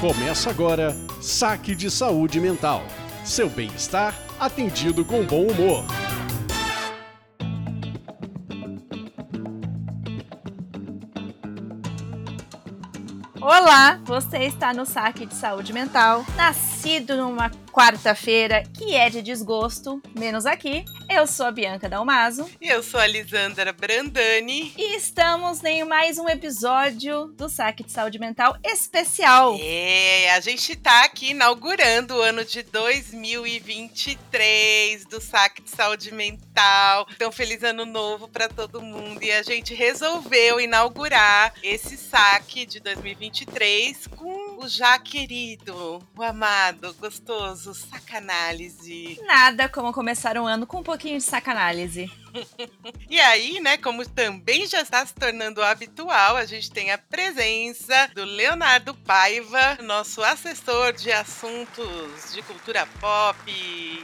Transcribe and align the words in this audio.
Começa 0.00 0.48
agora 0.48 0.96
Saque 1.20 1.74
de 1.74 1.90
Saúde 1.90 2.40
Mental. 2.40 2.82
Seu 3.22 3.50
bem-estar 3.50 4.18
atendido 4.40 5.04
com 5.04 5.26
bom 5.26 5.42
humor. 5.42 5.84
Olá, 13.42 14.00
você 14.06 14.38
está 14.38 14.72
no 14.72 14.86
Saque 14.86 15.26
de 15.26 15.34
Saúde 15.34 15.74
Mental, 15.74 16.24
nascido 16.34 17.18
numa 17.18 17.50
quarta-feira 17.70 18.62
que 18.74 18.94
é 18.94 19.08
de 19.08 19.22
desgosto, 19.22 20.02
menos 20.16 20.46
aqui. 20.46 20.84
Eu 21.08 21.26
sou 21.26 21.46
a 21.46 21.52
Bianca 21.52 21.88
Dalmaso. 21.88 22.48
E 22.60 22.68
eu 22.68 22.82
sou 22.82 23.00
a 23.00 23.06
Lisandra 23.06 23.72
Brandani. 23.72 24.74
E 24.76 24.96
estamos 24.96 25.64
em 25.64 25.82
mais 25.84 26.18
um 26.18 26.28
episódio 26.28 27.26
do 27.36 27.48
Saque 27.48 27.82
de 27.82 27.90
Saúde 27.90 28.18
Mental 28.18 28.54
especial. 28.64 29.56
É, 29.60 30.32
a 30.32 30.40
gente 30.40 30.72
está 30.72 31.04
aqui 31.04 31.30
inaugurando 31.30 32.16
o 32.16 32.20
ano 32.20 32.44
de 32.44 32.62
2023 32.62 35.06
do 35.06 35.18
Saque 35.20 35.62
de 35.62 35.70
Saúde 35.70 36.12
Mental. 36.12 37.06
Então, 37.14 37.32
feliz 37.32 37.62
ano 37.62 37.84
novo 37.84 38.26
para 38.28 38.48
todo 38.48 38.82
mundo. 38.82 39.22
E 39.22 39.30
a 39.32 39.42
gente 39.42 39.74
resolveu 39.74 40.60
inaugurar 40.60 41.54
esse 41.62 41.96
saque 41.96 42.66
de 42.66 42.80
2023 42.80 44.06
com 44.08 44.62
o 44.62 44.68
já 44.68 44.98
querido, 44.98 46.02
o 46.16 46.22
amado, 46.22 46.94
gostoso, 47.00 47.59
sacanálise. 47.74 49.20
Nada 49.26 49.68
como 49.68 49.92
começar 49.92 50.36
um 50.38 50.46
ano 50.46 50.66
com 50.66 50.78
um 50.78 50.82
pouquinho 50.82 51.18
de 51.18 51.24
sacanálise. 51.24 52.10
e 53.08 53.20
aí, 53.20 53.60
né, 53.60 53.76
como 53.76 54.06
também 54.08 54.66
já 54.66 54.80
está 54.80 55.04
se 55.04 55.14
tornando 55.14 55.62
habitual, 55.62 56.36
a 56.36 56.44
gente 56.44 56.70
tem 56.70 56.90
a 56.90 56.98
presença 56.98 58.10
do 58.14 58.24
Leonardo 58.24 58.94
Paiva, 58.94 59.78
nosso 59.82 60.22
assessor 60.22 60.92
de 60.92 61.12
assuntos 61.12 62.32
de 62.32 62.42
cultura 62.42 62.86
pop 63.00 63.38
e, 63.46 64.02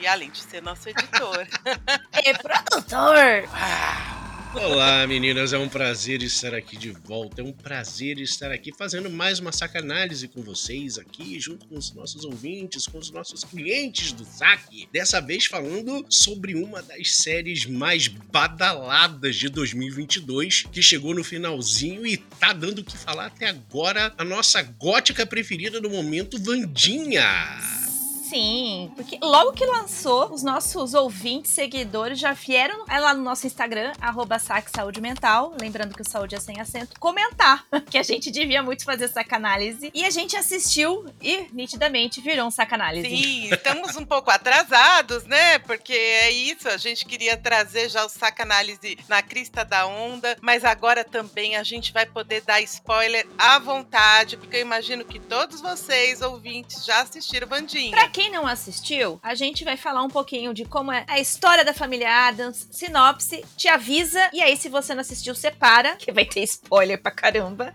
e 0.00 0.06
além 0.06 0.30
de 0.30 0.40
ser 0.40 0.62
nosso 0.62 0.88
editor. 0.88 1.46
e 2.24 2.34
produtor! 2.38 3.48
Uau. 3.48 4.17
Olá, 4.54 5.06
meninas, 5.06 5.52
é 5.52 5.58
um 5.58 5.68
prazer 5.68 6.22
estar 6.22 6.54
aqui 6.54 6.76
de 6.76 6.90
volta. 6.90 7.42
É 7.42 7.44
um 7.44 7.52
prazer 7.52 8.18
estar 8.18 8.50
aqui 8.50 8.72
fazendo 8.72 9.10
mais 9.10 9.38
uma 9.38 9.52
sacanálise 9.52 10.26
com 10.26 10.42
vocês 10.42 10.96
aqui, 10.96 11.38
junto 11.38 11.66
com 11.66 11.76
os 11.76 11.92
nossos 11.92 12.24
ouvintes, 12.24 12.86
com 12.86 12.98
os 12.98 13.10
nossos 13.10 13.44
clientes 13.44 14.10
do 14.12 14.24
saque. 14.24 14.88
Dessa 14.90 15.20
vez 15.20 15.44
falando 15.44 16.04
sobre 16.08 16.54
uma 16.54 16.82
das 16.82 17.14
séries 17.14 17.66
mais 17.66 18.08
badaladas 18.08 19.36
de 19.36 19.50
2022, 19.50 20.64
que 20.72 20.82
chegou 20.82 21.14
no 21.14 21.22
finalzinho 21.22 22.06
e 22.06 22.16
tá 22.16 22.54
dando 22.54 22.78
o 22.78 22.84
que 22.84 22.96
falar 22.96 23.26
até 23.26 23.48
agora, 23.48 24.14
a 24.16 24.24
nossa 24.24 24.62
gótica 24.62 25.26
preferida 25.26 25.78
do 25.78 25.90
momento, 25.90 26.42
Vandinha. 26.42 27.87
Sim, 28.28 28.92
porque 28.94 29.18
logo 29.22 29.52
que 29.52 29.64
lançou, 29.64 30.32
os 30.32 30.42
nossos 30.42 30.94
ouvintes, 30.94 31.50
seguidores 31.50 32.18
já 32.18 32.32
vieram 32.32 32.84
lá 32.86 33.14
no 33.14 33.22
nosso 33.22 33.46
Instagram, 33.46 33.92
arroba 34.00 34.38
Saúde 34.38 35.00
Mental, 35.00 35.54
lembrando 35.60 35.94
que 35.94 36.02
o 36.02 36.08
saúde 36.08 36.34
é 36.34 36.40
sem 36.40 36.60
acento, 36.60 36.98
comentar 37.00 37.64
que 37.90 37.96
a 37.96 38.02
gente 38.02 38.30
devia 38.30 38.62
muito 38.62 38.84
fazer 38.84 39.06
essa 39.06 39.24
análise. 39.30 39.90
E 39.94 40.04
a 40.04 40.10
gente 40.10 40.36
assistiu 40.36 41.06
e 41.20 41.46
nitidamente 41.52 42.20
virou 42.20 42.46
um 42.46 42.50
sacanálise. 42.50 43.08
Sim, 43.08 43.48
estamos 43.52 43.96
um 43.96 44.04
pouco 44.04 44.30
atrasados, 44.30 45.24
né? 45.24 45.58
Porque 45.60 45.92
é 45.92 46.30
isso, 46.30 46.68
a 46.68 46.76
gente 46.76 47.04
queria 47.04 47.36
trazer 47.36 47.88
já 47.88 48.04
o 48.04 48.08
sacanálise 48.08 48.98
na 49.08 49.22
crista 49.22 49.64
da 49.64 49.86
onda, 49.86 50.36
mas 50.40 50.64
agora 50.64 51.04
também 51.04 51.56
a 51.56 51.62
gente 51.62 51.92
vai 51.92 52.06
poder 52.06 52.42
dar 52.42 52.60
spoiler 52.60 53.26
à 53.38 53.58
vontade, 53.58 54.36
porque 54.36 54.56
eu 54.56 54.60
imagino 54.60 55.04
que 55.04 55.18
todos 55.18 55.60
vocês, 55.60 56.20
ouvintes, 56.20 56.84
já 56.84 57.00
assistiram 57.00 57.48
Vandinha. 57.48 57.90
Pra 57.90 58.08
quem 58.18 58.32
não 58.32 58.48
assistiu, 58.48 59.20
a 59.22 59.32
gente 59.36 59.62
vai 59.62 59.76
falar 59.76 60.02
um 60.02 60.08
pouquinho 60.08 60.52
de 60.52 60.64
como 60.64 60.90
é 60.90 61.04
a 61.06 61.20
história 61.20 61.64
da 61.64 61.72
família 61.72 62.26
Adams, 62.26 62.66
sinopse, 62.72 63.44
te 63.56 63.68
avisa, 63.68 64.28
e 64.32 64.42
aí 64.42 64.56
se 64.56 64.68
você 64.68 64.92
não 64.92 65.02
assistiu, 65.02 65.36
separa, 65.36 65.94
que 65.94 66.10
vai 66.10 66.24
ter 66.24 66.42
spoiler 66.42 67.00
pra 67.00 67.12
caramba. 67.12 67.72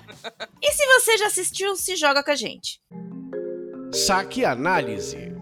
e 0.61 0.69
se 0.73 0.85
você 0.85 1.17
já 1.17 1.27
assistiu, 1.27 1.77
se 1.77 1.95
joga 1.95 2.21
com 2.21 2.31
a 2.31 2.35
gente. 2.35 2.81
Saque 3.93 4.43
Análise 4.43 5.32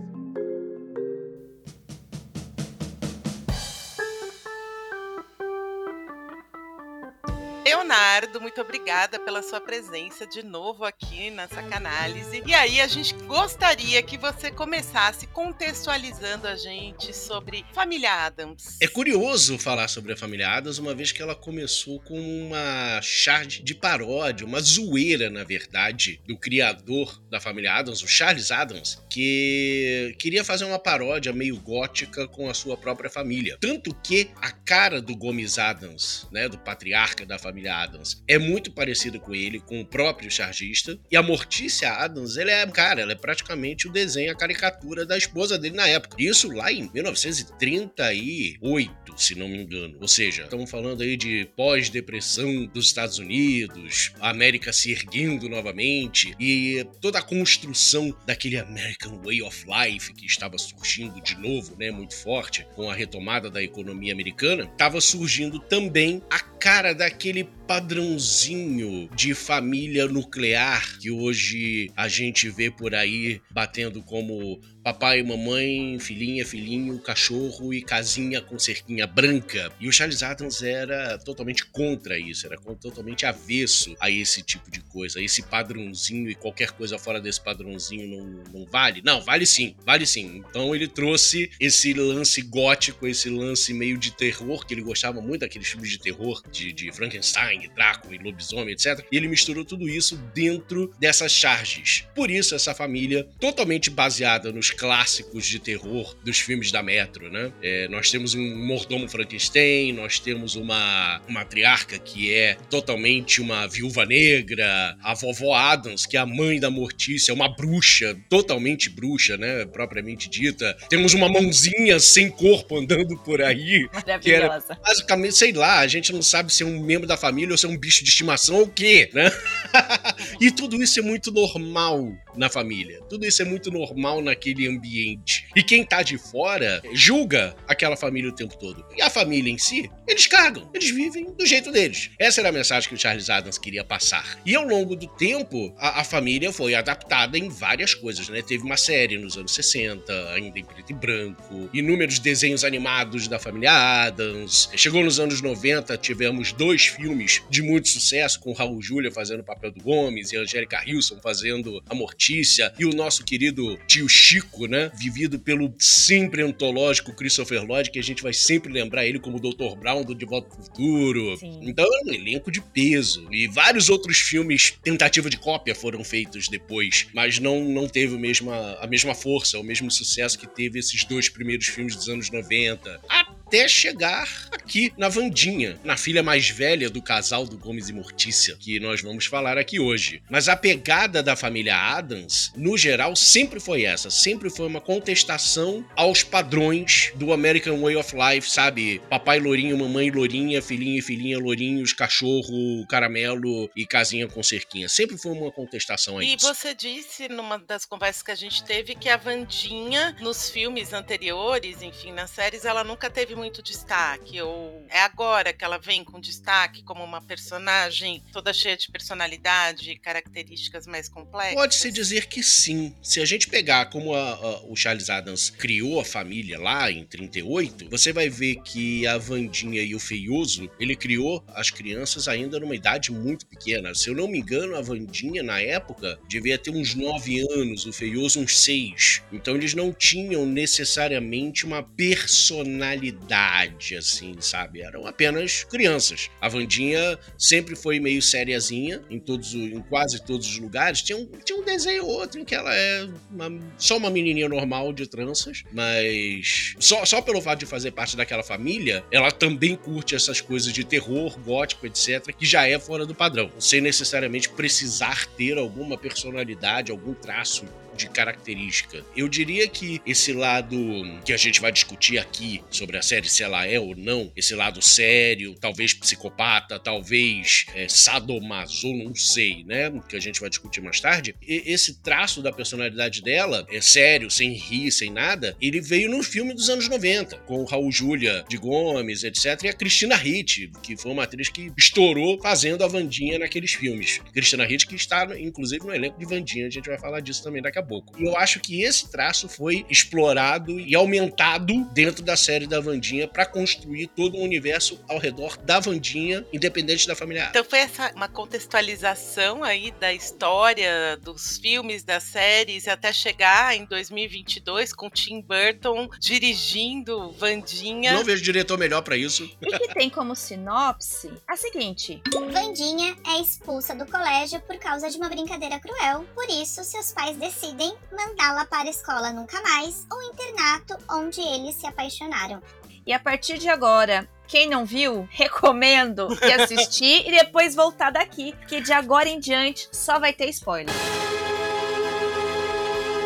Leonardo, 7.92 8.40
muito 8.40 8.62
obrigada 8.62 9.20
pela 9.20 9.44
sua 9.44 9.60
presença 9.60 10.26
de 10.26 10.42
novo 10.44 10.86
aqui 10.86 11.30
nessa 11.30 11.62
canálise. 11.62 12.42
E 12.46 12.54
aí, 12.54 12.80
a 12.80 12.88
gente 12.88 13.14
gostaria 13.26 14.02
que 14.02 14.18
você 14.18 14.50
começasse 14.50 15.28
contextualizando 15.28 16.48
a 16.48 16.56
gente 16.56 17.14
sobre 17.14 17.66
Família 17.74 18.14
Adams. 18.14 18.78
É 18.82 18.88
curioso 18.88 19.60
falar 19.60 19.90
sobre 19.90 20.14
a 20.14 20.16
Família 20.16 20.50
Adams, 20.50 20.78
uma 20.78 20.96
vez 20.96 21.12
que 21.12 21.22
ela 21.22 21.36
começou 21.36 22.00
com 22.00 22.18
uma 22.18 23.02
charge 23.02 23.62
de 23.62 23.76
paródia, 23.76 24.48
uma 24.48 24.62
zoeira, 24.62 25.30
na 25.30 25.44
verdade, 25.44 26.22
do 26.26 26.38
criador 26.38 27.22
da 27.30 27.42
Família 27.42 27.74
Adams, 27.74 28.02
o 28.02 28.08
Charles 28.08 28.52
Adams, 28.52 29.04
que 29.10 30.16
queria 30.18 30.46
fazer 30.46 30.64
uma 30.64 30.80
paródia 30.80 31.34
meio 31.34 31.60
gótica 31.60 32.26
com 32.26 32.50
a 32.50 32.54
sua 32.54 32.78
própria 32.78 33.10
família. 33.10 33.58
Tanto 33.60 33.94
que 33.96 34.32
a 34.42 34.52
cara 34.52 35.02
do 35.02 35.14
Gomes 35.14 35.60
Adams, 35.60 36.26
né, 36.32 36.48
do 36.48 36.58
patriarca 36.58 37.26
da 37.26 37.38
família 37.38 37.81
Adams 37.84 38.24
é 38.28 38.38
muito 38.38 38.72
parecida 38.72 39.20
com 39.20 39.34
ele, 39.34 39.60
com 39.60 39.82
o 39.82 39.86
próprio 39.86 40.30
chargista. 40.32 40.98
E 41.10 41.18
a 41.18 41.24
Mortícia 41.24 41.92
Adams, 41.92 42.38
ela 42.38 42.52
é, 42.52 42.66
cara, 42.68 43.02
ela 43.02 43.12
é 43.14 43.16
praticamente 43.16 43.88
o 43.88 43.92
desenho, 43.92 44.32
a 44.32 44.36
caricatura 44.36 45.06
da 45.06 45.18
esposa 45.18 45.58
dele 45.58 45.76
na 45.76 45.88
época. 45.88 46.18
Isso 46.20 46.52
lá 46.52 46.72
em 46.72 46.90
1938, 46.94 48.92
se 49.16 49.36
não 49.36 49.48
me 49.48 49.58
engano. 49.58 49.98
Ou 50.00 50.08
seja, 50.08 50.44
estamos 50.44 50.70
falando 50.70 51.02
aí 51.02 51.18
de 51.18 51.48
pós-depressão 51.56 52.66
dos 52.68 52.88
Estados 52.88 53.20
Unidos, 53.20 54.12
a 54.20 54.30
América 54.30 54.74
se 54.74 54.92
erguendo 54.92 55.50
novamente 55.50 56.36
e 56.40 56.86
toda 57.02 57.20
a 57.20 57.24
construção 57.24 58.16
daquele 58.26 58.58
American 58.58 59.22
Way 59.24 59.42
of 59.42 59.66
Life 59.66 60.14
que 60.14 60.26
estava 60.26 60.58
surgindo 60.58 61.22
de 61.22 61.38
novo, 61.38 61.76
né, 61.78 61.92
muito 61.92 62.16
forte 62.16 62.66
com 62.76 62.90
a 62.90 62.94
retomada 62.94 63.50
da 63.50 63.62
economia 63.62 64.14
americana, 64.14 64.64
estava 64.64 65.00
surgindo 65.02 65.60
também 65.60 66.22
a 66.30 66.40
cara 66.40 66.94
daquele 66.94 67.44
padrãozinho 67.68 69.10
de 69.16 69.34
família 69.34 70.06
nuclear 70.08 71.00
que 71.00 71.10
hoje 71.10 71.90
a 71.96 72.08
gente 72.08 72.50
vê 72.50 72.70
por 72.70 72.94
aí 72.94 73.42
batendo 73.50 74.04
como 74.04 74.60
papai 74.84 75.20
e 75.20 75.24
mamãe, 75.24 75.98
filhinha, 76.00 76.46
filhinho, 76.46 77.00
cachorro 77.00 77.74
e 77.74 77.82
casinha 77.82 78.42
com 78.42 78.58
cerquinha 78.58 79.06
branca. 79.06 79.72
E 79.80 79.88
o 79.88 79.92
Charles 79.92 80.24
Adams 80.24 80.62
era 80.62 81.18
totalmente 81.20 81.66
contra 81.66 82.18
isso, 82.18 82.48
era 82.48 82.58
totalmente 82.58 83.26
avesso 83.26 83.96
a 84.00 84.10
esse 84.10 84.42
tipo 84.42 84.70
de 84.72 84.82
coisa, 84.82 85.20
a 85.20 85.24
esse 85.24 85.44
padrãozinho 85.44 86.30
e 86.30 86.36
qualquer 86.36 86.72
coisa 86.72 86.98
fora 86.98 87.22
desse 87.22 87.42
padrãozinho 87.42 88.08
não, 88.08 88.44
não 88.54 88.66
vale? 88.66 89.02
Não, 89.04 89.22
vale 89.22 89.46
sim, 89.46 89.76
vale 89.86 90.06
sim. 90.06 90.44
Então 90.50 90.76
ele 90.76 90.88
trouxe 90.88 91.52
esse 91.60 91.94
lance 91.94 92.42
gótico, 92.42 93.08
esse 93.08 93.30
lance 93.30 93.74
meio 93.74 93.98
de 93.98 94.12
terror, 94.12 94.66
que 94.66 94.74
ele 94.74 94.82
gostava 94.82 95.22
muito 95.22 95.42
daqueles 95.42 95.68
filmes 95.68 95.90
de 95.90 96.00
terror, 96.00 96.42
de, 96.52 96.72
de 96.74 96.92
Frankenstein, 96.92 97.70
Drácula 97.76 98.16
e 98.16 98.20
lobisomem, 98.20 98.74
etc. 98.74 99.06
E 99.12 99.18
ele 99.18 99.28
misturou 99.28 99.64
tudo 99.64 99.88
isso 99.88 100.18
dentro 100.34 100.94
dessas 101.00 101.32
charges. 101.32 102.06
Por 102.16 102.32
isso, 102.32 102.56
essa 102.56 102.74
família, 102.74 103.28
totalmente 103.40 103.90
baseada 103.90 104.52
nos 104.52 104.71
clássicos 104.72 105.46
de 105.46 105.60
terror 105.60 106.16
dos 106.24 106.40
filmes 106.40 106.72
da 106.72 106.82
Metro, 106.82 107.30
né? 107.30 107.52
É, 107.62 107.88
nós 107.88 108.10
temos 108.10 108.34
um 108.34 108.66
mordomo 108.66 109.08
Frankenstein, 109.08 109.94
nós 109.94 110.20
temos 110.20 110.56
uma, 110.56 111.22
matriarca 111.28 111.98
que 111.98 112.34
é 112.34 112.56
totalmente 112.70 113.42
uma 113.42 113.68
viúva 113.68 114.06
negra, 114.06 114.98
a 115.02 115.14
vovó 115.14 115.54
Adams, 115.54 116.06
que 116.06 116.18
é 116.18 116.20
a 116.20 116.26
mãe 116.26 116.60
da 116.60 116.70
Mortícia, 116.70 117.34
uma 117.34 117.50
bruxa, 117.50 118.18
totalmente 118.30 118.90
bruxa, 118.90 119.38
né? 119.38 119.66
Propriamente 119.66 120.30
dita. 120.30 120.78
Temos 120.90 121.14
uma 121.14 121.30
mãozinha 121.30 122.00
sem 122.00 122.30
corpo 122.30 122.78
andando 122.78 123.18
por 123.18 123.42
aí. 123.42 123.88
Que 124.22 124.32
era 124.32 124.62
basicamente, 124.84 125.36
sei 125.36 125.52
lá, 125.52 125.80
a 125.80 125.88
gente 125.88 126.12
não 126.12 126.22
sabe 126.22 126.54
se 126.54 126.64
é 126.64 126.66
um 126.66 126.82
membro 126.82 127.08
da 127.08 127.18
família 127.18 127.52
ou 127.52 127.58
ser 127.58 127.68
um 127.68 127.78
bicho 127.78 128.04
de 128.04 128.10
estimação 128.10 128.58
ou 128.58 128.64
o 128.64 128.70
quê, 128.70 129.10
né? 129.14 129.32
e 130.40 130.52
tudo 130.52 130.82
isso 130.82 131.00
é 131.00 131.04
muito 131.04 131.32
normal 131.32 132.12
na 132.36 132.50
família. 132.50 133.02
Tudo 133.10 133.26
isso 133.26 133.42
é 133.42 133.46
muito 133.46 133.72
normal 133.72 134.22
naquele 134.22 134.61
ambiente. 134.68 135.48
E 135.56 135.62
quem 135.62 135.84
tá 135.84 136.02
de 136.02 136.18
fora 136.18 136.82
julga 136.94 137.56
aquela 137.68 137.98
família 137.98 138.30
o 138.30 138.36
tempo 138.36 138.58
todo. 138.58 138.86
E 138.96 139.02
a 139.02 139.10
família 139.10 139.52
em 139.52 139.58
si, 139.58 139.90
eles 140.08 140.28
cagam. 140.28 140.70
Eles 140.74 140.90
vivem 140.90 141.34
do 141.34 141.46
jeito 141.46 141.72
deles. 141.72 142.12
Essa 142.18 142.42
era 142.42 142.50
a 142.50 142.54
mensagem 142.54 142.88
que 142.88 142.96
o 142.96 142.98
Charles 142.98 143.30
Adams 143.30 143.58
queria 143.58 143.84
passar. 143.84 144.40
E 144.46 144.56
ao 144.56 144.66
longo 144.66 144.96
do 144.96 145.08
tempo, 145.08 145.74
a, 145.78 146.02
a 146.02 146.04
família 146.04 146.52
foi 146.54 146.76
adaptada 146.76 147.38
em 147.38 147.50
várias 147.50 147.94
coisas, 147.94 148.30
né? 148.30 148.42
Teve 148.42 148.64
uma 148.64 148.78
série 148.78 149.18
nos 149.18 149.38
anos 149.38 149.54
60, 149.54 150.34
ainda 150.34 150.58
em 150.58 150.64
preto 150.64 150.92
e 150.92 150.94
branco, 150.94 151.70
inúmeros 151.74 152.20
desenhos 152.20 152.64
animados 152.64 153.28
da 153.28 153.40
família 153.40 153.72
Adams. 153.72 154.70
Chegou 154.76 155.04
nos 155.04 155.20
anos 155.20 155.42
90, 155.42 155.98
tive 155.98 156.22
tivemos 156.22 156.52
dois 156.52 156.86
filmes 156.86 157.42
de 157.50 157.64
muito 157.64 157.90
sucesso, 157.90 158.40
com 158.40 158.54
Raul 158.54 158.80
Júlia 158.80 159.12
fazendo 159.12 159.40
o 159.40 159.44
papel 159.44 159.72
do 159.72 159.82
Gomes 159.82 160.32
e 160.32 160.38
Angélica 160.38 160.84
Hilson 160.86 161.20
fazendo 161.20 161.82
a 161.90 161.96
Mortícia, 161.96 162.72
e 162.78 162.86
o 162.86 162.94
nosso 162.94 163.24
querido 163.24 163.76
tio 163.88 164.08
Chico, 164.08 164.51
né? 164.68 164.92
Vivido 164.96 165.40
pelo 165.40 165.74
sempre 165.80 166.42
antológico 166.42 167.14
Christopher 167.14 167.64
Lloyd, 167.64 167.92
que 167.92 168.00
a 168.00 168.04
gente 168.04 168.24
vai 168.24 168.34
sempre 168.34 168.72
lembrar 168.72 169.06
ele 169.06 169.20
como 169.20 169.40
Dr. 169.40 169.76
Brown 169.80 170.04
do 170.04 170.16
De 170.16 170.26
Volta 170.26 170.50
pro 170.50 170.64
Futuro. 170.64 171.38
Sim. 171.38 171.60
Então 171.64 171.86
é 171.86 172.10
um 172.10 172.14
elenco 172.14 172.52
de 172.52 172.62
peso. 172.62 173.28
E 173.32 173.48
vários 173.48 173.90
outros 173.90 174.18
filmes, 174.20 174.74
tentativa 174.84 175.30
de 175.30 175.38
cópia, 175.38 175.74
foram 175.76 176.04
feitos 176.04 176.48
depois, 176.48 177.08
mas 177.14 177.40
não, 177.40 177.64
não 177.64 177.88
teve 177.88 178.16
a 178.16 178.20
mesma, 178.20 178.78
a 178.80 178.88
mesma 178.88 179.16
força, 179.16 179.60
o 179.60 179.64
mesmo 179.64 179.90
sucesso 179.90 180.38
que 180.38 180.48
teve 180.48 180.80
esses 180.80 181.04
dois 181.04 181.30
primeiros 181.30 181.68
filmes 181.68 181.96
dos 181.96 182.10
anos 182.10 182.30
90. 182.30 183.02
Até 183.10 183.41
chegar 183.68 184.28
aqui 184.52 184.94
na 184.98 185.10
Vandinha, 185.10 185.80
na 185.84 185.98
filha 185.98 186.24
mais 186.24 186.50
velha 186.50 186.90
do 186.90 187.02
casal 187.02 187.46
do 187.46 187.58
Gomes 187.58 187.90
e 187.90 187.94
Mortícia, 187.94 188.56
que 188.60 188.80
nós 188.80 189.02
vamos 189.02 189.26
falar 189.26 189.58
aqui 189.58 189.80
hoje. 189.80 190.22
Mas 190.30 190.48
a 190.48 190.56
pegada 190.56 191.22
da 191.22 191.36
família 191.36 191.76
Adams, 191.76 192.52
no 192.56 192.78
geral, 192.78 193.16
sempre 193.16 193.60
foi 193.60 193.84
essa. 193.84 194.10
Sempre 194.10 194.50
foi 194.50 194.68
uma 194.68 194.82
contestação 194.82 195.86
aos 195.96 196.24
padrões 196.24 197.12
do 197.16 197.34
American 197.34 197.82
Way 197.82 197.96
of 197.96 198.16
Life, 198.16 198.50
sabe? 198.50 199.02
Papai 199.10 199.40
lourinho, 199.40 199.78
mamãe 199.78 200.10
lourinha, 200.10 200.62
filhinho 200.62 201.00
e 201.00 201.02
filhinha 201.02 201.40
lourinhos, 201.40 201.94
cachorro, 201.94 202.86
caramelo 202.88 203.70
e 203.76 203.86
casinha 203.86 204.28
com 204.28 204.42
cerquinha. 204.44 204.88
Sempre 204.88 205.18
foi 205.18 205.32
uma 205.32 205.52
contestação 205.52 206.18
a 206.18 206.24
E 206.24 206.36
isso. 206.36 206.48
você 206.48 206.74
disse 206.74 207.28
numa 207.28 207.58
das 207.58 207.86
conversas 207.86 208.22
que 208.24 208.32
a 208.32 208.36
gente 208.36 208.64
teve 208.64 208.96
que 208.96 209.10
a 209.10 209.18
Vandinha, 209.18 210.16
nos 210.20 210.50
filmes 210.50 210.94
anteriores, 210.94 211.82
enfim, 211.82 212.12
nas 212.12 212.30
séries, 212.32 212.66
ela 212.66 212.84
nunca 212.84 213.10
teve 213.10 213.36
muito 213.42 213.64
destaque. 213.64 214.40
Ou 214.40 214.86
é 214.88 215.00
agora 215.02 215.52
que 215.52 215.66
ela 215.66 215.80
vem 215.80 216.04
com 216.04 216.20
destaque 216.20 216.84
como 216.84 217.04
uma 217.04 217.20
personagem 217.22 218.22
toda 218.32 218.54
cheia 218.54 218.78
de 218.78 218.90
personalidade 218.92 219.90
e 219.90 219.98
características 219.98 220.86
mais 220.86 221.10
complexas? 221.10 221.56
Pode-se 221.56 221.92
dizer 221.92 222.28
que 222.28 222.44
sim. 222.44 222.96
Se 223.02 223.20
a 223.20 223.26
gente 223.26 223.48
pegar 223.48 223.88
como 223.90 224.14
a- 224.14 224.34
a- 224.34 224.62
o 224.68 224.76
Charles 224.76 225.10
Adams 225.10 225.50
criou 225.50 226.00
a 226.00 226.06
família 226.06 226.60
lá 226.60 226.92
em 226.92 227.04
38, 227.04 227.90
você 227.90 228.14
vai 228.14 228.30
ver 228.30 228.58
que 228.62 229.08
a 229.08 229.18
Vandinha 229.18 229.82
e 229.82 229.96
o 229.96 230.00
Feioso, 230.00 230.70
ele 230.80 230.96
criou 230.96 231.44
as 231.56 231.72
crianças 231.72 232.28
ainda 232.28 232.60
numa 232.60 232.76
idade 232.76 233.12
muito 233.12 233.48
pequena. 233.48 233.96
Se 233.96 234.08
eu 234.10 234.16
não 234.16 234.28
me 234.28 234.38
engano, 234.38 234.76
a 234.76 234.82
Vandinha, 234.82 235.42
na 235.42 235.60
época, 235.60 236.20
devia 236.28 236.60
ter 236.60 236.70
uns 236.70 236.94
9 236.94 237.40
anos, 237.54 237.88
o 237.88 237.92
Feioso 237.94 238.40
uns 238.40 238.60
6. 238.60 239.24
Então 239.34 239.56
eles 239.56 239.74
não 239.74 239.92
tinham 239.92 240.46
necessariamente 240.46 241.66
uma 241.66 241.82
personalidade, 241.82 243.12
assim, 243.36 244.36
sabe? 244.40 244.82
Eram 244.82 245.06
apenas 245.08 245.64
crianças. 245.64 246.30
A 246.40 246.48
Vandinha 246.50 247.18
sempre 247.38 247.76
foi 247.76 248.00
meio 248.00 248.22
sériazinha 248.22 249.02
em 249.10 249.20
todos, 249.20 249.54
em 249.54 249.82
quase 249.82 250.24
todos 250.24 250.48
os 250.48 250.58
lugares. 250.60 251.02
Tinha 251.02 251.18
um, 251.18 251.26
tinha 251.44 251.58
um 251.60 251.64
desenho 251.64 252.06
ou 252.06 252.12
outro 252.12 252.40
em 252.40 252.46
que 252.46 252.56
ela 252.56 252.74
é 252.74 253.08
uma- 253.30 253.60
só 253.78 253.98
uma 253.98 254.10
menininha 254.10 254.50
normal 254.50 254.92
de 254.94 255.08
tranças, 255.08 255.64
mas 255.72 256.76
só, 256.80 257.06
só 257.06 257.22
pelo 257.22 257.42
fato 257.42 257.60
de 257.60 257.66
fazer 257.66 257.92
parte 257.92 258.16
daquela 258.16 258.44
família, 258.44 259.04
ela 259.12 259.32
também 259.32 259.76
curte 259.76 260.16
essas 260.16 260.42
coisas 260.42 260.72
de 260.74 260.84
terror, 260.84 261.40
gótico, 261.40 261.86
etc, 261.86 262.34
que 262.38 262.46
já 262.46 262.68
é 262.68 262.78
fora 262.80 263.06
do 263.06 263.16
padrão, 263.16 263.52
sem 263.60 263.82
necessariamente 263.82 264.50
precisar 264.50 265.26
ter 265.38 265.58
alguma 265.58 265.98
personalidade, 265.98 266.92
algum 266.92 267.14
traço 267.14 267.66
de 267.96 268.10
característica. 268.10 269.04
Eu 269.16 269.28
diria 269.28 269.68
que 269.68 270.02
esse 270.06 270.34
lado 270.34 270.78
que 271.26 271.34
a 271.34 271.38
gente 271.38 271.62
vai 271.62 271.72
discutir 271.72 272.18
aqui 272.18 272.62
sobre 272.70 272.98
a 272.98 273.02
série, 273.02 273.30
se 273.30 273.44
ela 273.44 273.66
é 273.66 273.80
ou 273.80 273.96
não, 273.96 274.32
esse 274.36 274.54
lado 274.56 274.82
sério, 274.82 275.56
talvez 275.60 275.94
psicopata, 275.94 276.80
talvez 276.80 277.66
é, 277.76 277.88
sadomaso, 277.88 278.94
não 278.94 279.16
sei, 279.16 279.64
né? 279.66 279.92
Que 280.08 280.16
a 280.16 280.20
gente 280.20 280.40
vai 280.40 280.50
discutir 280.50 280.82
mais 280.82 281.00
tarde. 281.00 281.36
E 281.42 281.64
esse 281.66 282.02
traço 282.02 282.42
da 282.42 282.52
personalidade 282.52 283.22
dela, 283.22 283.66
é 283.70 283.82
sério, 283.82 284.30
sem 284.30 284.54
rir, 284.54 284.92
sem 284.92 285.10
nada, 285.10 285.56
ele 285.62 285.82
veio 285.82 286.10
no 286.10 286.24
filme 286.24 286.54
dos 286.54 286.70
anos 286.70 286.88
90, 286.88 287.38
com 287.40 287.64
Raul 287.64 287.92
Júlia 287.92 288.44
de 288.50 288.58
Gomes, 288.58 289.24
etc. 289.24 289.64
E 289.64 289.70
a 289.70 289.74
Cristina 289.74 290.16
Hitt, 290.16 290.72
que 290.82 290.98
foi 290.98 291.12
uma 291.12 291.24
atriz 291.24 291.50
que 291.50 291.72
estourou 291.78 292.40
fazendo 292.42 292.84
a 292.84 292.88
Vandinha 292.88 293.40
naqueles 293.40 293.74
filmes. 293.74 294.20
Cristina 294.34 294.66
Hitt, 294.66 294.88
que 294.88 294.96
está, 294.96 295.28
inclusive, 295.40 295.86
no 295.86 295.94
elenco 295.94 296.20
de 296.20 296.26
Vandinha, 296.26 296.68
a 296.68 296.70
gente 296.70 296.88
vai 296.88 297.00
falar 297.00 297.20
disso 297.20 297.44
também 297.44 297.62
daqui 297.62 297.80
a 297.80 297.81
pouco. 297.84 298.14
E 298.20 298.26
eu 298.26 298.38
acho 298.38 298.60
que 298.60 298.84
esse 298.84 299.10
traço 299.10 299.48
foi 299.48 299.86
explorado 299.90 300.80
e 300.80 300.96
aumentado 300.96 301.84
dentro 301.94 302.24
da 302.24 302.36
série 302.36 302.68
da 302.68 302.80
Vandinha 302.80 303.28
para 303.28 303.46
construir 303.46 304.08
todo 304.08 304.38
um 304.38 304.44
universo 304.44 305.00
ao 305.08 305.18
redor 305.18 305.58
da 305.58 305.80
Vandinha, 305.80 306.46
independente 306.52 307.08
da 307.08 307.16
família. 307.16 307.48
Então 307.50 307.64
foi 307.64 307.80
essa 307.80 308.12
uma 308.16 308.28
contextualização 308.28 309.64
aí 309.64 309.92
da 310.00 310.14
história 310.14 311.18
dos 311.18 311.58
filmes, 311.58 312.04
das 312.04 312.24
séries, 312.24 312.88
até 312.88 313.12
chegar 313.12 313.76
em 313.76 313.86
2022 313.86 314.94
com 314.94 315.10
Tim 315.10 315.42
Burton 315.42 316.10
dirigindo 316.20 317.32
Vandinha. 317.32 318.14
Não 318.14 318.24
vejo 318.24 318.44
diretor 318.44 318.78
melhor 318.78 319.02
para 319.02 319.18
isso. 319.18 319.50
E 319.62 319.80
que 319.80 319.94
tem 319.94 320.10
como 320.10 320.36
sinopse 320.36 321.32
a 321.48 321.56
seguinte: 321.56 322.22
Vandinha 322.52 323.16
é 323.28 323.42
expulsa 323.42 323.96
do 323.96 324.06
colégio 324.06 324.62
por 324.62 324.78
causa 324.78 325.10
de 325.10 325.18
uma 325.18 325.30
brincadeira 325.30 325.80
cruel, 325.80 326.26
por 326.34 326.50
isso 326.50 326.84
seus 326.84 327.12
pais 327.12 327.38
decidem 327.38 327.71
mandá-la 328.12 328.66
para 328.66 328.88
a 328.88 328.92
escola 328.92 329.32
nunca 329.32 329.62
mais, 329.62 330.06
ou 330.12 330.22
internato 330.24 330.98
onde 331.10 331.42
eles 331.42 331.76
se 331.76 331.88
apaixonaram. 331.88 332.62
E 333.06 333.14
a 333.14 333.20
partir 333.20 333.58
de 333.58 333.68
agora, 333.68 334.30
quem 334.48 334.70
não 334.70 334.86
viu, 334.86 335.28
recomendo 335.32 336.28
ir 336.42 336.62
assistir 336.62 337.28
e 337.28 337.32
depois 337.32 337.74
voltar 337.74 338.12
daqui, 338.12 338.54
porque 338.58 338.82
de 338.82 338.94
agora 338.94 339.30
em 339.30 339.40
diante 339.40 339.88
só 339.92 340.20
vai 340.20 340.34
ter 340.34 340.50
spoiler. 340.50 340.94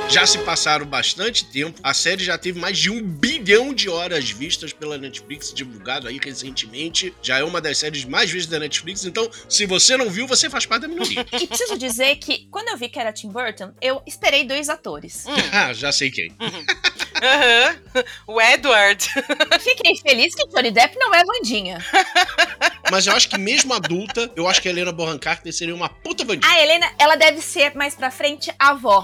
Já 0.10 0.26
se 0.26 0.38
passaram 0.40 0.86
bastante 0.86 1.46
tempo, 1.46 1.80
a 1.84 1.94
série 1.94 2.24
já 2.24 2.38
teve 2.38 2.60
mais 2.60 2.78
de 2.78 2.90
um 2.90 3.02
bilhão 3.02 3.74
de 3.74 3.90
horas 3.90 4.30
vistas 4.30 4.72
pela 4.72 4.98
Netflix, 4.98 5.54
divulgado 5.54 6.08
aí 6.08 6.20
recentemente. 6.24 7.14
Já 7.22 7.40
é 7.40 7.44
uma 7.44 7.60
das 7.60 7.78
séries 7.78 8.06
mais 8.06 8.30
vistas 8.30 8.52
da 8.52 8.60
Netflix, 8.60 9.04
então 9.04 9.30
se 9.50 9.66
você 9.66 9.98
não 9.98 10.10
viu, 10.10 10.28
você 10.28 10.50
faz 10.50 10.66
parte 10.66 10.84
da 10.84 10.88
minoria. 10.88 11.26
E 11.36 11.48
preciso 11.48 11.78
dizer 11.78 12.16
que 12.18 12.48
quando 12.50 12.70
eu 12.70 12.78
vi 12.78 12.88
que 12.88 13.00
era 13.00 13.12
Tim 13.12 13.30
Burton, 13.30 13.74
eu 13.82 14.02
esperei 14.08 14.46
dois 14.46 14.70
atores. 14.70 15.26
ah, 15.52 15.74
já 15.74 15.92
sei 15.92 16.10
quem. 16.10 16.32
Aham. 17.22 18.04
O 18.28 18.42
Edward. 18.42 19.06
Fiquei 19.60 19.96
feliz 19.98 20.34
que 20.36 20.48
Johnny 20.48 20.72
Depp 20.72 20.98
não 20.98 21.14
é 21.14 21.24
Vandinha. 21.24 21.84
Mas 22.92 23.08
eu 23.08 23.14
acho 23.14 23.30
que 23.30 23.38
mesmo 23.38 23.74
adulta, 23.74 24.32
eu 24.36 24.48
acho 24.48 24.62
que 24.62 24.68
a 24.68 24.72
Helena 24.72 24.92
Bonham 24.92 25.18
Carter 25.18 25.52
seria 25.54 25.74
uma 25.76 25.90
puta 25.90 26.24
bandida. 26.24 26.48
A 26.48 26.62
Helena, 26.62 26.92
ela 27.00 27.16
deve 27.16 27.42
ser 27.42 27.76
mais 27.76 27.96
pra 27.96 28.12
frente 28.12 28.52
a 28.60 28.70
avó. 28.70 29.04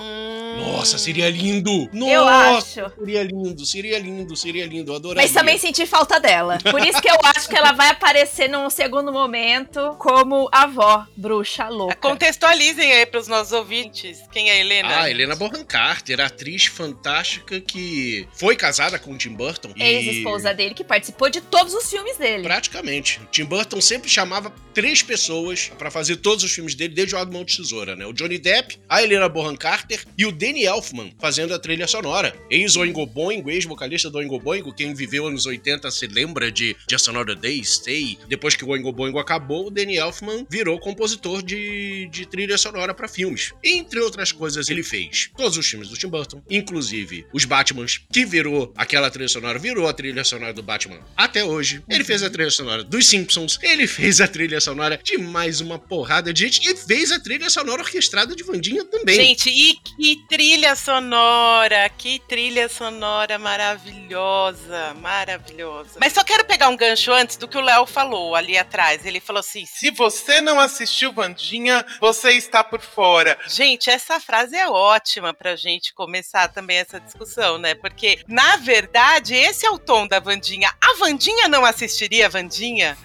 Nossa, 0.57 0.97
seria 0.97 1.29
lindo! 1.29 1.89
Nossa, 1.93 2.11
Eu 2.11 2.27
acho. 2.27 2.91
seria 2.99 3.23
lindo, 3.23 3.65
seria 3.65 3.99
lindo, 3.99 4.35
seria 4.35 4.65
lindo. 4.65 4.91
Eu 4.91 4.95
adoraria. 4.97 5.21
Mas 5.23 5.33
também 5.33 5.57
senti 5.57 5.85
falta 5.85 6.19
dela. 6.19 6.57
Por 6.69 6.85
isso 6.85 7.01
que 7.01 7.09
eu 7.09 7.17
acho 7.35 7.47
que 7.49 7.55
ela 7.57 7.71
vai 7.73 7.89
aparecer 7.89 8.47
num 8.49 8.69
segundo 8.69 9.11
momento 9.11 9.95
como 9.97 10.49
avó, 10.51 11.05
bruxa 11.15 11.67
louca. 11.69 11.95
Contextualizem 11.95 12.91
aí 12.93 13.05
pros 13.05 13.27
nossos 13.27 13.51
ouvintes 13.53 14.19
quem 14.31 14.49
é 14.49 14.53
a 14.53 14.57
Helena. 14.57 14.99
Ah, 15.01 15.09
Helena 15.09 15.35
Bonham 15.35 15.63
Carter, 15.65 16.19
atriz 16.19 16.65
fantástica 16.65 17.59
que 17.59 18.27
foi 18.33 18.55
casada 18.55 18.99
com 18.99 19.13
o 19.13 19.17
Tim 19.17 19.33
Burton. 19.33 19.71
e- 19.75 19.83
Ex-esposa 19.83 20.53
dele, 20.53 20.73
que 20.73 20.83
participou 20.83 21.29
de 21.29 21.41
todos 21.41 21.73
os 21.73 21.89
filmes 21.89 22.17
dele. 22.17 22.43
Praticamente. 22.43 23.19
Tim 23.31 23.45
Burton 23.45 23.70
sempre 23.79 24.09
chamava 24.09 24.51
três 24.73 25.01
pessoas 25.01 25.71
pra 25.77 25.91
fazer 25.91 26.17
todos 26.17 26.43
os 26.43 26.51
filmes 26.51 26.75
dele, 26.75 26.93
desde 26.93 27.15
o 27.15 27.25
Mão 27.31 27.45
de 27.45 27.55
Tesoura, 27.55 27.95
né? 27.95 28.05
O 28.05 28.13
Johnny 28.13 28.37
Depp, 28.37 28.79
a 28.89 29.03
Helena 29.03 29.29
Bonham 29.29 29.55
Carter 29.55 30.03
e 30.17 30.25
o 30.25 30.31
Danny 30.31 30.63
Elfman 30.63 31.13
fazendo 31.19 31.53
a 31.53 31.59
trilha 31.59 31.87
sonora. 31.87 32.35
Ex-Oingo 32.49 33.05
Boingo, 33.05 33.49
ex-vocalista 33.49 34.09
do 34.09 34.17
Oingo 34.17 34.39
Boingo, 34.39 34.73
quem 34.73 34.93
viveu 34.93 35.27
anos 35.27 35.45
80 35.45 35.91
se 35.91 36.07
lembra 36.07 36.51
de 36.51 36.75
Just 36.89 37.07
Another 37.07 37.35
Day, 37.35 37.63
Stay. 37.63 38.17
Depois 38.27 38.55
que 38.55 38.65
o 38.65 38.69
Oingo 38.69 38.91
Boingo 38.91 39.19
acabou, 39.19 39.67
o 39.67 39.71
Danny 39.71 39.97
Elfman 39.97 40.45
virou 40.49 40.79
compositor 40.79 41.43
de, 41.43 42.07
de 42.11 42.25
trilha 42.25 42.57
sonora 42.57 42.93
pra 42.93 43.07
filmes. 43.07 43.53
Entre 43.63 43.99
outras 43.99 44.31
coisas, 44.31 44.69
ele 44.69 44.83
fez 44.83 45.29
todos 45.37 45.57
os 45.57 45.67
filmes 45.67 45.89
do 45.89 45.97
Tim 45.97 46.07
Burton, 46.07 46.41
inclusive 46.49 47.25
os 47.33 47.45
Batmans, 47.45 48.01
que 48.11 48.25
virou 48.25 48.73
aquela 48.75 49.11
trilha 49.11 49.27
sonora, 49.27 49.59
virou 49.59 49.87
a 49.87 49.93
trilha 49.93 50.23
sonora 50.23 50.53
do 50.53 50.63
Batman 50.63 50.99
até 51.15 51.43
hoje. 51.43 51.83
Ele 51.89 52.03
fez 52.03 52.23
a 52.23 52.29
trilha 52.29 52.49
sonora 52.49 52.83
dos 52.83 53.07
Simpsons, 53.07 53.59
ele 53.63 53.87
fez 53.87 54.21
a 54.21 54.27
trilha 54.27 54.59
sonora 54.59 54.99
de 55.01 55.17
mais 55.17 55.61
uma 55.61 55.77
porrada 55.77 56.33
de 56.33 56.43
gente 56.43 56.69
e 56.69 56.75
fez 56.75 57.11
a 57.11 57.19
trilha 57.19 57.49
sonora 57.49 57.81
orquestrada 57.81 58.35
de 58.35 58.43
Vandinha 58.43 58.83
também. 58.85 59.15
Gente, 59.15 59.49
e 59.49 59.75
que 59.75 60.25
trilha 60.27 60.75
sonora, 60.75 61.89
que 61.89 62.19
trilha 62.27 62.67
sonora 62.67 63.37
maravilhosa, 63.37 64.93
maravilhosa. 64.95 65.99
Mas 65.99 66.13
só 66.13 66.23
quero 66.23 66.45
pegar 66.45 66.69
um 66.69 66.77
gancho 66.77 67.11
antes 67.11 67.37
do 67.37 67.47
que 67.47 67.57
o 67.57 67.61
Léo 67.61 67.85
falou 67.85 68.35
ali 68.35 68.57
atrás. 68.57 69.05
Ele 69.05 69.19
falou 69.19 69.39
assim: 69.39 69.65
Se 69.65 69.91
você 69.91 70.41
não 70.41 70.59
assistiu 70.59 71.13
Vandinha, 71.13 71.85
você 71.99 72.31
está 72.31 72.63
por 72.63 72.81
fora. 72.81 73.37
Gente, 73.47 73.89
essa 73.89 74.19
frase 74.19 74.55
é 74.55 74.67
ótima 74.69 75.33
pra 75.33 75.55
gente 75.55 75.93
começar 75.93 76.47
também 76.47 76.77
essa 76.77 76.99
discussão, 76.99 77.57
né? 77.57 77.75
Porque, 77.75 78.19
na 78.27 78.57
verdade, 78.57 79.35
esse 79.35 79.65
é 79.65 79.69
o 79.69 79.79
tom 79.79 80.07
da 80.07 80.19
Vandinha. 80.19 80.71
A 80.81 80.93
Vandinha 80.95 81.47
não 81.47 81.65
assistiria 81.65 82.25
a 82.25 82.29
Vandinha? 82.29 82.97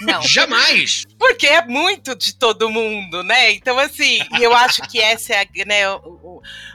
Não. 0.00 0.22
Jamais! 0.22 1.04
Porque 1.18 1.46
é 1.46 1.64
muito 1.66 2.14
de 2.14 2.34
todo 2.34 2.70
mundo, 2.70 3.22
né? 3.22 3.52
Então, 3.52 3.78
assim, 3.78 4.18
eu 4.40 4.54
acho 4.54 4.82
que 4.82 4.98
essa 4.98 5.34
é 5.34 5.42
a. 5.42 5.66
Né, 5.66 5.88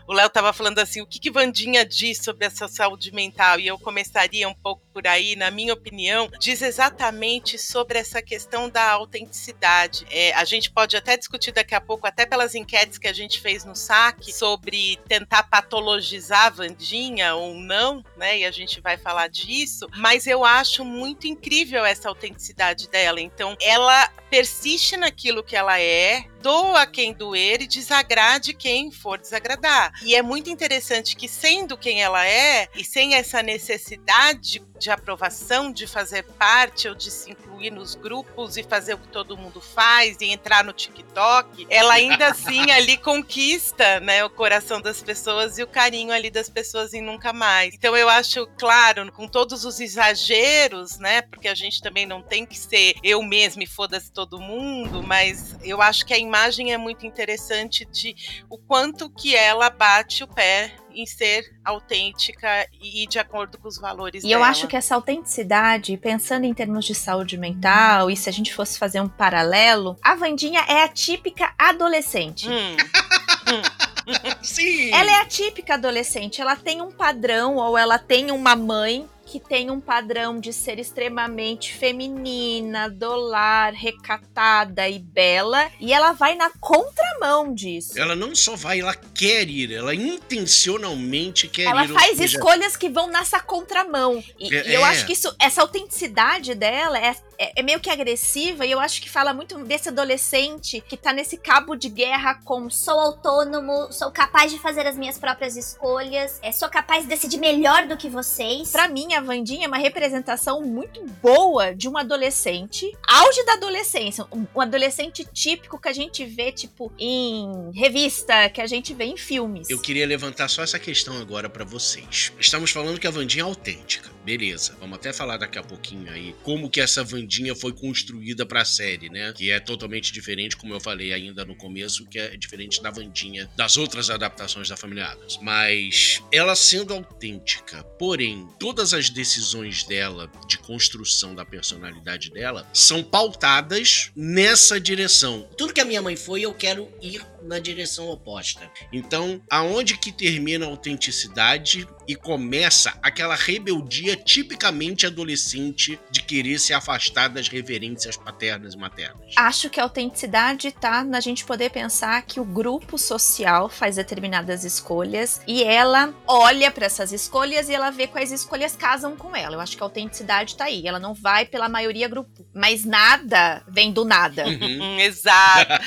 o 0.08 0.13
Léo 0.13 0.30
tava 0.30 0.54
falando 0.54 0.80
assim: 0.80 1.01
o 1.01 1.08
que, 1.08 1.20
que 1.20 1.32
Vandinha 1.32 1.86
diz 1.86 2.20
sobre 2.20 2.46
essa 2.46 2.68
saúde 2.68 3.12
mental? 3.12 3.60
E 3.60 3.68
eu 3.68 3.80
começaria 3.80 4.48
um 4.48 4.54
pouco 4.54 4.86
por 4.94 5.08
aí, 5.08 5.36
na 5.36 5.50
minha 5.50 5.74
opinião, 5.74 6.30
diz 6.39 6.62
exatamente 6.62 7.58
sobre 7.58 8.00
essa 8.00 8.22
questão 8.22 8.70
da 8.70 8.92
autenticidade. 8.92 10.06
É, 10.10 10.34
a 10.34 10.46
gente 10.46 10.72
pode 10.72 10.96
até 10.96 11.18
discutir 11.18 11.51
daqui 11.51 11.75
a 11.75 11.82
pouco, 11.82 12.08
até 12.08 12.25
pelas 12.25 12.56
enquetes 12.56 12.98
que 12.98 13.08
a 13.08 13.13
gente 13.13 13.42
fez 13.42 13.65
no 13.65 13.75
SAC, 13.75 14.32
sobre 14.32 15.00
tentar 15.08 15.44
patologizar 15.44 16.46
a 16.46 16.50
Vandinha 16.50 17.36
ou 17.36 17.56
não, 17.56 18.04
né? 18.15 18.39
E 18.39 18.46
a 18.46 18.51
gente 18.51 18.80
vai 18.80 18.98
falar 18.98 19.27
disso, 19.27 19.88
mas 19.98 20.27
eu 20.27 20.46
acho 20.46 20.86
muito 20.86 21.27
incrível 21.27 21.84
essa 21.84 22.08
autenticidade 22.08 22.75
dela. 22.88 23.22
Então, 23.22 23.55
ela 23.62 24.10
persiste 24.29 24.98
naquilo 24.98 25.44
que 25.44 25.55
ela 25.55 25.79
é, 25.79 26.25
doa 26.46 26.86
quem 26.86 27.12
doer 27.12 27.64
e 27.64 27.68
desagrade 27.68 28.54
quem 28.54 28.92
for 28.92 29.18
desagradar. 29.18 29.92
E 30.04 30.14
é 30.14 30.22
muito 30.22 30.48
interessante 30.48 31.16
que, 31.16 31.28
sendo 31.28 31.75
quem 31.75 32.04
ela 32.04 32.24
é, 32.24 32.68
e 32.75 32.84
sem 32.84 33.16
essa 33.16 33.42
necessidade 33.42 34.64
de 34.78 34.92
aprovação, 34.92 35.72
de 35.72 35.88
fazer 35.88 36.22
parte 36.24 36.88
ou 36.88 36.94
de 36.94 37.10
se 37.10 37.32
incluir 37.32 37.72
nos 37.72 37.96
grupos 37.96 38.58
e 38.58 38.64
fazer 38.64 38.94
o 38.94 38.98
que 39.00 39.08
todo 39.08 39.38
mundo 39.38 39.60
faz 39.60 40.18
e 40.20 40.25
entrar 40.25 40.64
no 40.64 40.74
TikTok, 40.74 41.66
ela 41.68 41.94
ainda 41.96 42.28
assim 42.28 42.70
ali 42.70 42.98
conquista, 42.98 44.00
né, 44.02 44.24
o 44.24 44.30
coração 44.30 44.80
das 44.80 45.02
pessoas 45.02 45.58
e 45.58 45.64
o 45.64 45.68
carinho 45.68 46.12
ali 46.12 46.30
das 46.30 46.50
pessoas 46.50 46.94
em 46.94 47.02
nunca 47.02 47.34
mais. 47.34 47.74
Então 47.74 47.98
eu 47.98 48.08
acho, 48.08 48.46
claro, 48.58 49.12
com 49.12 49.28
todos 49.28 49.66
os 49.66 49.80
exageros, 49.80 51.00
né, 51.00 51.24
porque 51.24 51.48
a 51.48 51.56
gente 51.56 51.82
também 51.82 52.06
não 52.06 52.22
tem 52.22 52.46
que 52.46 52.58
ser 52.58 52.96
eu 53.02 53.24
mesma 53.24 53.64
e 53.64 53.68
foda-se 53.68 54.12
todo 54.12 54.40
mundo, 54.40 55.02
mas 55.02 55.56
eu 55.64 55.82
acho 55.82 56.06
que 56.06 56.14
a 56.14 56.20
imagem 56.20 56.35
é 56.72 56.77
muito 56.77 57.06
interessante 57.06 57.86
de 57.86 58.15
o 58.50 58.58
quanto 58.58 59.10
que 59.10 59.36
ela 59.36 59.70
bate 59.70 60.24
o 60.24 60.27
pé 60.27 60.74
em 60.94 61.06
ser 61.06 61.44
autêntica 61.63 62.68
e 62.82 63.06
de 63.08 63.20
acordo 63.20 63.58
com 63.58 63.68
os 63.68 63.77
valores 63.77 64.24
E 64.24 64.27
dela. 64.30 64.39
eu 64.42 64.44
acho 64.44 64.68
que 64.68 64.77
essa 64.77 64.96
autenticidade, 64.96 65.98
pensando 65.98 66.46
em 66.46 66.54
termos 66.54 66.86
de 66.86 66.96
saúde 66.96 67.38
mental, 67.38 68.10
e 68.10 68.15
se 68.15 68.30
a 68.30 68.34
gente 68.34 68.54
fosse 68.54 68.80
fazer 68.80 69.01
um 69.01 69.10
paralelo, 69.10 69.98
a 70.01 70.15
Vandinha 70.15 70.62
é 70.68 70.84
a 70.84 70.88
típica 70.88 71.54
adolescente. 71.58 72.48
Hum, 72.50 72.75
Sim! 74.42 74.92
Ela 74.94 75.12
é 75.12 75.22
a 75.22 75.25
típica 75.25 75.74
adolescente, 75.74 76.39
ela 76.42 76.56
tem 76.56 76.82
um 76.82 76.92
padrão 76.92 77.56
ou 77.58 77.77
ela 77.77 77.98
tem 77.98 78.32
uma 78.32 78.56
mãe 78.56 79.10
que 79.25 79.39
tem 79.39 79.72
um 79.72 79.82
padrão 79.82 80.39
de 80.39 80.53
ser 80.53 80.77
extremamente 80.79 81.74
feminina, 81.74 82.88
dolar, 82.89 83.74
recatada 83.74 84.88
e 84.88 85.00
bela, 85.00 85.70
e 85.79 85.91
ela 85.94 86.13
vai 86.13 86.36
na 86.36 86.51
contramão 86.60 87.53
disso. 87.53 88.00
Ela 88.00 88.15
não 88.15 88.36
só 88.36 88.55
vai, 88.55 88.79
ela 88.82 88.94
quer 88.94 89.50
ir, 89.50 89.74
ela 89.74 89.94
intencionalmente 89.96 91.48
quer 91.48 91.63
Ela 91.63 91.86
ir. 91.86 91.91
ou 91.91 92.00
faz 92.00 92.20
escolhas 92.20 92.77
que 92.77 92.89
vão 92.89 93.08
nessa 93.10 93.39
contramão. 93.39 94.24
E, 94.39 94.53
É, 94.55 94.70
e 94.70 94.74
eu 94.74 94.86
é. 94.86 94.89
acho 94.89 95.05
que 95.05 95.13
isso, 95.13 95.34
essa 95.39 95.62
autenticidade 95.62 96.53
dela 96.55 96.98
é, 97.00 97.15
é, 97.38 97.60
é 97.60 97.63
meio 97.63 97.80
que 97.80 97.89
agressiva, 97.89 98.65
e 98.65 98.72
eu 98.72 98.80
acho 98.80 99.01
que 99.01 99.10
fala 99.10 99.34
muito 99.34 99.58
desse 99.65 99.89
adolescente 99.89 100.82
que 100.82 100.98
tá 100.98 101.13
nesse 101.13 101.38
cabo 101.38 101.75
de 101.75 101.89
guerra 101.89 102.36
com 102.44 102.70
Sou 102.70 103.00
autônomo, 103.00 103.92
sou 103.92 104.12
capaz 104.12 104.51
de 104.51 104.60
fazer 104.60 104.86
as 104.88 104.98
minhas 104.98 105.18
próprias 105.18 105.56
escolhas, 105.56 106.39
é, 106.42 106.51
sou 106.51 106.70
capaz 106.70 107.04
de 107.04 107.10
decidir 107.10 107.38
melhor 107.38 107.88
do 107.88 107.98
que 107.98 108.10
vocês. 108.10 108.72
Pra 108.72 108.88
mim, 108.88 109.13
a 109.13 109.22
Vandinha 109.22 109.65
é 109.65 109.68
uma 109.68 109.77
representação 109.77 110.62
muito 110.62 111.04
boa 111.22 111.74
de 111.74 111.88
um 111.88 111.98
adolescente, 111.98 112.92
auge 113.08 113.44
da 113.46 113.54
adolescência, 113.54 114.25
um, 114.32 114.46
um 114.56 114.62
adolescente 114.62 115.25
típico 115.34 115.80
que 115.80 115.89
a 115.89 115.94
gente 115.94 116.25
vê, 116.25 116.51
tipo, 116.51 116.92
em 116.98 117.72
revista, 117.74 118.50
que 118.50 118.62
a 118.62 118.68
gente 118.68 118.94
vê 118.94 119.06
em 119.06 119.18
filmes. 119.18 119.70
Eu 119.70 119.80
queria 119.80 120.06
levantar 120.06 120.48
só 120.48 120.63
essa 120.63 120.80
questão 120.80 121.20
agora 121.20 121.50
pra 121.50 121.65
vocês. 121.65 122.32
Estamos 122.39 122.72
falando 122.72 123.00
que 123.00 123.08
a 123.08 123.12
Vandinha 123.12 123.44
é 123.44 123.46
autêntica. 123.46 124.10
Beleza, 124.24 124.75
vamos 124.80 124.98
até 124.98 125.13
falar 125.13 125.38
daqui 125.38 125.60
a 125.60 125.63
pouquinho 125.63 126.12
aí 126.12 126.36
como 126.44 126.70
que 126.70 126.82
essa 126.82 127.04
Vandinha 127.04 127.25
foi 127.55 127.74
construída 127.74 128.46
pra 128.46 128.65
série, 128.65 129.10
né? 129.10 129.34
Que 129.34 129.51
é 129.51 129.60
totalmente 129.60 130.12
diferente, 130.12 130.58
como 130.58 130.74
eu 130.74 130.79
falei 130.79 131.13
ainda 131.13 131.46
no 131.46 131.55
começo, 131.55 132.05
que 132.05 132.20
é 132.20 132.36
diferente 132.38 132.82
da 132.82 132.91
Vandinha 132.91 133.50
das 133.55 133.77
outras 133.77 134.10
adaptações 134.10 134.70
da 134.70 134.77
Família 134.77 135.08
Adams. 135.08 135.39
Mas 135.41 136.22
ela 136.32 136.55
sendo 136.55 136.94
autêntica, 136.94 137.84
porém, 137.98 138.48
todas 138.60 138.94
as 138.94 139.10
decisões 139.10 139.84
dela 139.84 140.32
de 140.48 140.58
construção 140.58 141.36
da 141.36 141.46
personalidade 141.46 142.32
dela 142.32 142.67
são 142.74 143.03
pautadas 143.03 144.12
nessa 144.15 144.79
direção. 144.79 145.48
Tudo 145.58 145.74
que 145.74 145.82
a 145.82 145.86
minha 145.86 146.01
mãe 146.01 146.15
foi, 146.15 146.41
eu 146.41 146.53
quero 146.53 146.89
ir 147.01 147.22
na 147.46 147.60
direção 147.60 148.10
oposta. 148.10 148.70
Então, 148.92 149.42
aonde 149.50 149.98
que 149.98 150.12
termina 150.12 150.66
a 150.66 150.70
autenticidade 150.70 151.88
e 152.08 152.16
começa 152.16 152.98
aquela 153.02 153.36
rebeldia 153.36 154.16
tipicamente 154.16 155.06
adolescente 155.06 156.00
de 156.12 156.22
querer 156.22 156.60
se 156.60 156.74
afastar 156.74 157.30
das 157.30 157.48
reverências 157.48 158.18
paternas 158.18 158.74
e 158.74 158.78
maternas? 158.78 159.34
Acho 159.36 159.70
que 159.70 159.80
a 159.80 159.84
autenticidade 159.84 160.72
tá 160.72 161.04
na 161.04 161.20
gente 161.20 161.46
poder 161.46 161.70
pensar 161.70 162.22
que 162.24 162.40
o 162.40 162.46
grupo 162.46 162.98
social 162.98 163.70
faz 163.70 163.96
determinadas 163.96 164.64
escolhas 164.64 165.42
e 165.48 165.64
ela 165.64 166.14
olha 166.28 166.72
pra 166.72 166.86
essas 166.86 167.12
escolhas 167.12 167.70
e 167.70 167.74
ela 167.74 167.90
vê 167.90 168.08
quais 168.08 168.32
escolhas 168.32 168.75
casam 168.75 169.16
com 169.16 169.36
ela. 169.36 169.56
Eu 169.56 169.62
acho 169.62 169.75
que 169.78 169.84
a 169.84 169.86
autenticidade 169.86 170.56
tá 170.56 170.66
aí. 170.66 170.88
Ela 170.88 171.00
não 171.00 171.14
vai 171.14 171.46
pela 171.46 171.70
maioria 171.70 172.08
grupo, 172.08 172.46
mas 172.54 172.86
nada 172.86 173.64
vem 173.68 173.92
do 173.92 174.06
nada. 174.06 174.46
Uhum. 174.46 174.82
Hum, 174.82 175.00
exato. 175.02 175.84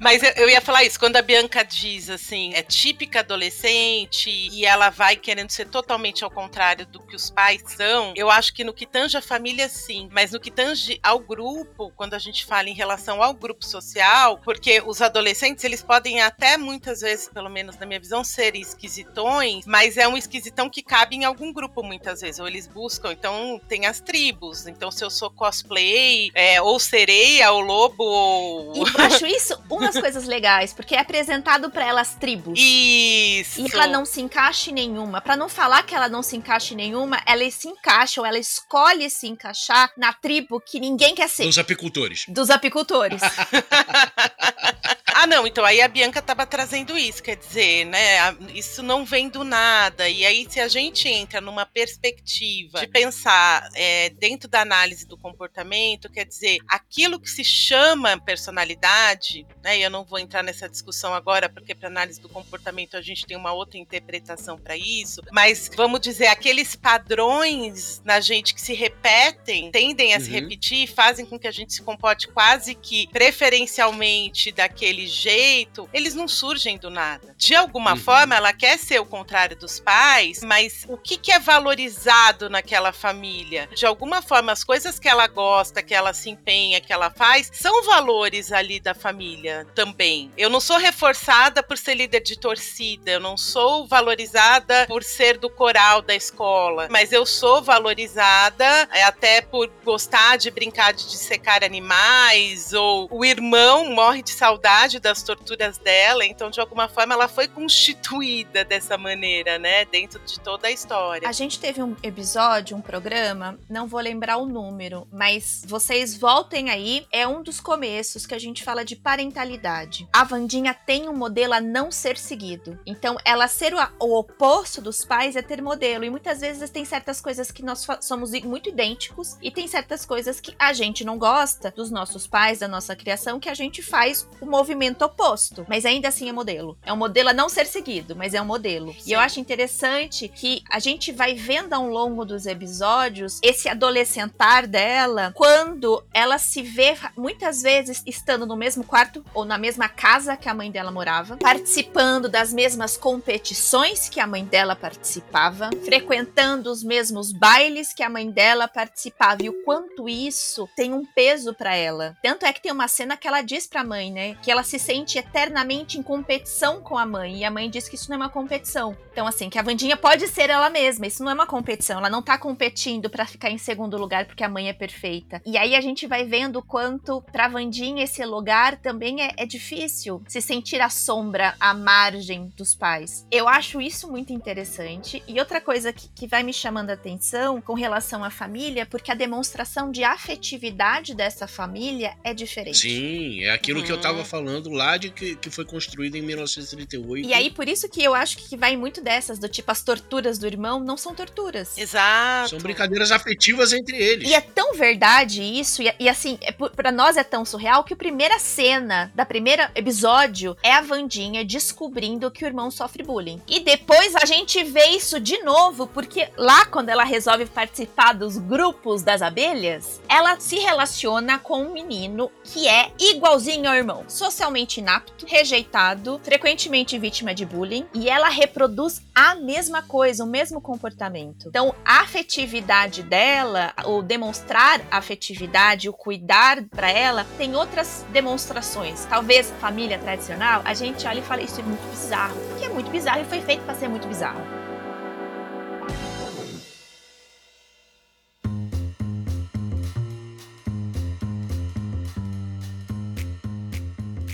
Mas 0.00 0.22
eu, 0.22 0.30
eu 0.36 0.50
ia 0.50 0.60
falar 0.60 0.84
isso, 0.84 0.98
quando 1.02 1.16
a 1.16 1.22
Bianca 1.22 1.64
diz 1.64 2.08
assim, 2.08 2.54
é 2.54 2.62
típica 2.62 3.18
adolescente 3.18 4.30
e 4.30 4.64
ela 4.64 4.88
vai 4.88 5.16
querendo 5.16 5.50
ser 5.50 5.66
totalmente 5.66 6.22
ao 6.22 6.30
contrário 6.30 6.86
do 6.86 7.00
que 7.00 7.16
os 7.16 7.28
pais 7.28 7.60
são, 7.76 8.12
eu 8.14 8.30
acho 8.30 8.54
que 8.54 8.62
no 8.62 8.72
que 8.72 8.86
tange 8.86 9.16
a 9.16 9.20
família, 9.20 9.68
sim. 9.68 10.08
Mas 10.12 10.30
no 10.30 10.38
que 10.38 10.48
tange 10.48 11.00
ao 11.02 11.18
grupo, 11.18 11.92
quando 11.96 12.14
a 12.14 12.20
gente 12.20 12.46
fala 12.46 12.68
em 12.68 12.72
relação 12.72 13.20
ao 13.20 13.34
grupo 13.34 13.64
social, 13.64 14.38
porque 14.44 14.80
os 14.86 15.02
adolescentes, 15.02 15.64
eles 15.64 15.82
podem 15.82 16.20
até 16.20 16.56
muitas 16.56 17.00
vezes, 17.00 17.28
pelo 17.28 17.50
menos 17.50 17.76
na 17.78 17.84
minha 17.84 17.98
visão, 17.98 18.22
serem 18.22 18.62
esquisitões, 18.62 19.66
mas 19.66 19.96
é 19.96 20.06
um 20.06 20.16
esquisitão 20.16 20.70
que 20.70 20.84
cabe 20.84 21.16
em 21.16 21.24
algum 21.24 21.52
grupo 21.52 21.82
muitas 21.82 22.20
vezes, 22.20 22.38
ou 22.38 22.46
eles 22.46 22.68
buscam. 22.68 23.10
Então, 23.10 23.60
tem 23.66 23.86
as 23.86 23.98
tribos. 23.98 24.68
Então, 24.68 24.92
se 24.92 25.04
eu 25.04 25.10
sou 25.10 25.32
cosplay, 25.32 26.30
é, 26.32 26.62
ou 26.62 26.78
sereia, 26.78 27.50
ou 27.50 27.60
lobo, 27.60 28.04
ou. 28.04 28.76
E 28.76 28.78
eu 28.78 29.04
acho 29.04 29.26
isso 29.26 29.60
umas 29.68 29.98
coisas 29.98 30.26
legais, 30.26 30.72
porque 30.72 30.91
é 30.94 31.00
apresentado 31.00 31.70
pra 31.70 31.86
ela 31.86 32.00
as 32.00 32.14
tribos. 32.14 32.58
Isso. 32.58 33.60
E 33.60 33.66
ela 33.72 33.86
não 33.86 34.04
se 34.04 34.20
encaixa 34.20 34.70
em 34.70 34.74
nenhuma. 34.74 35.20
Pra 35.20 35.36
não 35.36 35.48
falar 35.48 35.82
que 35.84 35.94
ela 35.94 36.08
não 36.08 36.22
se 36.22 36.36
encaixa 36.36 36.74
em 36.74 36.76
nenhuma, 36.76 37.20
ela 37.26 37.48
se 37.50 37.68
encaixa 37.68 38.20
ou 38.20 38.26
ela 38.26 38.38
escolhe 38.38 39.08
se 39.10 39.26
encaixar 39.26 39.92
na 39.96 40.12
tribo 40.12 40.60
que 40.60 40.78
ninguém 40.78 41.14
quer 41.14 41.28
ser. 41.28 41.46
Os 41.46 41.58
apicultores. 41.58 42.24
Dos 42.28 42.50
apicultores. 42.50 43.20
Ah, 45.14 45.26
não, 45.26 45.46
então 45.46 45.64
aí 45.64 45.80
a 45.80 45.88
Bianca 45.88 46.20
tava 46.22 46.44
trazendo 46.46 46.96
isso, 46.96 47.22
quer 47.22 47.36
dizer, 47.36 47.84
né? 47.86 48.36
Isso 48.54 48.82
não 48.82 49.04
vem 49.04 49.28
do 49.28 49.44
nada. 49.44 50.08
E 50.08 50.24
aí, 50.24 50.46
se 50.50 50.60
a 50.60 50.68
gente 50.68 51.08
entra 51.08 51.40
numa 51.40 51.64
perspectiva 51.66 52.80
de 52.80 52.86
pensar 52.86 53.68
é, 53.74 54.10
dentro 54.10 54.48
da 54.48 54.60
análise 54.60 55.06
do 55.06 55.16
comportamento, 55.16 56.10
quer 56.10 56.24
dizer, 56.24 56.58
aquilo 56.68 57.20
que 57.20 57.28
se 57.30 57.44
chama 57.44 58.18
personalidade, 58.20 59.46
né? 59.62 59.78
E 59.78 59.82
eu 59.82 59.90
não 59.90 60.04
vou 60.04 60.18
entrar 60.18 60.42
nessa 60.42 60.68
discussão 60.68 61.14
agora, 61.14 61.48
porque 61.48 61.74
para 61.74 61.88
análise 61.88 62.20
do 62.20 62.28
comportamento 62.28 62.96
a 62.96 63.02
gente 63.02 63.26
tem 63.26 63.36
uma 63.36 63.52
outra 63.52 63.78
interpretação 63.78 64.58
para 64.58 64.76
isso, 64.76 65.22
mas 65.30 65.70
vamos 65.76 66.00
dizer, 66.00 66.26
aqueles 66.26 66.74
padrões 66.74 68.00
na 68.04 68.20
gente 68.20 68.54
que 68.54 68.60
se 68.60 68.72
repetem, 68.74 69.70
tendem 69.70 70.14
a 70.14 70.20
se 70.20 70.28
Uhum. 70.28 70.34
repetir 70.34 70.84
e 70.84 70.86
fazem 70.86 71.26
com 71.26 71.38
que 71.38 71.46
a 71.46 71.50
gente 71.50 71.72
se 71.74 71.82
comporte 71.82 72.26
quase 72.28 72.74
que 72.74 73.06
preferencialmente 73.08 74.50
daquele 74.52 75.06
jeito, 75.12 75.88
eles 75.92 76.14
não 76.14 76.26
surgem 76.26 76.76
do 76.78 76.90
nada. 76.90 77.34
De 77.36 77.54
alguma 77.54 77.92
Uhum. 77.92 77.96
forma, 77.98 78.34
ela 78.34 78.52
quer 78.52 78.78
ser 78.78 79.00
o 79.00 79.04
contrário 79.06 79.56
dos 79.56 79.78
pais, 79.78 80.40
mas 80.42 80.84
o 80.88 80.96
que, 80.96 81.16
que 81.16 81.30
é 81.32 81.38
valorizado 81.38 82.48
naquela 82.50 82.92
família? 82.92 83.68
De 83.74 83.86
alguma 83.86 84.22
forma, 84.22 84.52
as 84.52 84.64
coisas 84.64 84.98
que 84.98 85.08
ela 85.08 85.26
gosta, 85.26 85.82
que 85.82 85.94
ela 85.94 86.12
se 86.12 86.30
empenha, 86.30 86.80
que 86.80 86.92
ela 86.92 87.10
faz, 87.10 87.50
são 87.52 87.82
valores 87.84 88.52
ali 88.52 88.80
da 88.80 88.94
família 88.94 89.66
também. 89.74 90.30
Eu 90.36 90.48
não 90.50 90.60
sou 90.60 90.78
reforçada 90.78 91.62
por 91.62 91.76
ser 91.78 91.94
líder 91.94 92.20
de 92.20 92.38
torcida, 92.38 93.10
eu 93.12 93.20
não 93.20 93.36
sou 93.36 93.86
valorizada 93.86 94.86
por 94.86 95.02
ser 95.04 95.38
do 95.38 95.50
coral 95.50 96.02
da 96.02 96.14
escola, 96.14 96.88
mas 96.90 97.12
eu 97.12 97.24
sou 97.26 97.62
valorizada 97.62 98.88
é, 98.92 99.02
até 99.04 99.40
por 99.42 99.68
gostar 99.84 100.36
de 100.36 100.50
brincar 100.50 100.92
de 100.92 101.06
dissecar 101.08 101.62
animais, 101.64 102.72
ou 102.72 103.08
o 103.10 103.24
irmão 103.24 103.90
morre 103.92 104.22
de 104.22 104.30
saudade 104.30 104.91
da 104.98 105.12
das 105.12 105.22
torturas 105.22 105.76
dela, 105.76 106.24
então 106.24 106.48
de 106.48 106.58
alguma 106.58 106.88
forma 106.88 107.12
ela 107.12 107.28
foi 107.28 107.46
constituída 107.46 108.64
dessa 108.64 108.96
maneira, 108.96 109.58
né, 109.58 109.84
dentro 109.84 110.18
de 110.24 110.40
toda 110.40 110.68
a 110.68 110.70
história. 110.70 111.28
A 111.28 111.32
gente 111.32 111.60
teve 111.60 111.82
um 111.82 111.94
episódio, 112.02 112.74
um 112.74 112.80
programa, 112.80 113.58
não 113.68 113.86
vou 113.86 114.00
lembrar 114.00 114.38
o 114.38 114.46
número, 114.46 115.06
mas 115.12 115.62
vocês 115.66 116.16
voltem 116.16 116.70
aí, 116.70 117.06
é 117.12 117.28
um 117.28 117.42
dos 117.42 117.60
começos 117.60 118.24
que 118.24 118.34
a 118.34 118.38
gente 118.38 118.64
fala 118.64 118.86
de 118.86 118.96
parentalidade. 118.96 120.08
A 120.10 120.24
Vandinha 120.24 120.72
tem 120.72 121.10
um 121.10 121.14
modelo 121.14 121.52
a 121.52 121.60
não 121.60 121.90
ser 121.90 122.16
seguido. 122.16 122.78
Então, 122.86 123.18
ela 123.24 123.46
ser 123.46 123.74
o, 123.74 123.78
o 124.00 124.18
oposto 124.18 124.80
dos 124.80 125.04
pais 125.04 125.36
é 125.36 125.42
ter 125.42 125.60
modelo. 125.60 126.04
E 126.04 126.10
muitas 126.10 126.40
vezes 126.40 126.70
tem 126.70 126.84
certas 126.84 127.20
coisas 127.20 127.50
que 127.50 127.62
nós 127.62 127.86
somos 128.00 128.30
muito 128.42 128.70
idênticos 128.70 129.36
e 129.42 129.50
tem 129.50 129.68
certas 129.68 130.06
coisas 130.06 130.40
que 130.40 130.54
a 130.58 130.72
gente 130.72 131.04
não 131.04 131.18
gosta 131.18 131.70
dos 131.70 131.90
nossos 131.90 132.26
pais, 132.26 132.60
da 132.60 132.68
nossa 132.68 132.96
criação, 132.96 133.38
que 133.38 133.48
a 133.48 133.54
gente 133.54 133.82
faz 133.82 134.26
o 134.40 134.46
movimento 134.46 134.81
oposto. 135.04 135.64
Mas 135.68 135.84
ainda 135.84 136.08
assim 136.08 136.28
é 136.28 136.32
modelo. 136.32 136.76
É 136.84 136.92
um 136.92 136.96
modelo 136.96 137.28
a 137.28 137.32
não 137.32 137.48
ser 137.48 137.66
seguido, 137.66 138.16
mas 138.16 138.34
é 138.34 138.40
um 138.40 138.44
modelo. 138.44 138.92
Sim. 138.94 139.10
E 139.10 139.12
eu 139.12 139.20
acho 139.20 139.40
interessante 139.40 140.28
que 140.28 140.62
a 140.70 140.78
gente 140.78 141.12
vai 141.12 141.34
vendo 141.34 141.72
ao 141.72 141.86
longo 141.86 142.24
dos 142.24 142.46
episódios 142.46 143.40
esse 143.42 143.68
adolescentar 143.68 144.66
dela 144.66 145.32
quando 145.34 146.02
ela 146.12 146.38
se 146.38 146.62
vê 146.62 146.96
muitas 147.16 147.62
vezes 147.62 148.02
estando 148.06 148.46
no 148.46 148.56
mesmo 148.56 148.84
quarto 148.84 149.24
ou 149.34 149.44
na 149.44 149.58
mesma 149.58 149.88
casa 149.88 150.36
que 150.36 150.48
a 150.48 150.54
mãe 150.54 150.70
dela 150.70 150.90
morava, 150.90 151.36
participando 151.36 152.28
das 152.28 152.52
mesmas 152.52 152.96
competições 152.96 154.08
que 154.08 154.20
a 154.20 154.26
mãe 154.26 154.44
dela 154.44 154.74
participava, 154.74 155.70
frequentando 155.84 156.70
os 156.70 156.82
mesmos 156.82 157.32
bailes 157.32 157.92
que 157.92 158.02
a 158.02 158.08
mãe 158.08 158.30
dela 158.30 158.68
participava 158.68 159.42
e 159.42 159.48
o 159.48 159.62
quanto 159.64 160.08
isso 160.08 160.68
tem 160.76 160.92
um 160.92 161.04
peso 161.04 161.54
para 161.54 161.74
ela. 161.74 162.16
Tanto 162.22 162.46
é 162.46 162.52
que 162.52 162.62
tem 162.62 162.72
uma 162.72 162.88
cena 162.88 163.16
que 163.16 163.26
ela 163.26 163.42
diz 163.42 163.66
para 163.66 163.80
a 163.80 163.84
mãe, 163.84 164.12
né, 164.12 164.36
que 164.42 164.50
ela 164.50 164.62
se 164.72 164.78
sente 164.78 165.18
eternamente 165.18 165.98
em 165.98 166.02
competição 166.02 166.80
com 166.80 166.96
a 166.96 167.04
mãe 167.04 167.40
e 167.40 167.44
a 167.44 167.50
mãe 167.50 167.68
diz 167.68 167.86
que 167.90 167.94
isso 167.94 168.08
não 168.08 168.14
é 168.14 168.20
uma 168.20 168.30
competição. 168.30 168.96
Então 169.12 169.26
assim, 169.26 169.50
que 169.50 169.58
a 169.58 169.62
Vandinha 169.62 169.98
pode 169.98 170.26
ser 170.28 170.48
ela 170.48 170.70
mesma, 170.70 171.06
isso 171.06 171.22
não 171.22 171.30
é 171.30 171.34
uma 171.34 171.46
competição, 171.46 171.98
ela 171.98 172.08
não 172.08 172.22
tá 172.22 172.38
competindo 172.38 173.10
para 173.10 173.26
ficar 173.26 173.50
em 173.50 173.58
segundo 173.58 173.98
lugar 173.98 174.24
porque 174.24 174.42
a 174.42 174.48
mãe 174.48 174.70
é 174.70 174.72
perfeita. 174.72 175.42
E 175.44 175.58
aí 175.58 175.74
a 175.74 175.80
gente 175.82 176.06
vai 176.06 176.24
vendo 176.24 176.60
o 176.60 176.62
quanto 176.62 177.20
pra 177.30 177.48
Vandinha 177.48 178.04
esse 178.04 178.24
lugar 178.24 178.76
também 178.76 179.20
é, 179.20 179.32
é 179.36 179.44
difícil 179.44 180.22
se 180.26 180.40
sentir 180.40 180.80
a 180.80 180.88
sombra, 180.88 181.54
à 181.60 181.74
margem 181.74 182.50
dos 182.56 182.74
pais. 182.74 183.26
Eu 183.30 183.46
acho 183.50 183.78
isso 183.78 184.10
muito 184.10 184.32
interessante. 184.32 185.22
E 185.28 185.38
outra 185.38 185.60
coisa 185.60 185.92
que, 185.92 186.08
que 186.08 186.26
vai 186.26 186.42
me 186.42 186.52
chamando 186.54 186.88
a 186.88 186.94
atenção 186.94 187.60
com 187.60 187.74
relação 187.74 188.24
à 188.24 188.30
família, 188.30 188.86
porque 188.86 189.12
a 189.12 189.14
demonstração 189.14 189.90
de 189.90 190.02
afetividade 190.02 191.14
dessa 191.14 191.46
família 191.46 192.16
é 192.24 192.32
diferente. 192.32 192.78
Sim, 192.78 193.44
é 193.44 193.50
aquilo 193.50 193.80
uhum. 193.80 193.84
que 193.84 193.92
eu 193.92 194.00
tava 194.00 194.20
uhum. 194.20 194.24
Falando 194.62 194.70
lá 194.70 194.96
de 194.96 195.10
que, 195.10 195.34
que 195.34 195.50
foi 195.50 195.64
construído 195.64 196.16
em 196.16 196.22
1938. 196.22 197.28
E 197.28 197.34
aí, 197.34 197.50
por 197.50 197.68
isso 197.68 197.88
que 197.88 198.02
eu 198.02 198.14
acho 198.14 198.36
que 198.38 198.56
vai 198.56 198.76
muito 198.76 199.00
dessas, 199.00 199.38
do 199.38 199.48
tipo, 199.48 199.70
as 199.70 199.82
torturas 199.82 200.38
do 200.38 200.46
irmão 200.46 200.80
não 200.80 200.96
são 200.96 201.14
torturas. 201.14 201.76
Exato. 201.76 202.50
São 202.50 202.58
brincadeiras 202.58 203.10
afetivas 203.10 203.72
entre 203.72 203.96
eles. 203.96 204.28
E 204.28 204.34
é 204.34 204.40
tão 204.40 204.74
verdade 204.74 205.42
isso, 205.42 205.82
e, 205.82 205.92
e 205.98 206.08
assim, 206.08 206.38
é, 206.42 206.52
para 206.52 206.92
nós 206.92 207.16
é 207.16 207.24
tão 207.24 207.44
surreal 207.44 207.84
que 207.84 207.94
a 207.94 207.96
primeira 207.96 208.38
cena 208.38 209.10
da 209.14 209.24
primeira 209.24 209.70
episódio 209.74 210.56
é 210.62 210.72
a 210.72 210.80
Vandinha 210.80 211.44
descobrindo 211.44 212.30
que 212.30 212.44
o 212.44 212.46
irmão 212.46 212.70
sofre 212.70 213.02
bullying. 213.02 213.40
E 213.48 213.60
depois 213.60 214.14
a 214.14 214.24
gente 214.24 214.62
vê 214.62 214.86
isso 214.90 215.18
de 215.18 215.38
novo, 215.42 215.86
porque 215.86 216.28
lá 216.36 216.64
quando 216.66 216.88
ela 216.88 217.04
resolve 217.04 217.46
participar 217.46 218.12
dos 218.12 218.38
grupos 218.38 219.02
das 219.02 219.22
abelhas, 219.22 220.00
ela 220.08 220.38
se 220.38 220.58
relaciona 220.58 221.38
com 221.38 221.62
um 221.62 221.72
menino 221.72 222.30
que 222.44 222.68
é 222.68 222.92
igualzinho 222.98 223.68
ao 223.68 223.74
irmão, 223.74 224.04
socialmente 224.08 224.51
inapto, 224.80 225.26
rejeitado, 225.26 226.20
frequentemente 226.22 226.98
vítima 226.98 227.34
de 227.34 227.44
bullying, 227.44 227.86
e 227.94 228.08
ela 228.08 228.28
reproduz 228.28 229.02
a 229.14 229.34
mesma 229.34 229.82
coisa, 229.82 230.24
o 230.24 230.26
mesmo 230.26 230.60
comportamento. 230.60 231.48
Então, 231.48 231.74
a 231.84 232.00
afetividade 232.00 233.02
dela, 233.02 233.72
o 233.84 234.02
demonstrar 234.02 234.80
afetividade, 234.90 235.88
o 235.88 235.92
cuidar 235.92 236.62
para 236.64 236.90
ela, 236.90 237.26
tem 237.36 237.54
outras 237.54 238.04
demonstrações. 238.10 239.04
Talvez 239.06 239.52
família 239.60 239.98
tradicional, 239.98 240.62
a 240.64 240.74
gente 240.74 241.06
olha 241.06 241.20
e 241.20 241.22
fala 241.22 241.42
isso 241.42 241.60
é 241.60 241.62
muito 241.62 241.90
bizarro, 241.90 242.36
que 242.58 242.64
é 242.64 242.68
muito 242.68 242.90
bizarro 242.90 243.22
e 243.22 243.24
foi 243.24 243.40
feito 243.40 243.62
para 243.64 243.74
ser 243.74 243.88
muito 243.88 244.06
bizarro. 244.06 244.61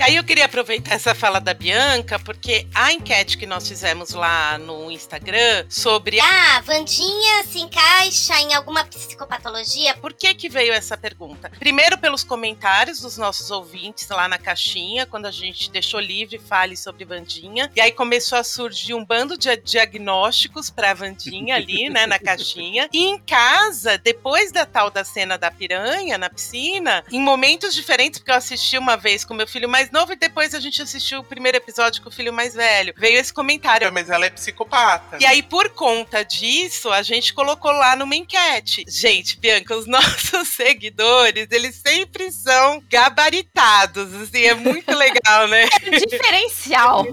Aí 0.03 0.17
eu 0.17 0.25
queria 0.25 0.45
aproveitar 0.45 0.95
essa 0.95 1.15
fala 1.15 1.41
da 1.41 1.55
Bianca, 1.55 2.19
porque 2.19 2.67
a 2.75 2.93
enquete 2.93 3.37
que 3.37 3.47
nós 3.47 3.67
fizemos 3.67 4.11
lá 4.11 4.59
no 4.59 4.91
Instagram 4.91 5.67
sobre. 5.69 6.21
Ah, 6.21 6.61
Vandinha 6.65 7.45
se 7.45 7.59
encaixa 7.59 8.41
em 8.41 8.55
alguma 8.55 8.85
psicopatologia? 8.85 9.95
Por 9.97 10.13
que 10.13 10.35
que 10.35 10.49
veio 10.49 10.73
essa 10.73 10.97
pergunta? 10.97 11.51
Primeiro, 11.59 11.99
pelos 11.99 12.25
comentários 12.25 13.01
dos 13.01 13.17
nossos 13.17 13.51
ouvintes 13.51 14.09
lá 14.09 14.29
na 14.29 14.39
caixinha, 14.39 15.07
quando 15.07 15.27
a 15.27 15.31
gente 15.31 15.71
deixou 15.71 16.01
livre, 16.01 16.39
fale 16.39 16.77
sobre 16.77 17.05
Vandinha. 17.05 17.71
E 17.75 17.81
aí 17.81 17.93
começou 17.93 18.39
a 18.39 18.45
surgir 18.45 18.95
um 18.95 19.05
bando 19.05 19.37
de 19.37 19.57
diagnósticos 19.57 20.71
pra 20.71 20.95
Vandinha 20.95 21.57
ali, 21.57 21.89
né, 21.89 22.07
na 22.07 22.19
caixinha. 22.19 22.89
E 22.93 23.05
em 23.05 23.19
casa, 23.19 23.99
depois 23.99 24.53
da 24.53 24.65
tal 24.65 24.91
da 24.91 25.05
cena 25.05 25.37
da 25.37 25.51
piranha 25.51 26.19
na 26.19 26.31
piscina, 26.31 27.05
em 27.11 27.21
momentos 27.21 27.75
diferentes, 27.75 28.19
porque 28.19 28.31
eu 28.31 28.37
assisti 28.37 28.79
uma 28.79 28.97
vez 28.97 29.25
com 29.25 29.35
meu 29.35 29.47
filho 29.47 29.69
mais 29.69 29.88
novo 29.93 30.13
e 30.13 30.17
depois 30.17 30.55
a 30.55 30.61
gente 30.61 30.81
assistiu 30.83 31.21
o 31.21 31.25
primeiro 31.25 31.59
episódio 31.59 32.03
com 32.03 32.09
o 32.09 32.13
filho 32.13 32.33
mais 32.33 32.55
velho. 32.55 32.95
Veio 32.97 33.19
esse 33.19 33.33
comentário. 33.33 33.93
Mas 33.93 34.11
ela 34.11 34.27
é 34.27 34.31
psicopata. 34.31 35.19
E 35.21 35.27
aí, 35.27 35.43
por 35.43 35.71
conta 35.71 36.25
disso, 36.25 36.91
a 36.91 37.03
gente 37.03 37.33
colocou 37.33 37.71
lá 37.73 37.97
numa 37.97 38.15
enquete. 38.15 38.85
Gente, 38.89 39.39
Bianca, 39.39 39.77
os 39.77 39.87
nossos 39.89 40.49
seguidores, 40.49 41.49
eles 41.51 41.77
sempre 41.77 42.31
são 42.31 42.83
gabaritados. 42.89 44.15
Assim, 44.15 44.45
é 44.45 44.55
muito 44.55 44.93
legal, 44.95 45.49
né? 45.49 45.69
É 45.89 46.07
diferencial. 46.07 47.07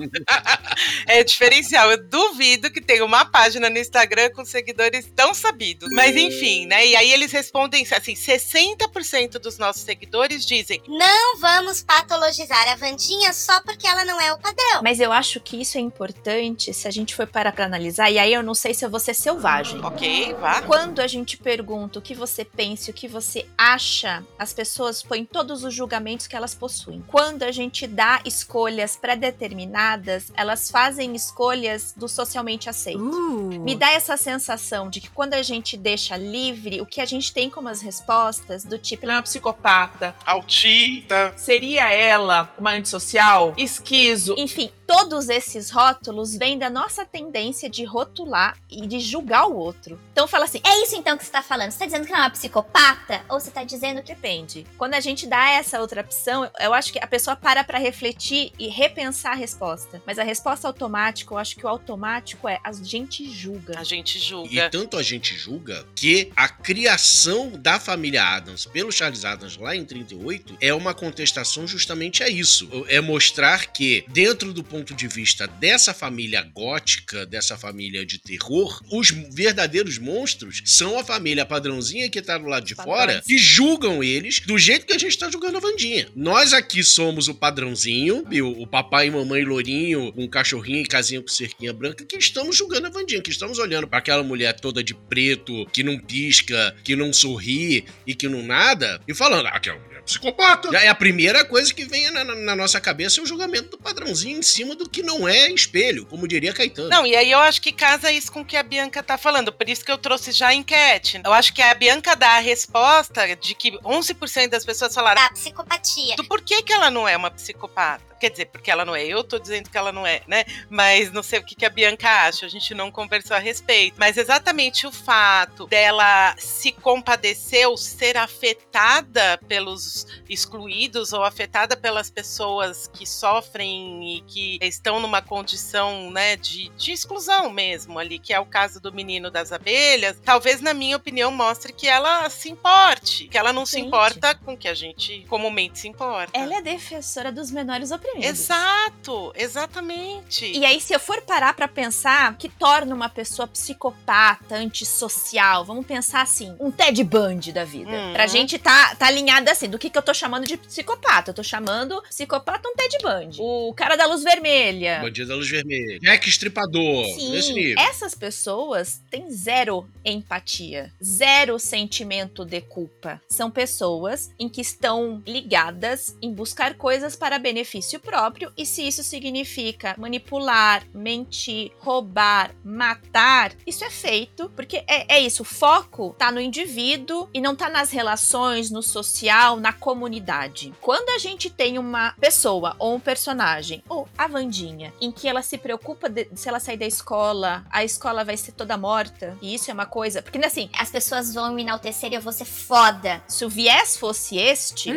é 1.07 1.23
diferencial. 1.23 1.91
Eu 1.91 2.03
duvido 2.03 2.69
que 2.69 2.81
tenha 2.81 3.05
uma 3.05 3.25
página 3.25 3.69
no 3.69 3.77
Instagram 3.77 4.29
com 4.31 4.43
seguidores 4.43 5.09
tão 5.15 5.33
sabidos. 5.33 5.89
Mas 5.91 6.15
enfim, 6.15 6.65
né? 6.65 6.85
E 6.85 6.95
aí 6.95 7.11
eles 7.11 7.31
respondem 7.31 7.85
assim: 7.91 8.13
60% 8.13 9.39
dos 9.39 9.57
nossos 9.57 9.83
seguidores 9.83 10.45
dizem: 10.45 10.81
Não 10.87 11.37
vamos 11.39 11.81
patologizar 11.83 12.64
a 12.71 12.75
Vandinha 12.75 13.33
só 13.33 13.61
porque 13.61 13.87
ela 13.87 14.03
não 14.05 14.19
é 14.19 14.33
o 14.33 14.37
padrão. 14.37 14.81
Mas 14.83 14.99
eu 14.99 15.11
acho 15.11 15.39
que 15.39 15.61
isso 15.61 15.77
é 15.77 15.81
importante 15.81 16.73
se 16.73 16.87
a 16.87 16.91
gente 16.91 17.15
for 17.15 17.27
parar 17.27 17.51
pra 17.51 17.65
analisar, 17.65 18.09
e 18.09 18.17
aí 18.17 18.33
eu 18.33 18.43
não 18.43 18.53
sei 18.53 18.73
se 18.73 18.85
eu 18.85 18.89
vou 18.89 18.99
ser 18.99 19.13
selvagem. 19.13 19.83
Ok, 19.83 20.33
vá. 20.35 20.61
Quando 20.63 20.99
a 20.99 21.07
gente 21.07 21.37
pergunta 21.37 21.99
o 21.99 22.01
que 22.01 22.15
você 22.15 22.43
pensa, 22.43 22.91
o 22.91 22.93
que 22.93 23.07
você 23.07 23.45
acha, 23.57 24.23
as 24.37 24.53
pessoas 24.53 25.03
põem 25.03 25.25
todos 25.25 25.63
os 25.63 25.73
julgamentos 25.73 26.27
que 26.27 26.35
elas 26.35 26.55
possuem. 26.55 27.03
Quando 27.07 27.43
a 27.43 27.51
gente 27.51 27.87
dá 27.87 28.21
escolhas 28.25 28.95
pré-determinadas, 28.95 30.31
elas 30.35 30.69
fazem 30.69 31.15
escolhas 31.15 31.93
do 31.95 32.07
socialmente 32.07 32.69
aceito. 32.69 32.99
Uh. 32.99 33.59
Me 33.59 33.75
dá 33.75 33.91
essa 33.91 34.17
sensação 34.17 34.89
de 34.89 35.01
que 35.01 35.09
quando 35.09 35.33
a 35.33 35.41
gente 35.41 35.77
deixa 35.77 36.17
livre, 36.17 36.81
o 36.81 36.85
que 36.85 37.01
a 37.01 37.05
gente 37.05 37.33
tem 37.33 37.49
como 37.49 37.69
as 37.69 37.81
respostas, 37.81 38.63
do 38.63 38.77
tipo. 38.77 39.05
Ela 39.05 39.13
é 39.13 39.15
uma 39.17 39.23
psicopata, 39.23 40.15
autista. 40.25 41.33
Seria 41.37 41.91
ela 41.91 42.54
uma 42.57 42.71
antissocial, 42.71 43.53
esquizo. 43.57 44.35
Enfim, 44.37 44.69
todos 44.87 45.29
esses 45.29 45.69
rótulos 45.69 46.35
vêm 46.35 46.57
da 46.57 46.69
nossa 46.69 47.05
tendência 47.05 47.69
de 47.69 47.83
rotular 47.83 48.57
e 48.69 48.87
de 48.87 48.99
julgar 48.99 49.47
o 49.47 49.55
outro. 49.55 49.99
Então 50.11 50.27
fala 50.27 50.45
assim: 50.45 50.61
é 50.63 50.83
isso 50.83 50.95
então 50.95 51.17
que 51.17 51.25
você 51.25 51.31
tá 51.31 51.41
falando? 51.41 51.71
Você 51.71 51.79
tá 51.79 51.85
dizendo 51.85 52.05
que 52.05 52.11
ela 52.11 52.21
é 52.21 52.23
uma 52.25 52.31
psicopata? 52.31 53.21
Ou 53.29 53.39
você 53.39 53.51
tá 53.51 53.63
dizendo 53.63 54.01
que. 54.01 54.15
Depende. 54.15 54.65
Quando 54.77 54.93
a 54.93 54.99
gente 54.99 55.27
dá 55.27 55.51
essa 55.51 55.81
outra 55.81 56.01
opção, 56.01 56.49
eu 56.59 56.73
acho 56.73 56.91
que 56.91 56.99
a 56.99 57.05
pessoa 57.05 57.35
para 57.35 57.63
pra 57.63 57.77
refletir 57.77 58.51
e 58.57 58.69
repensar 58.69 59.33
a 59.33 59.35
resposta. 59.35 60.01
Mas 60.05 60.17
a 60.17 60.23
resposta 60.23 60.67
automática, 60.67 61.33
eu 61.33 61.37
acho 61.37 61.55
que 61.55 61.65
o 61.65 61.69
automático 61.69 62.47
é 62.47 62.59
a 62.63 62.71
gente 62.71 63.29
julga. 63.29 63.77
A 63.77 63.83
gente 63.83 64.17
julga. 64.17 64.49
E 64.49 64.69
tanto 64.69 64.97
a 64.97 65.03
gente 65.03 65.35
julga 65.35 65.85
que 65.95 66.31
a 66.35 66.47
criação 66.47 67.51
da 67.51 67.79
família 67.79 68.23
Adams 68.23 68.65
pelo 68.65 68.91
Charles 68.91 69.25
Adams 69.25 69.57
lá 69.57 69.75
em 69.75 69.83
38 69.83 70.57
é 70.61 70.73
uma 70.73 70.93
contestação 70.93 71.67
justamente 71.67 72.23
a 72.23 72.29
isso. 72.29 72.69
É 72.87 73.01
mostrar 73.01 73.67
que, 73.67 74.05
dentro 74.07 74.53
do 74.53 74.63
ponto 74.75 74.93
de 74.93 75.07
vista 75.07 75.47
dessa 75.47 75.93
família 75.93 76.41
gótica, 76.41 77.25
dessa 77.25 77.57
família 77.57 78.05
de 78.05 78.19
terror, 78.19 78.81
os 78.91 79.09
verdadeiros 79.09 79.97
monstros 79.97 80.61
são 80.65 80.99
a 80.99 81.03
família 81.03 81.45
padrãozinha 81.45 82.09
que 82.09 82.21
tá 82.21 82.37
do 82.37 82.45
lado 82.45 82.65
de 82.65 82.75
Padrões. 82.75 82.97
fora 82.97 83.23
e 83.27 83.37
julgam 83.37 84.03
eles 84.03 84.41
do 84.41 84.57
jeito 84.57 84.85
que 84.85 84.93
a 84.93 84.97
gente 84.97 85.17
tá 85.17 85.31
julgando 85.31 85.57
a 85.57 85.61
Vandinha. 85.61 86.09
Nós 86.13 86.51
aqui 86.51 86.83
somos 86.83 87.29
o 87.29 87.33
padrãozinho, 87.33 88.25
o 88.59 88.67
papai 88.67 89.07
e 89.07 89.11
mamãe 89.11 89.45
lourinho, 89.45 90.13
um 90.17 90.27
cachorrinho 90.27 90.83
e 90.83 90.87
casinha 90.87 91.21
com 91.21 91.27
cerquinha 91.29 91.71
branca, 91.71 92.03
que 92.03 92.17
estamos 92.17 92.57
julgando 92.57 92.87
a 92.87 92.89
Vandinha, 92.89 93.21
que 93.21 93.31
estamos 93.31 93.57
olhando 93.57 93.87
para 93.87 93.99
aquela 93.99 94.23
mulher 94.23 94.59
toda 94.59 94.83
de 94.83 94.93
preto, 94.93 95.65
que 95.67 95.83
não 95.83 95.97
pisca, 95.97 96.75
que 96.83 96.97
não 96.97 97.13
sorri 97.13 97.85
e 98.05 98.13
que 98.13 98.27
não 98.27 98.43
nada, 98.43 99.01
e 99.07 99.13
falando, 99.13 99.47
ah, 99.47 99.59
que 99.59 99.69
é 99.69 99.94
psicopata. 100.05 100.71
Já 100.71 100.81
é 100.81 100.87
a 100.87 100.95
primeira 100.95 101.43
coisa 101.43 101.73
que 101.73 101.83
vem 101.85 102.09
na, 102.11 102.23
na- 102.23 102.55
nossa 102.55 102.79
cabeça 102.79 103.19
é 103.19 103.23
o 103.23 103.25
julgamento 103.25 103.69
do 103.71 103.77
padrãozinho 103.77 104.39
em 104.39 104.43
cima 104.43 104.75
do 104.75 104.87
que 104.89 105.01
não 105.03 105.27
é 105.27 105.49
espelho, 105.51 106.05
como 106.05 106.27
diria 106.27 106.53
Caetano. 106.53 106.89
Não, 106.89 107.05
e 107.05 107.15
aí 107.15 107.31
eu 107.31 107.39
acho 107.39 107.61
que 107.61 107.71
casa 107.71 108.11
isso 108.11 108.31
com 108.31 108.41
o 108.41 108.45
que 108.45 108.55
a 108.55 108.63
Bianca 108.63 109.01
tá 109.03 109.17
falando. 109.17 109.51
Por 109.51 109.67
isso 109.67 109.83
que 109.83 109.91
eu 109.91 109.97
trouxe 109.97 110.31
já 110.31 110.47
a 110.49 110.53
enquete. 110.53 111.19
Eu 111.23 111.33
acho 111.33 111.53
que 111.53 111.61
a 111.61 111.73
Bianca 111.73 112.15
dá 112.15 112.37
a 112.37 112.39
resposta 112.39 113.35
de 113.35 113.55
que 113.55 113.71
11% 113.79 114.49
das 114.49 114.63
pessoas 114.65 114.93
falaram 114.93 115.21
Da 115.21 115.29
psicopatia. 115.31 116.15
do 116.15 116.23
porquê 116.25 116.61
que 116.61 116.71
ela 116.73 116.89
não 116.91 117.07
é 117.07 117.17
uma 117.17 117.31
psicopata. 117.31 118.14
Quer 118.19 118.29
dizer, 118.29 118.45
porque 118.45 118.71
ela 118.71 118.85
não 118.85 118.95
é. 118.95 119.05
Eu 119.05 119.23
tô 119.23 119.37
dizendo 119.37 119.69
que 119.69 119.77
ela 119.77 119.91
não 119.91 120.05
é, 120.05 120.21
né? 120.27 120.45
Mas 120.69 121.11
não 121.11 121.21
sei 121.21 121.39
o 121.39 121.43
que, 121.43 121.55
que 121.55 121.65
a 121.65 121.69
Bianca 121.69 122.09
acha. 122.09 122.45
A 122.45 122.49
gente 122.49 122.73
não 122.73 122.91
conversou 122.91 123.35
a 123.35 123.39
respeito. 123.39 123.95
Mas 123.99 124.17
exatamente 124.17 124.87
o 124.87 124.91
fato 124.91 125.67
dela 125.67 126.35
se 126.37 126.71
compadecer 126.71 127.67
ou 127.67 127.77
ser 127.77 128.17
afetada 128.17 129.37
pelos 129.47 130.07
excluídos 130.29 131.13
ou 131.13 131.23
afetada 131.23 131.75
pelas 131.75 132.09
pessoas 132.09 132.89
que 132.93 133.05
sofrem 133.05 134.17
e 134.17 134.21
que 134.21 134.57
estão 134.61 134.99
numa 134.99 135.21
condição, 135.21 136.09
né, 136.11 136.35
de, 136.35 136.69
de 136.69 136.91
exclusão 136.91 137.49
mesmo 137.49 137.99
ali, 137.99 138.19
que 138.19 138.33
é 138.33 138.39
o 138.39 138.45
caso 138.45 138.79
do 138.79 138.91
menino 138.93 139.29
das 139.29 139.51
abelhas, 139.51 140.17
talvez, 140.23 140.61
na 140.61 140.73
minha 140.73 140.97
opinião, 140.97 141.31
mostre 141.31 141.73
que 141.73 141.87
ela 141.87 142.29
se 142.29 142.49
importe, 142.49 143.27
que 143.27 143.37
ela 143.37 143.51
não 143.51 143.65
se 143.65 143.77
Gente. 143.77 143.87
importa 143.87 144.35
com 144.35 144.53
o 144.53 144.57
que 144.57 144.67
a 144.67 144.73
gente 144.73 145.25
comumente 145.27 145.79
se 145.79 145.87
importa. 145.87 146.31
Ela 146.33 146.57
é 146.57 146.61
defensora 146.61 147.31
dos 147.31 147.51
menores 147.51 147.91
oprimidos. 147.91 148.04
Exato, 148.17 149.31
exatamente. 149.35 150.45
E 150.45 150.65
aí, 150.65 150.79
se 150.79 150.93
eu 150.93 150.99
for 150.99 151.21
parar 151.21 151.53
pra 151.53 151.67
pensar, 151.67 152.37
que 152.37 152.49
torna 152.49 152.93
uma 152.93 153.09
pessoa 153.09 153.47
psicopata, 153.47 154.55
antissocial, 154.55 155.65
vamos 155.65 155.85
pensar 155.85 156.21
assim, 156.21 156.55
um 156.59 156.71
Ted 156.71 157.03
Bundy 157.03 157.51
da 157.51 157.63
vida. 157.63 157.89
Uhum. 157.91 158.13
Pra 158.13 158.27
gente 158.27 158.57
tá, 158.57 158.95
tá 158.95 159.07
alinhado 159.07 159.49
assim, 159.49 159.69
do 159.69 159.79
que, 159.79 159.89
que 159.89 159.97
eu 159.97 160.01
tô 160.01 160.13
chamando 160.13 160.45
de 160.45 160.57
psicopata. 160.57 161.31
Eu 161.31 161.35
tô 161.35 161.43
chamando 161.43 162.01
psicopata 162.03 162.67
um 162.67 162.75
Ted 162.75 162.97
Bundy. 163.01 163.37
O 163.39 163.73
cara 163.73 163.95
da 163.95 164.05
luz 164.05 164.23
vermelha. 164.23 164.99
Bandido 165.01 165.29
da 165.29 165.35
luz 165.35 165.49
vermelha. 165.49 165.99
Jack 165.99 166.27
Estripador. 166.27 167.05
Nesse 167.05 167.47
Sim, 167.47 167.53
nível. 167.53 167.83
essas 167.83 168.15
pessoas 168.15 169.01
têm 169.09 169.31
zero 169.31 169.87
empatia, 170.03 170.91
zero 171.03 171.59
sentimento 171.59 172.45
de 172.45 172.61
culpa. 172.61 173.21
São 173.29 173.49
pessoas 173.49 174.31
em 174.39 174.47
que 174.49 174.61
estão 174.61 175.21
ligadas 175.25 176.15
em 176.21 176.33
buscar 176.33 176.75
coisas 176.75 177.15
para 177.15 177.39
benefício 177.39 177.94
próprio 177.99 178.51
e 178.57 178.65
se 178.65 178.87
isso 178.87 179.03
significa 179.03 179.95
manipular, 179.97 180.83
mentir, 180.93 181.71
roubar, 181.79 182.51
matar, 182.63 183.53
isso 183.65 183.83
é 183.83 183.89
feito 183.89 184.49
porque 184.55 184.83
é, 184.87 185.15
é 185.15 185.19
isso, 185.19 185.41
o 185.43 185.45
foco 185.45 186.15
tá 186.17 186.31
no 186.31 186.39
indivíduo 186.41 187.29
e 187.33 187.41
não 187.41 187.55
tá 187.55 187.69
nas 187.69 187.91
relações, 187.91 188.69
no 188.71 188.81
social, 188.81 189.57
na 189.57 189.73
comunidade. 189.73 190.73
Quando 190.81 191.09
a 191.09 191.17
gente 191.17 191.49
tem 191.49 191.77
uma 191.77 192.13
pessoa 192.19 192.75
ou 192.79 192.95
um 192.95 192.99
personagem, 192.99 193.83
ou 193.89 194.07
a 194.17 194.27
Vandinha, 194.27 194.93
em 195.01 195.11
que 195.11 195.27
ela 195.27 195.41
se 195.41 195.57
preocupa 195.57 196.09
de- 196.09 196.27
se 196.35 196.47
ela 196.49 196.59
sair 196.59 196.77
da 196.77 196.85
escola, 196.85 197.65
a 197.69 197.83
escola 197.83 198.23
vai 198.23 198.37
ser 198.37 198.51
toda 198.53 198.77
morta, 198.77 199.37
e 199.41 199.53
isso 199.55 199.69
é 199.71 199.73
uma 199.73 199.85
coisa. 199.85 200.21
Porque 200.21 200.37
assim, 200.45 200.69
As 200.77 200.89
pessoas 200.91 201.33
vão 201.33 201.53
me 201.53 201.61
enaltecer 201.63 202.11
e 202.11 202.15
eu 202.15 202.21
vou 202.21 202.31
ser 202.33 202.45
foda. 202.45 203.23
se 203.27 203.43
o 203.45 203.49
viés 203.49 203.97
fosse 203.97 204.37
este, 204.37 204.91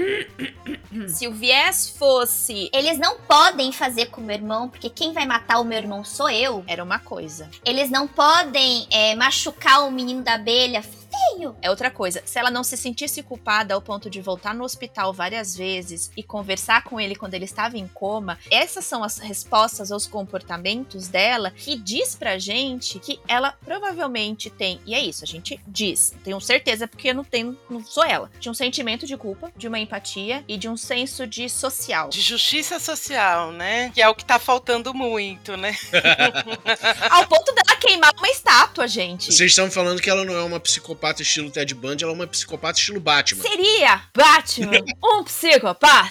se 1.09 1.27
o 1.27 1.33
viés 1.33 1.89
fosse. 1.89 2.69
Eles 2.89 2.99
não 2.99 3.19
podem 3.19 3.71
fazer 3.71 4.07
com 4.07 4.23
o 4.23 4.25
meu 4.25 4.35
irmão, 4.35 4.67
porque 4.67 4.89
quem 4.89 5.13
vai 5.13 5.27
matar 5.27 5.61
o 5.61 5.65
meu 5.65 5.77
irmão 5.77 6.03
sou 6.03 6.31
eu. 6.31 6.65
Era 6.67 6.83
uma 6.83 6.99
coisa. 6.99 7.47
Eles 7.63 7.91
não 7.91 8.09
podem 8.09 8.87
é, 8.91 9.15
machucar 9.15 9.87
o 9.87 9.91
menino 9.91 10.23
da 10.23 10.37
abelha. 10.37 10.83
Feio. 11.19 11.57
É 11.61 11.71
outra 11.71 11.91
coisa. 11.91 12.23
Se 12.25 12.39
ela 12.39 12.51
não 12.51 12.65
se 12.65 12.77
sentisse 12.77 13.23
culpada 13.23 13.75
ao 13.75 13.83
ponto 13.83 14.09
de 14.09 14.21
voltar 14.21 14.55
no 14.55 14.65
hospital 14.65 15.13
várias 15.13 15.57
vezes 15.57 16.11
e 16.17 16.23
conversar 16.23 16.85
com 16.85 17.01
ele 17.01 17.15
quando 17.15 17.35
ele 17.35 17.45
estava 17.45 17.77
em 17.77 17.87
coma, 17.89 18.39
essas 18.51 18.85
são 18.85 19.03
as 19.03 19.19
respostas 19.19 19.91
aos 19.91 20.07
comportamentos 20.07 21.09
dela 21.09 21.51
que 21.51 21.77
diz 21.77 22.15
pra 22.15 22.39
gente 22.39 22.99
que 22.99 23.21
ela 23.27 23.53
provavelmente 23.65 24.51
tem, 24.51 24.81
e 24.87 24.95
é 24.95 25.01
isso, 25.01 25.25
a 25.25 25.27
gente 25.27 25.61
diz, 25.67 26.15
tenho 26.23 26.41
certeza 26.41 26.87
porque 26.87 27.11
eu 27.11 27.15
não 27.15 27.25
tenho, 27.25 27.59
não 27.69 27.85
sou 27.85 28.05
ela, 28.05 28.31
de 28.39 28.49
um 28.49 28.55
sentimento 28.55 29.07
de 29.07 29.17
culpa, 29.17 29.53
de 29.57 29.69
uma 29.69 29.79
empatia 29.79 30.45
e 30.47 30.57
de 30.57 30.69
um 30.69 30.77
senso 30.77 31.27
de 31.27 31.49
social. 31.49 32.09
De 32.09 32.21
justiça 32.21 32.79
social, 32.79 33.53
né? 33.53 33.91
Que 33.95 34.01
é 34.01 34.09
o 34.09 34.15
que 34.15 34.25
tá 34.25 34.39
faltando 34.39 34.95
muito, 34.95 35.57
né? 35.57 35.77
Ao 37.11 37.27
ponto 37.27 37.53
dela 37.55 37.77
queimar 37.79 38.13
uma 38.17 38.29
estátua, 38.29 38.87
gente. 38.87 39.27
Vocês 39.27 39.51
estão 39.51 39.71
falando 39.71 40.01
que 40.01 40.11
ela 40.11 40.25
não 40.25 40.35
é 40.35 40.43
uma 40.43 40.61
psicopata 40.61 41.08
estilo 41.23 41.51
Ted 41.51 41.75
Bundy, 41.75 42.05
ela 42.05 42.13
é 42.13 42.17
uma 42.17 42.27
psicopata 42.27 42.79
estilo 42.79 43.01
Batman. 43.01 43.43
Seria 43.43 44.03
Batman 44.17 44.79
um 45.03 45.25
psicopata? 45.25 46.11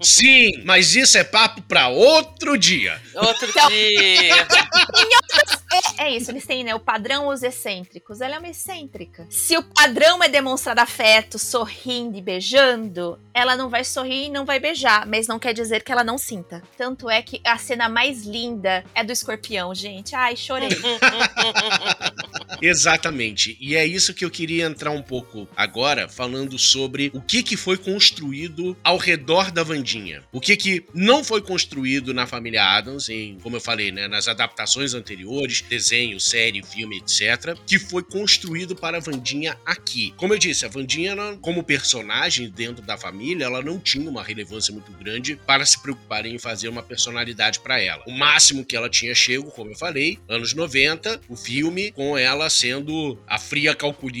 Sim, 0.00 0.62
mas 0.64 0.94
isso 0.94 1.18
é 1.18 1.24
papo 1.24 1.62
pra 1.62 1.88
outro 1.88 2.56
dia. 2.56 3.00
Outro 3.14 3.48
Então- 3.48 3.68
dia. 3.68 4.46
É, 5.98 6.04
é 6.04 6.16
isso, 6.16 6.30
eles 6.30 6.46
têm, 6.46 6.64
né? 6.64 6.74
O 6.74 6.80
padrão 6.80 7.28
os 7.28 7.42
excêntricos. 7.42 8.20
Ela 8.22 8.36
é 8.36 8.38
uma 8.38 8.48
excêntrica. 8.48 9.26
Se 9.28 9.58
o 9.58 9.62
padrão 9.62 10.22
é 10.22 10.28
demonstrar 10.28 10.78
afeto, 10.78 11.38
sorrindo 11.38 12.16
e 12.16 12.22
beijando, 12.22 13.18
ela 13.34 13.56
não 13.56 13.68
vai 13.68 13.84
sorrir 13.84 14.26
e 14.26 14.28
não 14.30 14.46
vai 14.46 14.58
beijar. 14.58 15.06
Mas 15.06 15.26
não 15.26 15.38
quer 15.38 15.52
dizer 15.52 15.82
que 15.82 15.92
ela 15.92 16.04
não 16.04 16.16
sinta. 16.16 16.62
Tanto 16.78 17.10
é 17.10 17.20
que 17.20 17.42
a 17.44 17.58
cena 17.58 17.88
mais 17.90 18.22
linda 18.24 18.84
é 18.94 19.04
do 19.04 19.12
escorpião, 19.12 19.74
gente. 19.74 20.14
Ai, 20.14 20.34
chorei. 20.36 20.68
Exatamente. 22.62 23.56
E 23.60 23.76
é 23.76 23.84
isso 23.84 24.14
que 24.14 24.24
eu 24.24 24.30
queria 24.36 24.66
entrar 24.66 24.90
um 24.90 25.00
pouco 25.00 25.48
agora, 25.56 26.06
falando 26.06 26.58
sobre 26.58 27.10
o 27.14 27.22
que, 27.22 27.42
que 27.42 27.56
foi 27.56 27.78
construído 27.78 28.76
ao 28.84 28.98
redor 28.98 29.50
da 29.50 29.62
Vandinha. 29.62 30.22
O 30.30 30.40
que, 30.40 30.54
que 30.56 30.84
não 30.92 31.24
foi 31.24 31.40
construído 31.40 32.12
na 32.12 32.26
família 32.26 32.62
Adams, 32.62 33.08
em, 33.08 33.38
como 33.42 33.56
eu 33.56 33.60
falei, 33.62 33.90
né, 33.90 34.06
nas 34.06 34.28
adaptações 34.28 34.92
anteriores, 34.92 35.62
desenho, 35.62 36.20
série, 36.20 36.62
filme, 36.62 36.98
etc., 36.98 37.56
que 37.66 37.78
foi 37.78 38.02
construído 38.02 38.76
para 38.76 38.98
a 38.98 39.00
Vandinha 39.00 39.56
aqui. 39.64 40.12
Como 40.18 40.34
eu 40.34 40.38
disse, 40.38 40.66
a 40.66 40.68
Vandinha, 40.68 41.16
como 41.40 41.62
personagem 41.62 42.50
dentro 42.50 42.84
da 42.84 42.98
família, 42.98 43.46
ela 43.46 43.62
não 43.62 43.78
tinha 43.78 44.10
uma 44.10 44.22
relevância 44.22 44.70
muito 44.70 44.92
grande 44.92 45.36
para 45.46 45.64
se 45.64 45.80
preocupar 45.80 46.26
em 46.26 46.38
fazer 46.38 46.68
uma 46.68 46.82
personalidade 46.82 47.60
para 47.60 47.80
ela. 47.80 48.04
O 48.06 48.12
máximo 48.12 48.66
que 48.66 48.76
ela 48.76 48.90
tinha 48.90 49.14
chego, 49.14 49.50
como 49.50 49.70
eu 49.70 49.76
falei, 49.76 50.18
anos 50.28 50.52
90, 50.52 51.22
o 51.26 51.36
filme 51.36 51.90
com 51.92 52.18
ela 52.18 52.50
sendo 52.50 53.18
a 53.26 53.38
fria 53.38 53.74
calculista 53.74 54.15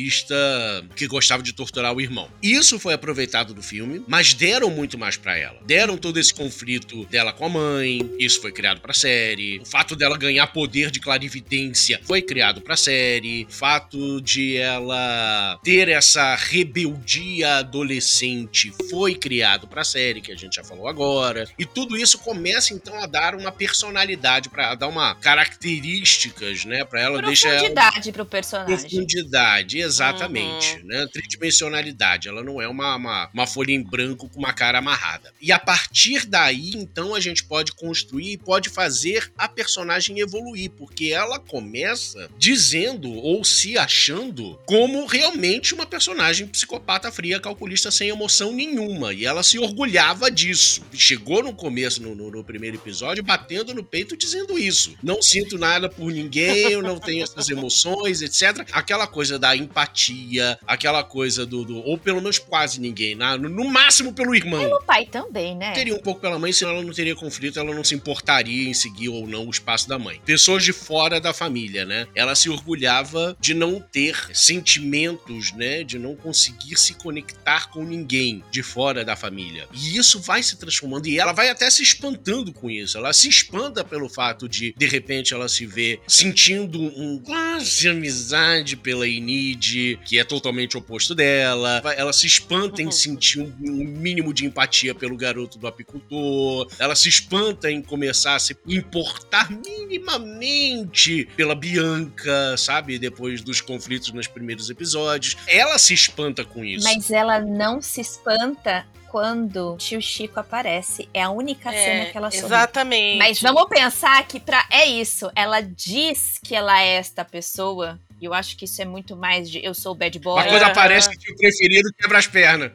que 0.94 1.06
gostava 1.06 1.42
de 1.42 1.52
torturar 1.52 1.92
o 1.94 2.00
irmão. 2.00 2.30
Isso 2.42 2.78
foi 2.78 2.94
aproveitado 2.94 3.54
do 3.54 3.62
filme, 3.62 4.02
mas 4.06 4.34
deram 4.34 4.70
muito 4.70 4.98
mais 4.98 5.16
para 5.16 5.36
ela. 5.36 5.58
Deram 5.64 5.96
todo 5.96 6.18
esse 6.18 6.32
conflito 6.32 7.04
dela 7.06 7.32
com 7.32 7.46
a 7.46 7.48
mãe, 7.48 8.10
isso 8.18 8.40
foi 8.40 8.52
criado 8.52 8.80
pra 8.80 8.92
série. 8.92 9.58
O 9.58 9.66
fato 9.66 9.96
dela 9.96 10.16
ganhar 10.16 10.46
poder 10.48 10.90
de 10.90 11.00
clarividência 11.00 12.00
foi 12.04 12.22
criado 12.22 12.60
pra 12.60 12.76
série. 12.76 13.44
O 13.44 13.52
fato 13.52 14.20
de 14.20 14.56
ela 14.56 15.58
ter 15.62 15.88
essa 15.88 16.34
rebeldia 16.34 17.56
adolescente 17.56 18.72
foi 18.90 19.14
criado 19.14 19.66
pra 19.66 19.84
série, 19.84 20.20
que 20.20 20.32
a 20.32 20.36
gente 20.36 20.56
já 20.56 20.64
falou 20.64 20.88
agora. 20.88 21.48
E 21.58 21.64
tudo 21.64 21.96
isso 21.96 22.18
começa 22.18 22.74
então 22.74 23.02
a 23.02 23.06
dar 23.06 23.34
uma 23.34 23.52
personalidade 23.52 24.48
para 24.48 24.74
dar 24.74 24.88
uma 24.88 25.14
características, 25.14 26.64
né, 26.64 26.84
para 26.84 27.00
ela 27.00 27.22
deixa 27.22 27.48
ela 27.48 27.58
Profundidade 27.58 28.12
pro 28.12 28.26
personagem. 28.26 28.76
Profundidade, 28.76 29.78
exatamente. 29.86 30.82
Né? 30.84 31.06
Tridimensionalidade. 31.12 32.28
Ela 32.28 32.42
não 32.42 32.60
é 32.60 32.68
uma, 32.68 32.96
uma, 32.96 33.30
uma 33.32 33.46
folha 33.46 33.72
em 33.72 33.82
branco 33.82 34.28
com 34.28 34.38
uma 34.38 34.52
cara 34.52 34.78
amarrada. 34.78 35.32
E 35.40 35.50
a 35.52 35.58
partir 35.58 36.26
daí, 36.26 36.72
então, 36.74 37.14
a 37.14 37.20
gente 37.20 37.44
pode 37.44 37.72
construir 37.72 38.32
e 38.32 38.38
pode 38.38 38.68
fazer 38.68 39.32
a 39.36 39.48
personagem 39.48 40.18
evoluir, 40.20 40.70
porque 40.70 41.06
ela 41.06 41.38
começa 41.38 42.28
dizendo 42.38 43.12
ou 43.12 43.44
se 43.44 43.76
achando 43.78 44.58
como 44.66 45.06
realmente 45.06 45.74
uma 45.74 45.86
personagem 45.86 46.46
psicopata 46.46 47.10
fria, 47.10 47.40
calculista, 47.40 47.90
sem 47.90 48.08
emoção 48.08 48.52
nenhuma. 48.52 49.12
E 49.12 49.24
ela 49.24 49.42
se 49.42 49.58
orgulhava 49.58 50.30
disso. 50.30 50.82
Chegou 50.92 51.42
no 51.42 51.52
começo, 51.54 52.02
no, 52.02 52.14
no- 52.14 52.30
no 52.30 52.44
primeiro 52.44 52.76
episódio, 52.76 53.22
batendo 53.22 53.72
no 53.74 53.82
peito 53.84 54.16
dizendo 54.16 54.58
isso. 54.58 54.94
Não 55.02 55.22
sinto 55.22 55.58
nada 55.58 55.88
por 55.88 56.10
ninguém, 56.12 56.72
eu 56.72 56.82
não 56.82 56.98
tenho 56.98 57.22
essas 57.22 57.48
emoções, 57.48 58.20
etc. 58.22 58.66
Aquela 58.72 59.06
coisa 59.06 59.38
da 59.38 59.54
empatia, 59.80 60.58
aquela 60.66 61.02
coisa 61.04 61.44
do. 61.46 61.64
do- 61.64 61.78
ou 61.78 61.98
pelo 61.98 62.20
menos 62.20 62.38
quase 62.38 62.80
ninguém, 62.80 63.14
na- 63.14 63.36
no, 63.36 63.48
no 63.48 63.64
máximo 63.64 64.12
pelo 64.12 64.34
irmão. 64.34 64.64
O 64.72 64.82
pai 64.82 65.06
também, 65.06 65.54
né? 65.56 65.72
Teria 65.72 65.94
um 65.94 65.98
pouco 66.00 66.20
pela 66.20 66.38
mãe, 66.38 66.52
senão 66.52 66.72
ela 66.72 66.82
não 66.82 66.92
teria 66.92 67.14
conflito, 67.14 67.58
ela 67.58 67.74
não 67.74 67.84
se 67.84 67.94
importaria 67.94 68.68
em 68.68 68.74
seguir 68.74 69.08
ou 69.08 69.26
não 69.26 69.46
o 69.46 69.50
espaço 69.50 69.88
da 69.88 69.98
mãe. 69.98 70.20
Pessoas 70.24 70.64
de 70.64 70.72
fora 70.72 70.96
fora 70.96 71.20
da 71.20 71.34
família, 71.34 71.84
né? 71.84 72.06
Ela 72.14 72.34
se 72.34 72.48
orgulhava 72.48 73.36
de 73.38 73.52
não 73.52 73.78
ter 73.80 74.16
sentimentos, 74.32 75.52
né? 75.52 75.84
De 75.84 75.98
não 75.98 76.16
conseguir 76.16 76.76
se 76.76 76.94
conectar 76.94 77.68
com 77.68 77.84
ninguém 77.84 78.42
de 78.50 78.62
fora 78.62 79.04
da 79.04 79.14
família. 79.14 79.68
E 79.74 79.96
isso 79.96 80.18
vai 80.20 80.42
se 80.42 80.56
transformando 80.56 81.06
e 81.06 81.18
ela 81.18 81.32
vai 81.32 81.48
até 81.50 81.68
se 81.70 81.82
espantando 81.82 82.52
com 82.52 82.70
isso. 82.70 82.96
Ela 82.96 83.12
se 83.12 83.28
espanta 83.28 83.84
pelo 83.84 84.08
fato 84.08 84.48
de, 84.48 84.74
de 84.76 84.86
repente, 84.86 85.34
ela 85.34 85.48
se 85.48 85.66
ver 85.66 86.00
sentindo 86.08 86.80
um 86.80 87.18
quase 87.18 87.88
amizade 87.88 88.74
pela 88.74 89.06
Enid, 89.06 89.65
que 90.04 90.18
é 90.18 90.24
totalmente 90.24 90.76
oposto 90.76 91.14
dela. 91.14 91.82
Ela 91.96 92.12
se 92.12 92.26
espanta 92.26 92.82
em 92.82 92.90
sentir 92.90 93.40
um, 93.40 93.52
um 93.60 93.84
mínimo 93.84 94.32
de 94.32 94.44
empatia 94.46 94.94
pelo 94.94 95.16
garoto 95.16 95.58
do 95.58 95.66
apicultor. 95.66 96.68
Ela 96.78 96.94
se 96.94 97.08
espanta 97.08 97.70
em 97.70 97.82
começar 97.82 98.34
a 98.34 98.38
se 98.38 98.56
importar 98.66 99.48
minimamente 99.50 101.26
pela 101.36 101.54
Bianca, 101.54 102.56
sabe? 102.56 102.98
Depois 102.98 103.42
dos 103.42 103.60
conflitos 103.60 104.12
nos 104.12 104.26
primeiros 104.26 104.70
episódios. 104.70 105.36
Ela 105.46 105.78
se 105.78 105.94
espanta 105.94 106.44
com 106.44 106.64
isso. 106.64 106.84
Mas 106.84 107.10
ela 107.10 107.40
não 107.40 107.80
se 107.80 108.00
espanta 108.00 108.86
quando 109.08 109.76
tio 109.78 110.02
Chico 110.02 110.40
aparece. 110.40 111.08
É 111.14 111.22
a 111.22 111.30
única 111.30 111.72
É, 111.72 111.84
cena 111.84 112.10
que 112.10 112.18
ela 112.18 112.30
sorri. 112.30 112.44
Exatamente. 112.46 113.18
Mas 113.18 113.40
vamos 113.40 113.66
pensar 113.68 114.26
que 114.26 114.38
pra 114.38 114.66
é 114.70 114.86
isso. 114.86 115.30
Ela 115.34 115.60
diz 115.60 116.38
que 116.42 116.54
ela 116.54 116.82
é 116.82 116.96
esta 116.96 117.24
pessoa. 117.24 117.98
E 118.20 118.24
eu 118.24 118.32
acho 118.32 118.56
que 118.56 118.64
isso 118.64 118.80
é 118.80 118.84
muito 118.84 119.14
mais 119.14 119.50
de 119.50 119.64
eu 119.64 119.74
sou 119.74 119.92
o 119.92 119.94
bad 119.94 120.18
boy. 120.18 120.36
Mas 120.36 120.46
quando 120.46 120.62
Aham. 120.62 120.70
aparece 120.70 121.10
que 121.10 121.32
o 121.32 121.36
preferido 121.36 121.90
quebra 121.98 122.18
as 122.18 122.26
pernas. 122.26 122.72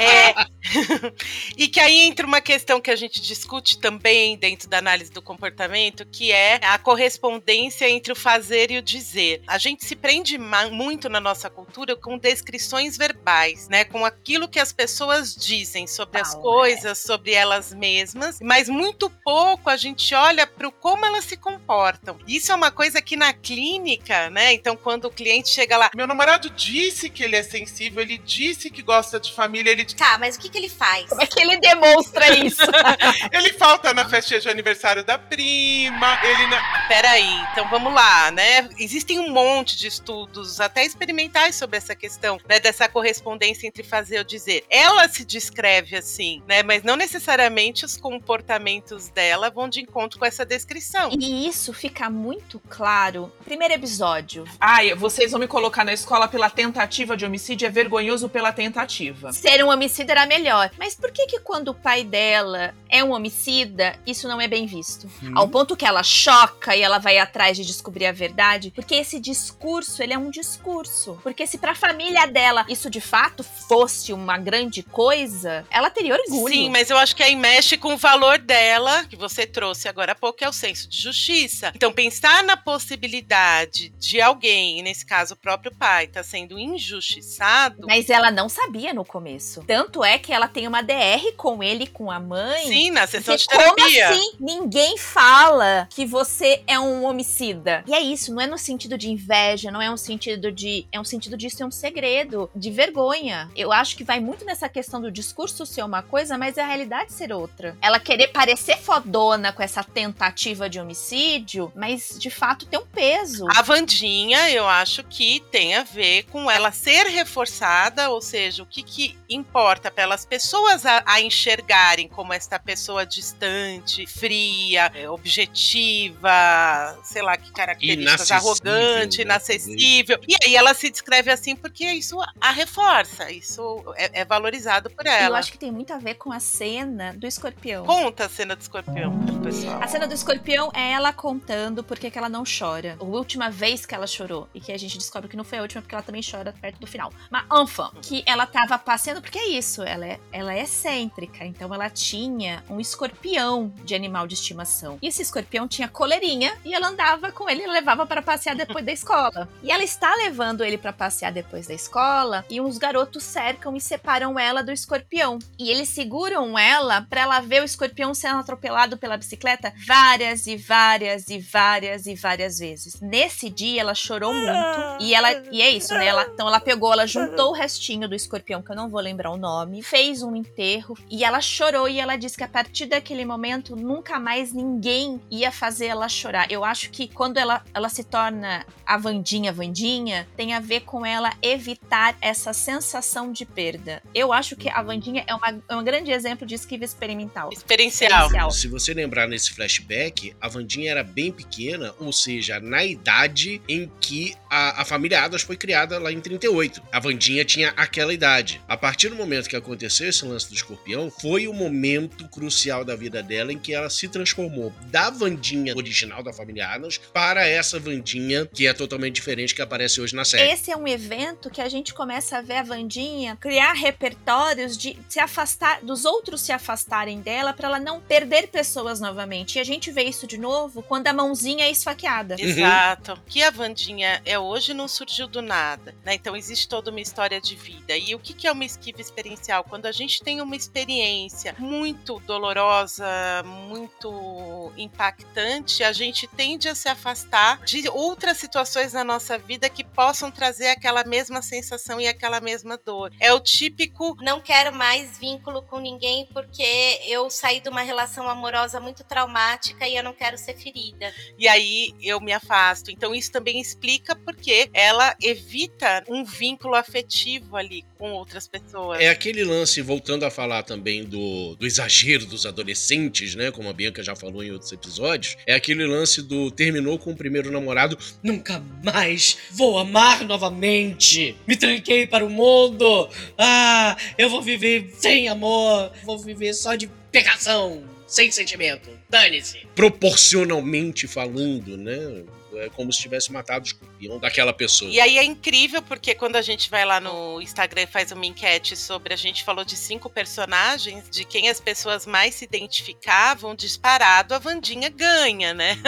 É. 0.00 0.34
e 1.56 1.68
que 1.68 1.78
aí 1.78 2.00
entra 2.00 2.26
uma 2.26 2.40
questão 2.40 2.80
que 2.80 2.90
a 2.90 2.96
gente 2.96 3.20
discute 3.20 3.78
também 3.78 4.36
dentro 4.36 4.68
da 4.68 4.78
análise 4.78 5.10
do 5.10 5.20
comportamento, 5.20 6.06
que 6.06 6.32
é 6.32 6.58
a 6.62 6.78
correspondência 6.78 7.88
entre 7.88 8.12
o 8.12 8.16
fazer 8.16 8.70
e 8.70 8.78
o 8.78 8.82
dizer. 8.82 9.42
A 9.46 9.58
gente 9.58 9.84
se 9.84 9.94
prende 9.94 10.38
muito 10.38 11.08
na 11.08 11.20
nossa 11.20 11.50
cultura 11.50 11.94
com 11.94 12.16
descrições 12.16 12.96
verbais, 12.96 13.68
né? 13.68 13.84
Com 13.84 14.04
aquilo 14.06 14.48
que 14.48 14.58
as 14.58 14.72
pessoas 14.72 15.34
dizem 15.34 15.86
sobre 15.86 16.20
as 16.20 16.32
Fala, 16.32 16.42
coisas, 16.42 16.98
sobre 16.98 17.32
elas 17.32 17.74
mesmas, 17.74 18.38
mas 18.40 18.68
muito 18.68 19.10
pouco 19.24 19.68
a 19.68 19.76
gente 19.76 20.14
olha 20.14 20.46
para 20.46 20.68
como 20.70 21.04
elas 21.04 21.24
se 21.24 21.36
comportam. 21.36 22.18
Isso 22.26 22.52
é 22.52 22.54
uma 22.54 22.70
coisa 22.70 23.02
que 23.02 23.16
na 23.16 23.32
clínica, 23.32 24.30
né? 24.30 24.52
Então, 24.52 24.77
quando 24.82 25.06
o 25.06 25.10
cliente 25.10 25.48
chega 25.48 25.76
lá, 25.76 25.90
Meu 25.94 26.06
namorado 26.06 26.50
disse 26.50 27.10
que 27.10 27.22
ele 27.22 27.36
é 27.36 27.42
sensível, 27.42 28.02
ele 28.02 28.18
disse 28.18 28.70
que 28.70 28.82
gosta 28.82 29.18
de 29.20 29.32
família, 29.32 29.70
ele, 29.70 29.84
Tá, 29.84 30.18
mas 30.18 30.36
o 30.36 30.40
que, 30.40 30.48
que 30.48 30.58
ele 30.58 30.68
faz? 30.68 31.08
Como 31.08 31.22
é 31.22 31.26
que 31.26 31.40
ele 31.40 31.58
demonstra 31.58 32.30
isso? 32.36 32.62
ele 33.32 33.52
falta 33.54 33.92
na 33.92 34.08
festinha 34.08 34.40
de 34.40 34.48
aniversário 34.48 35.04
da 35.04 35.18
prima, 35.18 36.18
ele 36.24 36.46
não. 36.46 36.58
Peraí, 36.88 37.46
então 37.52 37.68
vamos 37.68 37.92
lá, 37.92 38.30
né? 38.30 38.68
Existem 38.78 39.18
um 39.18 39.30
monte 39.30 39.76
de 39.76 39.86
estudos, 39.86 40.60
até 40.60 40.84
experimentais, 40.84 41.56
sobre 41.56 41.76
essa 41.76 41.94
questão, 41.94 42.38
né? 42.48 42.60
Dessa 42.60 42.88
correspondência 42.88 43.66
entre 43.66 43.82
fazer 43.82 44.18
ou 44.18 44.24
dizer. 44.24 44.64
Ela 44.70 45.08
se 45.08 45.24
descreve 45.24 45.96
assim, 45.96 46.42
né? 46.46 46.62
Mas 46.62 46.82
não 46.82 46.96
necessariamente 46.96 47.84
os 47.84 47.96
comportamentos 47.96 49.08
dela 49.08 49.50
vão 49.50 49.68
de 49.68 49.80
encontro 49.80 50.18
com 50.18 50.24
essa 50.24 50.44
descrição. 50.44 51.10
e 51.12 51.46
isso 51.46 51.72
fica 51.72 52.08
muito 52.10 52.60
claro. 52.68 53.32
Primeiro 53.44 53.74
episódio. 53.74 54.44
Ai, 54.70 54.94
vocês 54.94 55.30
vão 55.30 55.40
me 55.40 55.48
colocar 55.48 55.82
na 55.82 55.94
escola 55.94 56.28
pela 56.28 56.50
tentativa 56.50 57.16
de 57.16 57.24
homicídio, 57.24 57.64
é 57.64 57.70
vergonhoso 57.70 58.28
pela 58.28 58.52
tentativa. 58.52 59.32
Ser 59.32 59.64
um 59.64 59.70
homicida 59.70 60.12
era 60.12 60.26
melhor. 60.26 60.70
Mas 60.78 60.94
por 60.94 61.10
que 61.10 61.26
que 61.26 61.40
quando 61.40 61.68
o 61.68 61.74
pai 61.74 62.04
dela 62.04 62.74
é 62.86 63.02
um 63.02 63.12
homicida, 63.12 63.98
isso 64.06 64.28
não 64.28 64.38
é 64.38 64.46
bem 64.46 64.66
visto? 64.66 65.08
Ao 65.34 65.48
ponto 65.48 65.74
que 65.74 65.86
ela 65.86 66.02
choca 66.02 66.76
e 66.76 66.82
ela 66.82 66.98
vai 66.98 67.16
atrás 67.16 67.56
de 67.56 67.64
descobrir 67.64 68.04
a 68.04 68.12
verdade, 68.12 68.70
porque 68.74 68.96
esse 68.96 69.18
discurso, 69.18 70.02
ele 70.02 70.12
é 70.12 70.18
um 70.18 70.30
discurso. 70.30 71.18
Porque 71.22 71.46
se 71.46 71.56
pra 71.56 71.74
família 71.74 72.26
dela 72.26 72.66
isso 72.68 72.90
de 72.90 73.00
fato 73.00 73.42
fosse 73.42 74.12
uma 74.12 74.36
grande 74.36 74.82
coisa, 74.82 75.64
ela 75.70 75.88
teria 75.88 76.12
orgulho. 76.12 76.52
Sim, 76.52 76.68
mas 76.68 76.90
eu 76.90 76.98
acho 76.98 77.16
que 77.16 77.22
aí 77.22 77.34
mexe 77.34 77.78
com 77.78 77.94
o 77.94 77.96
valor 77.96 78.36
dela, 78.36 79.06
que 79.06 79.16
você 79.16 79.46
trouxe 79.46 79.88
agora 79.88 80.12
há 80.12 80.14
pouco, 80.14 80.40
que 80.40 80.44
é 80.44 80.48
o 80.48 80.52
senso 80.52 80.86
de 80.90 81.00
justiça. 81.00 81.72
Então, 81.74 81.90
pensar 81.90 82.44
na 82.44 82.54
possibilidade 82.54 83.88
de 83.98 84.20
alguém, 84.20 84.57
nesse 84.82 85.04
caso 85.04 85.34
o 85.34 85.36
próprio 85.36 85.74
pai, 85.74 86.06
tá 86.06 86.22
sendo 86.22 86.58
injustiçado. 86.58 87.86
Mas 87.86 88.10
ela 88.10 88.30
não 88.30 88.48
sabia 88.48 88.92
no 88.92 89.04
começo. 89.04 89.64
Tanto 89.66 90.04
é 90.04 90.18
que 90.18 90.32
ela 90.32 90.48
tem 90.48 90.66
uma 90.66 90.82
DR 90.82 91.32
com 91.36 91.62
ele, 91.62 91.84
e 91.84 91.86
com 91.86 92.10
a 92.10 92.18
mãe. 92.18 92.66
Sim, 92.66 92.90
na 92.90 93.06
sessão 93.06 93.36
de 93.36 93.46
terapia. 93.46 93.74
Como 93.74 93.86
assim? 93.86 94.32
Ninguém 94.40 94.98
fala 94.98 95.86
que 95.90 96.04
você 96.04 96.62
é 96.66 96.78
um 96.78 97.04
homicida. 97.04 97.84
E 97.86 97.94
é 97.94 98.00
isso, 98.00 98.32
não 98.34 98.40
é 98.42 98.46
no 98.46 98.58
sentido 98.58 98.98
de 98.98 99.10
inveja, 99.10 99.70
não 99.70 99.80
é 99.80 99.90
um 99.90 99.96
sentido 99.96 100.50
de. 100.50 100.86
É 100.90 101.00
um 101.00 101.04
sentido 101.04 101.36
de 101.36 101.46
isso 101.46 101.62
é 101.62 101.66
um 101.66 101.70
segredo, 101.70 102.50
de 102.54 102.70
vergonha. 102.70 103.50
Eu 103.56 103.72
acho 103.72 103.96
que 103.96 104.04
vai 104.04 104.20
muito 104.20 104.44
nessa 104.44 104.68
questão 104.68 105.00
do 105.00 105.10
discurso 105.10 105.64
ser 105.64 105.82
uma 105.82 106.02
coisa, 106.02 106.36
mas 106.36 106.58
a 106.58 106.66
realidade 106.66 107.12
ser 107.12 107.32
outra. 107.32 107.76
Ela 107.80 108.00
querer 108.00 108.28
parecer 108.28 108.78
fodona 108.78 109.52
com 109.52 109.62
essa 109.62 109.82
tentativa 109.82 110.68
de 110.68 110.80
homicídio, 110.80 111.72
mas 111.74 112.16
de 112.18 112.30
fato 112.30 112.66
tem 112.66 112.78
um 112.78 112.86
peso. 112.86 113.46
A 113.56 113.62
Vandinha, 113.62 114.47
eu 114.48 114.66
acho 114.68 115.02
que 115.04 115.40
tem 115.50 115.74
a 115.74 115.82
ver 115.82 116.24
com 116.24 116.50
ela 116.50 116.72
ser 116.72 117.06
reforçada, 117.06 118.10
ou 118.10 118.20
seja, 118.20 118.62
o 118.62 118.66
que, 118.66 118.82
que 118.82 119.18
importa 119.28 119.90
para 119.90 120.12
as 120.14 120.24
pessoas 120.24 120.86
a, 120.86 121.02
a 121.06 121.20
enxergarem 121.20 122.08
como 122.08 122.32
esta 122.32 122.58
pessoa 122.58 123.04
distante, 123.04 124.06
fria, 124.06 124.90
é, 124.94 125.08
objetiva, 125.08 126.98
sei 127.02 127.22
lá 127.22 127.36
que 127.36 127.50
características, 127.52 128.28
Inacessível, 128.28 128.72
arrogante, 128.72 129.18
né, 129.18 129.24
inacessível. 129.24 130.18
E 130.26 130.34
aí 130.44 130.56
ela 130.56 130.74
se 130.74 130.90
descreve 130.90 131.30
assim 131.30 131.54
porque 131.54 131.84
isso 131.84 132.18
a 132.40 132.50
reforça, 132.50 133.30
isso 133.30 133.82
é, 133.96 134.20
é 134.20 134.24
valorizado 134.24 134.90
por 134.90 135.06
Eu 135.06 135.12
ela. 135.12 135.38
acho 135.38 135.52
que 135.52 135.58
tem 135.58 135.70
muito 135.72 135.92
a 135.92 135.98
ver 135.98 136.14
com 136.14 136.32
a 136.32 136.40
cena 136.40 137.12
do 137.16 137.26
escorpião. 137.26 137.84
Conta 137.84 138.26
a 138.26 138.28
cena 138.28 138.54
do 138.56 138.60
escorpião 138.60 139.18
pro 139.26 139.40
pessoal. 139.40 139.82
A 139.82 139.88
cena 139.88 140.06
do 140.06 140.14
escorpião 140.14 140.70
é 140.74 140.92
ela 140.92 141.12
contando 141.12 141.82
por 141.82 141.98
que 141.98 142.10
que 142.10 142.18
ela 142.18 142.28
não 142.28 142.44
chora. 142.44 142.96
A 143.00 143.04
última 143.04 143.50
vez 143.50 143.84
que 143.84 143.94
ela 143.94 144.06
chorou. 144.06 144.37
E 144.54 144.60
que 144.60 144.72
a 144.72 144.78
gente 144.78 144.98
descobre 144.98 145.28
que 145.28 145.36
não 145.36 145.44
foi 145.44 145.58
a 145.58 145.62
última, 145.62 145.82
porque 145.82 145.94
ela 145.94 146.02
também 146.02 146.22
chora 146.22 146.52
perto 146.52 146.78
do 146.78 146.86
final. 146.86 147.12
Mas, 147.30 147.44
enfim, 147.50 147.88
que 148.02 148.22
ela 148.26 148.46
tava 148.46 148.78
passeando, 148.78 149.20
porque 149.20 149.38
é 149.38 149.48
isso, 149.48 149.82
ela 149.82 150.06
é, 150.06 150.20
ela 150.32 150.54
é 150.54 150.62
excêntrica. 150.62 151.44
Então 151.44 151.72
ela 151.74 151.88
tinha 151.90 152.62
um 152.68 152.80
escorpião 152.80 153.72
de 153.84 153.94
animal 153.94 154.26
de 154.26 154.34
estimação. 154.34 154.98
E 155.02 155.08
esse 155.08 155.22
escorpião 155.22 155.66
tinha 155.66 155.88
coleirinha 155.88 156.56
e 156.64 156.74
ela 156.74 156.88
andava 156.88 157.32
com 157.32 157.48
ele 157.48 157.62
e 157.62 157.66
levava 157.66 158.06
para 158.06 158.22
passear 158.22 158.54
depois 158.54 158.84
da 158.84 158.92
escola. 158.92 159.48
E 159.62 159.72
ela 159.72 159.82
está 159.82 160.14
levando 160.14 160.64
ele 160.64 160.78
para 160.78 160.92
passear 160.92 161.32
depois 161.32 161.66
da 161.66 161.74
escola 161.74 162.44
e 162.48 162.60
uns 162.60 162.78
garotos 162.78 163.22
cercam 163.22 163.76
e 163.76 163.80
separam 163.80 164.38
ela 164.38 164.62
do 164.62 164.72
escorpião. 164.72 165.38
E 165.58 165.70
eles 165.70 165.88
seguram 165.88 166.58
ela 166.58 167.02
para 167.02 167.22
ela 167.22 167.40
ver 167.40 167.60
o 167.60 167.64
escorpião 167.64 168.14
sendo 168.14 168.38
atropelado 168.38 168.96
pela 168.96 169.16
bicicleta 169.16 169.72
várias 169.86 170.46
e 170.46 170.56
várias 170.56 171.28
e 171.28 171.38
várias 171.38 172.06
e 172.06 172.14
várias 172.14 172.58
vezes. 172.58 173.00
Nesse 173.00 173.50
dia 173.50 173.80
ela 173.80 173.94
chorou 173.94 174.27
muito 174.32 174.88
e 175.00 175.14
ela 175.14 175.30
e 175.50 175.62
é 175.62 175.70
isso, 175.70 175.94
né? 175.94 176.06
Ela, 176.06 176.28
então 176.32 176.48
ela 176.48 176.60
pegou, 176.60 176.92
ela 176.92 177.06
juntou 177.06 177.50
o 177.50 177.52
restinho 177.52 178.08
do 178.08 178.14
escorpião 178.14 178.62
que 178.62 178.70
eu 178.70 178.76
não 178.76 178.88
vou 178.88 179.00
lembrar 179.00 179.30
o 179.30 179.36
nome, 179.36 179.82
fez 179.82 180.22
um 180.22 180.34
enterro 180.34 180.96
e 181.10 181.24
ela 181.24 181.40
chorou 181.40 181.88
e 181.88 182.00
ela 182.00 182.16
disse 182.16 182.36
que 182.36 182.44
a 182.44 182.48
partir 182.48 182.86
daquele 182.86 183.24
momento 183.24 183.76
nunca 183.76 184.18
mais 184.18 184.52
ninguém 184.52 185.20
ia 185.30 185.52
fazer 185.52 185.86
ela 185.86 186.08
chorar. 186.08 186.50
Eu 186.50 186.64
acho 186.64 186.90
que 186.90 187.08
quando 187.08 187.38
ela, 187.38 187.62
ela 187.72 187.88
se 187.88 188.04
torna 188.04 188.66
a 188.84 188.96
Vandinha 188.96 189.52
Vandinha, 189.52 190.26
tem 190.36 190.54
a 190.54 190.60
ver 190.60 190.80
com 190.80 191.04
ela 191.04 191.32
evitar 191.42 192.16
essa 192.20 192.52
sensação 192.52 193.32
de 193.32 193.44
perda. 193.44 194.02
Eu 194.14 194.32
acho 194.32 194.56
que 194.56 194.68
a 194.68 194.82
Vandinha 194.82 195.24
é, 195.26 195.34
uma, 195.34 195.62
é 195.68 195.76
um 195.76 195.84
grande 195.84 196.10
exemplo 196.10 196.46
de 196.46 196.54
esquiva 196.54 196.84
experimental. 196.84 197.50
Experiencial. 197.52 198.50
Se 198.50 198.68
você 198.68 198.94
lembrar 198.94 199.28
nesse 199.28 199.52
flashback, 199.52 200.34
a 200.40 200.48
Vandinha 200.48 200.90
era 200.90 201.04
bem 201.04 201.30
pequena, 201.30 201.94
ou 201.98 202.12
seja, 202.12 202.60
na 202.60 202.84
idade 202.84 203.60
em 203.68 203.90
que 204.00 204.17
a, 204.50 204.82
a 204.82 204.84
família 204.84 205.22
Adams 205.22 205.42
foi 205.42 205.56
criada 205.56 205.98
lá 205.98 206.10
em 206.12 206.20
38. 206.20 206.82
A 206.92 207.00
Vandinha 207.00 207.44
tinha 207.44 207.72
aquela 207.76 208.12
idade. 208.12 208.60
A 208.68 208.76
partir 208.76 209.08
do 209.08 209.16
momento 209.16 209.48
que 209.48 209.56
aconteceu 209.56 210.08
esse 210.08 210.24
lance 210.24 210.48
do 210.48 210.54
escorpião, 210.54 211.10
foi 211.10 211.46
o 211.46 211.52
momento 211.52 212.28
crucial 212.28 212.84
da 212.84 212.96
vida 212.96 213.22
dela 213.22 213.52
em 213.52 213.58
que 213.58 213.74
ela 213.74 213.90
se 213.90 214.08
transformou 214.08 214.72
da 214.86 215.10
Vandinha 215.10 215.76
original 215.76 216.22
da 216.22 216.32
família 216.32 216.68
Adams 216.68 216.98
para 217.12 217.46
essa 217.46 217.78
Vandinha 217.78 218.46
que 218.46 218.66
é 218.66 218.72
totalmente 218.72 219.14
diferente 219.14 219.54
que 219.54 219.62
aparece 219.62 220.00
hoje 220.00 220.14
na 220.14 220.24
série. 220.24 220.50
Esse 220.50 220.70
é 220.70 220.76
um 220.76 220.86
evento 220.86 221.50
que 221.50 221.60
a 221.60 221.68
gente 221.68 221.94
começa 221.94 222.38
a 222.38 222.42
ver 222.42 222.56
a 222.56 222.62
Vandinha 222.62 223.36
criar 223.36 223.72
repertórios 223.72 224.76
de 224.76 224.98
se 225.08 225.20
afastar, 225.20 225.80
dos 225.82 226.04
outros 226.04 226.40
se 226.40 226.52
afastarem 226.52 227.20
dela 227.20 227.52
para 227.52 227.68
ela 227.68 227.80
não 227.80 228.00
perder 228.00 228.48
pessoas 228.48 229.00
novamente. 229.00 229.56
E 229.56 229.60
a 229.60 229.64
gente 229.64 229.90
vê 229.90 230.04
isso 230.04 230.26
de 230.26 230.38
novo 230.38 230.82
quando 230.82 231.06
a 231.06 231.12
mãozinha 231.12 231.64
é 231.64 231.70
esfaqueada. 231.70 232.36
Exato. 232.38 233.12
O 233.14 233.20
que 233.26 233.42
a 233.42 233.50
Vandinha 233.50 234.07
Vandinha 234.08 234.22
é 234.24 234.38
hoje 234.38 234.72
não 234.72 234.88
surgiu 234.88 235.28
do 235.28 235.42
nada, 235.42 235.94
né? 236.04 236.14
Então 236.14 236.36
existe 236.36 236.68
toda 236.68 236.90
uma 236.90 237.00
história 237.00 237.40
de 237.40 237.54
vida. 237.54 237.96
E 237.96 238.14
o 238.14 238.18
que, 238.18 238.32
que 238.32 238.46
é 238.46 238.52
uma 238.52 238.64
esquiva 238.64 239.00
experiencial? 239.00 239.64
Quando 239.64 239.86
a 239.86 239.92
gente 239.92 240.22
tem 240.22 240.40
uma 240.40 240.56
experiência 240.56 241.54
muito 241.58 242.18
dolorosa, 242.20 243.06
muito 243.44 244.72
impactante, 244.76 245.84
a 245.84 245.92
gente 245.92 246.26
tende 246.26 246.68
a 246.68 246.74
se 246.74 246.88
afastar 246.88 247.62
de 247.64 247.88
outras 247.88 248.38
situações 248.38 248.92
na 248.92 249.04
nossa 249.04 249.38
vida 249.38 249.68
que 249.68 249.84
possam 249.84 250.30
trazer 250.30 250.68
aquela 250.68 251.04
mesma 251.04 251.42
sensação 251.42 252.00
e 252.00 252.06
aquela 252.06 252.40
mesma 252.40 252.78
dor. 252.78 253.12
É 253.20 253.32
o 253.32 253.40
típico 253.40 254.16
Não 254.20 254.40
quero 254.40 254.74
mais 254.74 255.18
vínculo 255.18 255.62
com 255.62 255.78
ninguém 255.78 256.26
porque 256.32 257.00
eu 257.06 257.28
saí 257.30 257.60
de 257.60 257.68
uma 257.68 257.82
relação 257.82 258.28
amorosa 258.28 258.80
muito 258.80 259.04
traumática 259.04 259.86
e 259.86 259.96
eu 259.96 260.02
não 260.02 260.12
quero 260.12 260.38
ser 260.38 260.56
ferida. 260.56 261.12
e 261.38 261.48
aí 261.48 261.94
eu 262.00 262.20
me 262.20 262.32
afasto. 262.32 262.90
Então 262.90 263.14
isso 263.14 263.32
também 263.32 263.60
explica 263.60 263.87
porque 264.24 264.68
ela 264.74 265.16
evita 265.22 266.04
um 266.08 266.24
vínculo 266.24 266.74
afetivo 266.74 267.56
ali 267.56 267.84
com 267.96 268.12
outras 268.12 268.46
pessoas. 268.46 269.00
É 269.00 269.08
aquele 269.08 269.44
lance, 269.44 269.80
voltando 269.80 270.24
a 270.24 270.30
falar 270.30 270.62
também 270.62 271.04
do, 271.04 271.56
do 271.56 271.66
exagero 271.66 272.26
dos 272.26 272.44
adolescentes, 272.44 273.34
né? 273.34 273.50
Como 273.50 273.68
a 273.68 273.72
Bianca 273.72 274.02
já 274.02 274.14
falou 274.14 274.42
em 274.42 274.50
outros 274.50 274.72
episódios. 274.72 275.36
É 275.46 275.54
aquele 275.54 275.86
lance 275.86 276.22
do 276.22 276.50
terminou 276.50 276.98
com 276.98 277.12
o 277.12 277.16
primeiro 277.16 277.50
namorado. 277.50 277.98
Nunca 278.22 278.62
mais 278.84 279.38
vou 279.52 279.78
amar 279.78 280.24
novamente. 280.24 281.34
Me 281.46 281.56
tranquei 281.56 282.06
para 282.06 282.24
o 282.24 282.30
mundo. 282.30 283.08
Ah, 283.36 283.96
eu 284.18 284.28
vou 284.28 284.42
viver 284.42 284.92
sem 284.98 285.28
amor. 285.28 285.92
Vou 286.04 286.18
viver 286.18 286.52
só 286.52 286.74
de 286.74 286.90
pegação, 287.10 287.82
sem 288.06 288.30
sentimento. 288.30 288.90
Dane-se. 289.08 289.66
Proporcionalmente 289.74 291.06
falando, 291.06 291.76
né? 291.76 292.24
É 292.54 292.68
como 292.70 292.92
se 292.92 293.00
tivesse 293.00 293.30
matado 293.30 293.64
o 293.64 293.66
escorpião 293.66 294.18
daquela 294.18 294.52
pessoa. 294.52 294.90
E 294.90 294.98
aí 295.00 295.18
é 295.18 295.24
incrível 295.24 295.82
porque 295.82 296.14
quando 296.14 296.36
a 296.36 296.42
gente 296.42 296.70
vai 296.70 296.84
lá 296.84 297.00
no 297.00 297.40
Instagram 297.40 297.82
e 297.82 297.86
faz 297.86 298.10
uma 298.10 298.24
enquete 298.24 298.76
sobre 298.76 299.12
a 299.12 299.16
gente 299.16 299.44
falou 299.44 299.64
de 299.64 299.76
cinco 299.76 300.08
personagens, 300.08 301.08
de 301.10 301.24
quem 301.24 301.48
as 301.48 301.60
pessoas 301.60 302.06
mais 302.06 302.34
se 302.36 302.44
identificavam, 302.44 303.54
disparado 303.54 304.34
a 304.34 304.38
Vandinha 304.38 304.88
ganha, 304.88 305.52
né? 305.52 305.76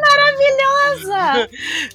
Maravilhosa! 0.00 1.48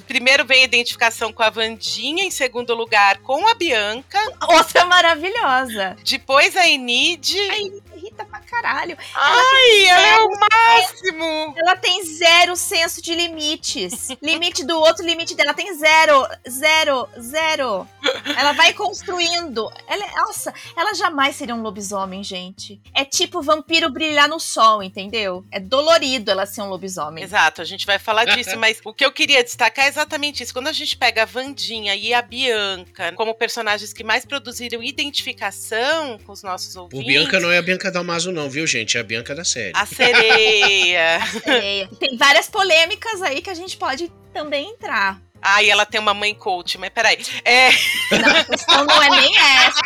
Primeiro 0.07 0.45
vem 0.45 0.61
a 0.61 0.65
identificação 0.65 1.31
com 1.33 1.43
a 1.43 1.49
Vandinha, 1.49 2.23
em 2.23 2.31
segundo 2.31 2.73
lugar 2.73 3.19
com 3.19 3.47
a 3.47 3.53
Bianca, 3.53 4.19
Outra 4.47 4.85
maravilhosa. 4.85 5.95
depois 6.03 6.55
a 6.55 6.67
Enid. 6.67 7.35
Ai, 7.51 7.63
me 7.63 7.81
irrita 8.17 8.25
pra 8.25 8.39
caralho. 8.39 8.97
Ai, 9.13 9.85
ela 9.85 10.07
é 10.07 10.19
o 10.19 10.31
máximo! 10.39 11.53
Ela 11.57 11.75
tem 11.75 12.03
zero 12.03 12.55
senso 12.55 13.01
de 13.01 13.13
limites. 13.13 14.09
Limite 14.21 14.65
do 14.65 14.77
outro, 14.77 15.05
limite 15.05 15.35
dela 15.35 15.53
tem 15.53 15.73
zero, 15.77 16.27
zero, 16.49 17.07
zero. 17.19 17.87
Ela 18.37 18.53
vai 18.53 18.73
construindo. 18.73 19.69
Ela, 19.87 20.05
é- 20.05 20.11
nossa, 20.15 20.53
ela 20.75 20.93
jamais 20.93 21.35
seria 21.35 21.53
um 21.53 21.61
lobisomem, 21.61 22.23
gente. 22.23 22.81
É 22.93 23.05
tipo 23.05 23.41
vampiro 23.41 23.89
brilhar 23.89 24.27
no 24.27 24.39
sol, 24.39 24.81
entendeu? 24.81 25.45
É 25.51 25.59
dolorido 25.59 26.31
ela 26.31 26.45
ser 26.45 26.61
um 26.61 26.69
lobisomem. 26.69 27.23
Exato, 27.23 27.61
a 27.61 27.65
gente 27.65 27.85
vai 27.85 27.99
falar 27.99 28.25
disso, 28.25 28.57
mas 28.57 28.79
o 28.83 28.93
que 28.93 29.05
eu 29.05 29.11
queria 29.11 29.43
destacar 29.43 29.85
é 29.85 29.89
exatamente 29.89 30.43
isso. 30.43 30.53
Quando 30.53 30.67
a 30.67 30.73
gente 30.73 30.97
pega 30.97 31.23
a 31.23 31.25
Vandinha 31.25 31.95
e 31.95 32.13
a 32.13 32.21
Bianca 32.21 33.13
como 33.13 33.33
personagens 33.35 33.93
que 33.93 34.03
mais 34.03 34.25
produziram 34.25 34.81
identificação 34.81 36.17
com 36.19 36.31
os 36.31 36.41
nossos 36.43 36.75
ouvintes. 36.75 37.05
Bianca 37.07 37.39
não 37.39 37.51
é 37.51 37.57
a 37.57 37.61
Bianca 37.61 37.91
Dalmaso, 38.07 38.31
não, 38.31 38.49
viu, 38.49 38.65
gente? 38.65 38.95
É 38.95 39.01
a 39.01 39.03
Bianca 39.03 39.35
da 39.35 39.43
série. 39.43 39.73
A 39.75 39.85
sereia. 39.85 41.19
Sereia. 41.43 41.89
Tem 41.99 42.15
várias 42.17 42.47
polêmicas 42.49 43.21
aí 43.21 43.41
que 43.41 43.49
a 43.49 43.53
gente 43.53 43.75
pode 43.75 44.09
também 44.33 44.69
entrar. 44.69 45.19
Ah, 45.41 45.61
e 45.61 45.69
ela 45.69 45.85
tem 45.85 45.99
uma 45.99 46.13
mãe 46.13 46.33
coach, 46.33 46.77
mas 46.77 46.89
peraí. 46.89 47.17
É, 47.43 47.69
Não, 48.11 48.35
a 48.37 48.43
questão 48.45 48.85
não 48.85 49.03
é 49.03 49.09
nem 49.09 49.37
essa. 49.37 49.81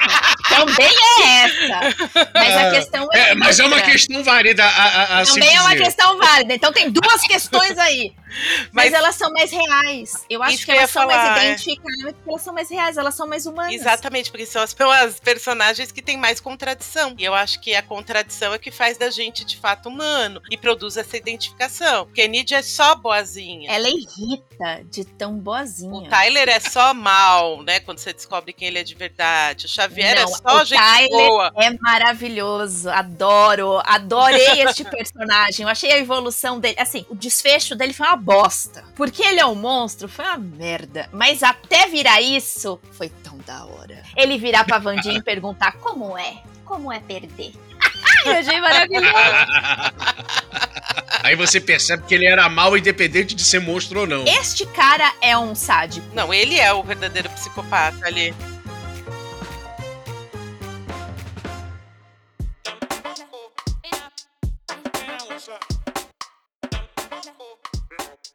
Também 0.50 0.88
é 0.88 1.44
essa. 1.44 2.30
Mas 2.34 2.56
a 2.58 2.72
questão 2.72 3.08
é. 3.12 3.20
É, 3.32 3.36
mas 3.36 3.60
é 3.60 3.66
uma 3.66 3.82
questão 3.82 4.24
válida 4.24 4.64
a, 4.64 4.68
a, 4.70 5.22
a 5.22 5.26
Também 5.26 5.56
é 5.56 5.60
uma 5.62 5.72
dizer. 5.72 5.84
questão 5.86 6.18
válida. 6.18 6.54
Então 6.54 6.72
tem 6.72 6.90
duas 6.92 7.22
questões 7.24 7.78
aí. 7.78 8.14
Mas, 8.72 8.92
Mas- 8.92 8.94
elas 8.94 9.16
são 9.16 9.32
mais 9.32 9.52
reais. 9.52 10.26
Eu 10.30 10.42
acho 10.42 10.66
que 10.66 10.72
elas 10.72 10.90
são 10.90 11.04
falar, 11.04 11.32
mais 11.32 11.44
é. 11.44 11.46
identificáveis 11.48 12.14
porque 12.16 12.30
elas 12.30 12.42
são 12.42 12.54
mais 12.54 12.70
reais, 12.70 12.98
elas 12.98 13.16
são 13.16 13.28
mais 13.28 13.46
humanas. 13.46 13.74
exatamente, 13.74 14.32
porque 14.32 14.46
são 14.46 14.62
as, 14.62 14.76
as 15.04 15.20
personagens 15.20 15.92
que 15.92 16.02
têm 16.02 16.18
mais 16.18 16.40
contradição. 16.40 17.16
E 17.18 17.24
eu 17.24 17.34
acho 17.34 17.60
que 17.60 17.76
a 17.76 17.82
contradição 17.82 18.54
é 18.54 18.58
que 18.58 18.72
faz 18.72 18.98
da 18.98 19.10
gente 19.10 19.44
de 19.44 19.58
fato 19.58 19.90
humano 19.90 20.42
e 20.50 20.58
produz 20.58 20.98
essa 20.98 21.18
identificação. 21.18 22.06
Porque 22.06 22.28
Nidia 22.28 22.58
é 22.58 22.62
só 22.62 22.96
boazinha. 22.96 23.70
Ela 23.72 23.90
irrita 23.90 24.84
de 24.90 25.04
tão 25.06 25.38
boazinha. 25.38 25.94
O 25.94 26.08
Tyler 26.08 26.50
é 26.50 26.60
só 26.60 26.94
mal, 26.94 27.62
né? 27.64 27.80
Quando 27.80 28.00
você 28.00 28.14
descobre 28.14 28.54
quem 28.54 28.68
ele 28.68 28.80
é 28.80 28.84
de 28.84 28.96
verdade. 28.96 29.66
O 29.66 29.70
Xavier 29.70 30.16
Não, 30.16 30.24
é 30.24 30.28
só 30.28 30.66
gente 30.66 30.80
Tyler 30.80 31.10
boa. 31.28 31.52
É 31.58 31.70
maravilhoso, 31.80 32.90
adoro, 32.90 33.82
adorei 33.86 34.62
este 34.64 34.84
personagem. 34.90 35.64
Eu 35.64 35.70
achei 35.70 35.92
a 35.92 35.98
evolução 35.98 36.60
dele, 36.60 36.76
assim, 36.80 37.06
o 37.10 37.16
desfecho 37.16 37.76
dele 37.76 37.94
foi 37.94 38.08
uma 38.08 38.16
bosta. 38.22 38.84
Porque 38.96 39.24
ele 39.24 39.40
é 39.40 39.46
um 39.46 39.56
monstro, 39.56 40.08
foi 40.08 40.26
uma 40.26 40.38
merda. 40.38 41.10
Mas 41.12 41.44
até 41.44 41.88
virar 41.88 42.22
isso, 42.22 42.80
foi 42.92 43.10
tão 43.10 43.38
da 43.40 43.66
hora. 43.66 44.04
Ele 44.16 44.38
virar 44.38 44.64
pra 44.64 44.78
Vandinha 44.78 45.18
e 45.18 45.24
perguntar 45.24 45.74
como 45.74 46.18
é, 46.18 46.38
como 46.64 46.92
é 46.92 47.00
perder. 47.00 47.54
Eu 48.26 48.34
achei 48.34 48.62
maravilhoso. 48.62 49.14
Aí 51.24 51.36
você 51.36 51.60
percebe 51.60 52.04
que 52.08 52.16
ele 52.16 52.26
era 52.26 52.48
mal 52.50 52.78
independente 52.78 53.36
de 53.36 53.44
ser 53.44 53.60
monstro 53.60 54.02
ou 54.02 54.08
não. 54.08 54.26
Este 54.26 54.66
cara 54.66 55.14
é 55.22 55.38
um 55.38 55.54
sádico. 55.54 56.06
Não, 56.14 56.34
ele 56.34 56.60
é 56.60 56.72
o 56.74 56.84
verdadeiro 56.84 57.30
psicopata 57.30 58.06
ali. 58.06 58.34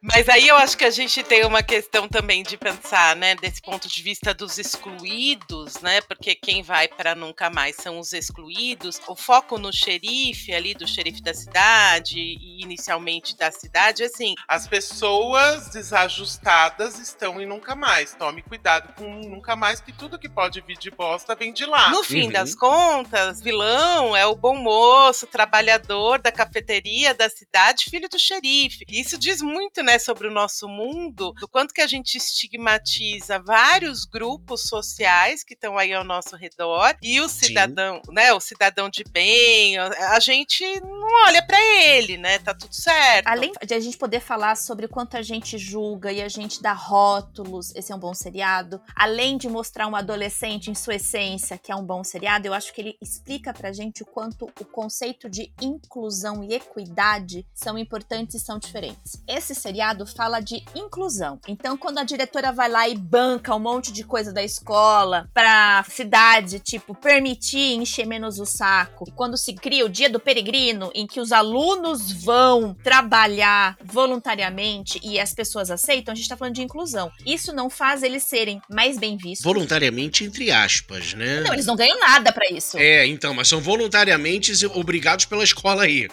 Mas 0.09 0.29
aí 0.29 0.47
eu 0.47 0.55
acho 0.55 0.77
que 0.77 0.85
a 0.85 0.89
gente 0.89 1.21
tem 1.21 1.45
uma 1.45 1.61
questão 1.61 2.07
também 2.07 2.41
de 2.41 2.57
pensar, 2.57 3.15
né, 3.15 3.35
desse 3.35 3.61
ponto 3.61 3.87
de 3.89 4.01
vista 4.01 4.33
dos 4.33 4.57
excluídos, 4.57 5.81
né? 5.81 5.99
Porque 6.01 6.33
quem 6.33 6.63
vai 6.63 6.87
para 6.87 7.13
nunca 7.13 7.49
mais 7.49 7.75
são 7.75 7.99
os 7.99 8.13
excluídos. 8.13 8.99
O 9.07 9.15
foco 9.15 9.57
no 9.57 9.71
xerife 9.71 10.53
ali, 10.53 10.73
do 10.73 10.87
xerife 10.87 11.21
da 11.21 11.33
cidade 11.33 12.17
e 12.19 12.61
inicialmente 12.63 13.35
da 13.37 13.51
cidade, 13.51 14.03
assim, 14.03 14.33
As 14.47 14.65
pessoas 14.67 15.69
desajustadas 15.69 16.99
estão 16.99 17.41
em 17.41 17.45
nunca 17.45 17.75
mais. 17.75 18.13
Tome 18.15 18.41
cuidado 18.41 18.93
com 18.93 19.09
nunca 19.27 19.55
mais, 19.55 19.81
que 19.81 19.91
tudo 19.91 20.17
que 20.17 20.29
pode 20.29 20.61
vir 20.61 20.77
de 20.77 20.89
bosta 20.89 21.35
vem 21.35 21.51
de 21.51 21.65
lá. 21.65 21.89
No 21.91 22.03
fim 22.03 22.23
Uhum. 22.27 22.31
das 22.31 22.55
contas, 22.55 23.41
vilão 23.41 24.15
é 24.15 24.25
o 24.25 24.35
bom 24.35 24.55
moço, 24.55 25.27
trabalhador 25.27 26.19
da 26.21 26.31
cafeteria 26.31 27.13
da 27.13 27.29
cidade, 27.29 27.85
filho 27.89 28.07
do 28.09 28.17
xerife. 28.17 28.85
E 28.87 29.01
Isso 29.01 29.17
diz 29.17 29.41
muito, 29.41 29.83
né, 29.83 29.96
sobre 29.99 30.27
o 30.27 30.31
nosso 30.31 30.67
mundo, 30.67 31.33
do 31.39 31.47
quanto 31.47 31.73
que 31.73 31.81
a 31.81 31.87
gente 31.87 32.17
estigmatiza 32.17 33.39
vários 33.39 34.05
grupos 34.05 34.67
sociais 34.67 35.43
que 35.43 35.53
estão 35.53 35.77
aí 35.77 35.93
ao 35.93 36.03
nosso 36.03 36.35
redor 36.35 36.95
e 37.01 37.21
o 37.21 37.29
cidadão, 37.29 38.01
né, 38.09 38.33
o 38.33 38.39
cidadão 38.39 38.89
de 38.89 39.03
bem, 39.03 39.77
a 39.77 40.17
a 40.17 40.19
gente 40.19 40.63
não 40.81 41.07
olha 41.27 41.45
pra 41.45 41.59
ele, 41.61 42.17
né? 42.17 42.39
Tá 42.39 42.53
tudo 42.53 42.73
certo. 42.73 43.27
Além 43.27 43.51
de 43.65 43.73
a 43.73 43.79
gente 43.79 43.97
poder 43.97 44.19
falar 44.19 44.55
sobre 44.55 44.85
o 44.85 44.89
quanto 44.89 45.15
a 45.15 45.21
gente 45.21 45.57
julga 45.57 46.11
e 46.11 46.21
a 46.21 46.27
gente 46.27 46.61
dá 46.61 46.73
rótulos, 46.73 47.73
esse 47.75 47.91
é 47.91 47.95
um 47.95 47.99
bom 47.99 48.13
seriado. 48.13 48.81
Além 48.95 49.37
de 49.37 49.47
mostrar 49.47 49.87
um 49.87 49.95
adolescente 49.95 50.71
em 50.71 50.75
sua 50.75 50.95
essência, 50.95 51.57
que 51.57 51.71
é 51.71 51.75
um 51.75 51.85
bom 51.85 52.03
seriado, 52.03 52.47
eu 52.47 52.53
acho 52.53 52.73
que 52.73 52.81
ele 52.81 52.97
explica 53.01 53.53
pra 53.53 53.71
gente 53.71 54.01
o 54.01 54.05
quanto 54.05 54.45
o 54.59 54.65
conceito 54.65 55.29
de 55.29 55.53
inclusão 55.61 56.43
e 56.43 56.53
equidade 56.53 57.45
são 57.53 57.77
importantes 57.77 58.35
e 58.35 58.39
são 58.39 58.57
diferentes. 58.57 59.21
Esse 59.27 59.53
seriado 59.53 59.77
fala 60.05 60.39
de 60.39 60.63
inclusão. 60.75 61.39
Então, 61.47 61.77
quando 61.77 61.99
a 61.99 62.03
diretora 62.03 62.51
vai 62.51 62.69
lá 62.69 62.87
e 62.87 62.95
banca 62.95 63.55
um 63.55 63.59
monte 63.59 63.91
de 63.91 64.03
coisa 64.03 64.33
da 64.33 64.43
escola 64.43 65.29
pra 65.33 65.85
cidade, 65.89 66.59
tipo, 66.59 66.95
permitir 66.95 67.75
encher 67.75 68.05
menos 68.05 68.39
o 68.39 68.45
saco, 68.45 69.05
e 69.07 69.11
quando 69.11 69.37
se 69.37 69.53
cria 69.53 69.85
o 69.85 69.89
dia 69.89 70.09
do 70.09 70.19
peregrino, 70.19 70.91
em 70.93 71.05
que 71.05 71.19
os 71.19 71.31
alunos 71.31 72.11
vão 72.11 72.73
trabalhar 72.83 73.77
voluntariamente 73.83 74.99
e 75.03 75.19
as 75.19 75.33
pessoas 75.33 75.69
aceitam, 75.69 76.11
a 76.11 76.15
gente 76.15 76.29
tá 76.29 76.37
falando 76.37 76.55
de 76.55 76.61
inclusão. 76.61 77.11
Isso 77.25 77.53
não 77.53 77.69
faz 77.69 78.03
eles 78.03 78.23
serem 78.23 78.61
mais 78.69 78.97
bem 78.97 79.17
vistos. 79.17 79.43
Voluntariamente, 79.43 80.23
entre 80.23 80.51
aspas, 80.51 81.13
né? 81.13 81.41
Não, 81.41 81.53
eles 81.53 81.65
não 81.65 81.75
ganham 81.75 81.99
nada 81.99 82.31
pra 82.31 82.49
isso. 82.49 82.77
É, 82.77 83.05
então, 83.05 83.33
mas 83.33 83.47
são 83.47 83.61
voluntariamente 83.61 84.65
obrigados 84.67 85.25
pela 85.25 85.43
escola 85.43 85.83
aí. 85.83 86.07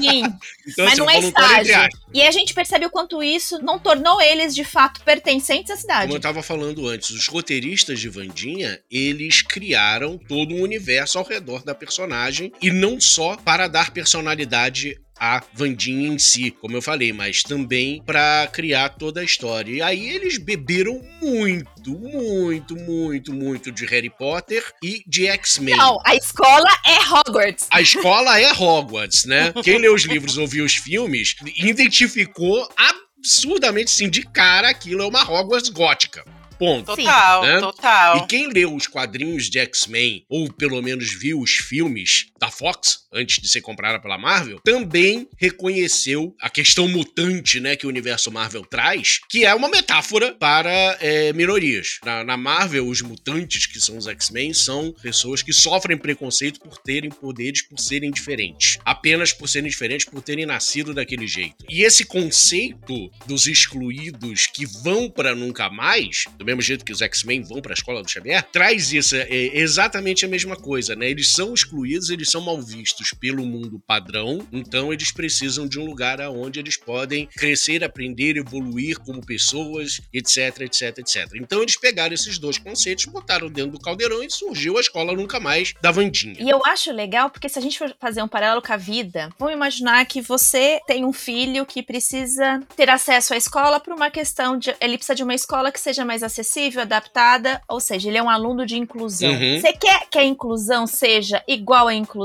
Sim, 0.00 0.22
Então, 0.66 0.84
mas 0.84 0.92
assim, 0.92 1.00
não 1.00 1.10
é 1.10 1.18
estágio. 1.18 1.88
E 2.14 2.22
a 2.22 2.30
gente 2.30 2.54
percebe 2.54 2.81
quanto 2.90 3.22
isso 3.22 3.58
não 3.62 3.78
tornou 3.78 4.20
eles 4.20 4.54
de 4.54 4.64
fato 4.64 5.02
pertencentes 5.02 5.70
à 5.70 5.76
cidade. 5.76 6.06
Como 6.06 6.16
eu 6.16 6.20
tava 6.20 6.42
falando 6.42 6.86
antes, 6.86 7.10
os 7.10 7.28
roteiristas 7.28 8.00
de 8.00 8.08
Vandinha, 8.08 8.80
eles 8.90 9.42
criaram 9.42 10.18
todo 10.18 10.54
um 10.54 10.62
universo 10.62 11.18
ao 11.18 11.24
redor 11.24 11.62
da 11.64 11.74
personagem 11.74 12.52
e 12.60 12.70
não 12.70 13.00
só 13.00 13.36
para 13.36 13.68
dar 13.68 13.90
personalidade 13.90 14.96
a 15.18 15.42
Vandinha 15.54 16.08
em 16.08 16.18
si, 16.18 16.50
como 16.50 16.76
eu 16.76 16.82
falei, 16.82 17.12
mas 17.12 17.42
também 17.42 18.02
para 18.04 18.48
criar 18.52 18.88
toda 18.90 19.20
a 19.20 19.24
história. 19.24 19.70
E 19.72 19.82
aí 19.82 20.08
eles 20.10 20.38
beberam 20.38 21.00
muito, 21.20 21.90
muito, 21.98 22.76
muito, 22.76 23.32
muito 23.32 23.70
de 23.72 23.84
Harry 23.86 24.10
Potter 24.10 24.64
e 24.82 25.02
de 25.06 25.26
X-Men. 25.28 25.76
Não, 25.76 25.98
a 26.04 26.14
escola 26.16 26.68
é 26.86 26.98
Hogwarts. 27.12 27.66
A 27.70 27.80
escola 27.80 28.40
é 28.40 28.52
Hogwarts, 28.52 29.24
né? 29.24 29.52
Quem 29.62 29.78
leu 29.78 29.94
os 29.94 30.02
livros 30.04 30.36
ou 30.38 30.46
viu 30.46 30.64
os 30.64 30.74
filmes 30.74 31.36
identificou 31.56 32.68
absurdamente, 32.76 33.90
sim, 33.90 34.08
de 34.10 34.22
cara 34.22 34.68
aquilo 34.70 35.02
é 35.02 35.06
uma 35.06 35.22
Hogwarts 35.22 35.70
gótica. 35.70 36.24
Ponto. 36.58 36.94
Total, 36.94 37.42
Né? 37.42 37.58
total. 37.60 38.18
E 38.18 38.26
quem 38.28 38.46
leu 38.48 38.72
os 38.72 38.86
quadrinhos 38.86 39.50
de 39.50 39.58
X-Men, 39.58 40.24
ou 40.28 40.52
pelo 40.52 40.80
menos 40.80 41.12
viu 41.12 41.40
os 41.40 41.50
filmes 41.50 42.26
da 42.42 42.50
Fox, 42.50 43.06
antes 43.12 43.40
de 43.40 43.48
ser 43.48 43.60
comprada 43.60 44.00
pela 44.00 44.18
Marvel, 44.18 44.58
também 44.64 45.28
reconheceu 45.38 46.34
a 46.40 46.50
questão 46.50 46.88
mutante, 46.88 47.60
né, 47.60 47.76
que 47.76 47.86
o 47.86 47.88
universo 47.88 48.32
Marvel 48.32 48.64
traz, 48.64 49.20
que 49.30 49.44
é 49.44 49.54
uma 49.54 49.68
metáfora 49.68 50.34
para 50.34 50.98
é, 51.00 51.32
minorias. 51.34 52.00
Na, 52.04 52.24
na 52.24 52.36
Marvel, 52.36 52.88
os 52.88 53.00
mutantes, 53.00 53.66
que 53.66 53.80
são 53.80 53.96
os 53.96 54.08
X-Men, 54.08 54.52
são 54.52 54.92
pessoas 55.00 55.40
que 55.40 55.52
sofrem 55.52 55.96
preconceito 55.96 56.58
por 56.58 56.78
terem 56.78 57.10
poderes, 57.10 57.62
por 57.62 57.78
serem 57.78 58.10
diferentes. 58.10 58.76
Apenas 58.84 59.32
por 59.32 59.48
serem 59.48 59.70
diferentes, 59.70 60.06
por 60.06 60.20
terem 60.20 60.44
nascido 60.44 60.92
daquele 60.92 61.28
jeito. 61.28 61.64
E 61.70 61.84
esse 61.84 62.04
conceito 62.04 63.08
dos 63.24 63.46
excluídos 63.46 64.48
que 64.48 64.66
vão 64.66 65.08
para 65.08 65.32
nunca 65.32 65.70
mais, 65.70 66.24
do 66.36 66.44
mesmo 66.44 66.60
jeito 66.60 66.84
que 66.84 66.92
os 66.92 67.02
X-Men 67.02 67.42
vão 67.42 67.62
para 67.62 67.72
a 67.72 67.74
escola 67.74 68.02
do 68.02 68.10
Xavier, 68.10 68.42
traz 68.50 68.92
isso, 68.92 69.14
é 69.14 69.56
exatamente 69.56 70.24
a 70.24 70.28
mesma 70.28 70.56
coisa, 70.56 70.96
né? 70.96 71.08
Eles 71.08 71.30
são 71.30 71.54
excluídos, 71.54 72.10
eles 72.10 72.31
são 72.32 72.40
mal 72.40 72.60
vistos 72.60 73.12
pelo 73.12 73.44
mundo 73.44 73.80
padrão, 73.86 74.46
então 74.50 74.90
eles 74.90 75.12
precisam 75.12 75.68
de 75.68 75.78
um 75.78 75.84
lugar 75.84 76.20
aonde 76.20 76.58
eles 76.58 76.78
podem 76.78 77.26
crescer, 77.26 77.84
aprender, 77.84 78.38
evoluir 78.38 78.98
como 78.98 79.24
pessoas, 79.24 80.00
etc, 80.12 80.62
etc, 80.62 80.98
etc. 80.98 81.28
Então 81.34 81.60
eles 81.60 81.78
pegaram 81.78 82.14
esses 82.14 82.38
dois 82.38 82.56
conceitos, 82.56 83.04
botaram 83.04 83.50
dentro 83.50 83.72
do 83.72 83.80
caldeirão 83.80 84.22
e 84.22 84.30
surgiu 84.30 84.78
a 84.78 84.80
escola 84.80 85.12
nunca 85.12 85.38
mais 85.38 85.74
da 85.82 85.90
Vandinha. 85.90 86.36
E 86.38 86.48
eu 86.48 86.64
acho 86.64 86.90
legal, 86.90 87.28
porque 87.28 87.48
se 87.50 87.58
a 87.58 87.62
gente 87.62 87.78
for 87.78 87.94
fazer 88.00 88.22
um 88.22 88.28
paralelo 88.28 88.62
com 88.62 88.72
a 88.72 88.78
vida, 88.78 89.28
vamos 89.38 89.54
imaginar 89.54 90.06
que 90.06 90.22
você 90.22 90.80
tem 90.86 91.04
um 91.04 91.12
filho 91.12 91.66
que 91.66 91.82
precisa 91.82 92.60
ter 92.74 92.88
acesso 92.88 93.34
à 93.34 93.36
escola 93.36 93.78
por 93.78 93.92
uma 93.92 94.10
questão 94.10 94.56
de. 94.56 94.74
Ele 94.80 94.96
precisa 94.96 95.14
de 95.14 95.22
uma 95.22 95.34
escola 95.34 95.70
que 95.70 95.78
seja 95.78 96.02
mais 96.02 96.22
acessível, 96.22 96.80
adaptada, 96.80 97.60
ou 97.68 97.78
seja, 97.78 98.08
ele 98.08 98.16
é 98.16 98.22
um 98.22 98.30
aluno 98.30 98.64
de 98.64 98.78
inclusão. 98.78 99.30
Uhum. 99.30 99.60
Você 99.60 99.72
quer 99.74 100.08
que 100.10 100.18
a 100.18 100.24
inclusão 100.24 100.86
seja 100.86 101.42
igual 101.46 101.88
à 101.88 101.94
inclusão 101.94 102.21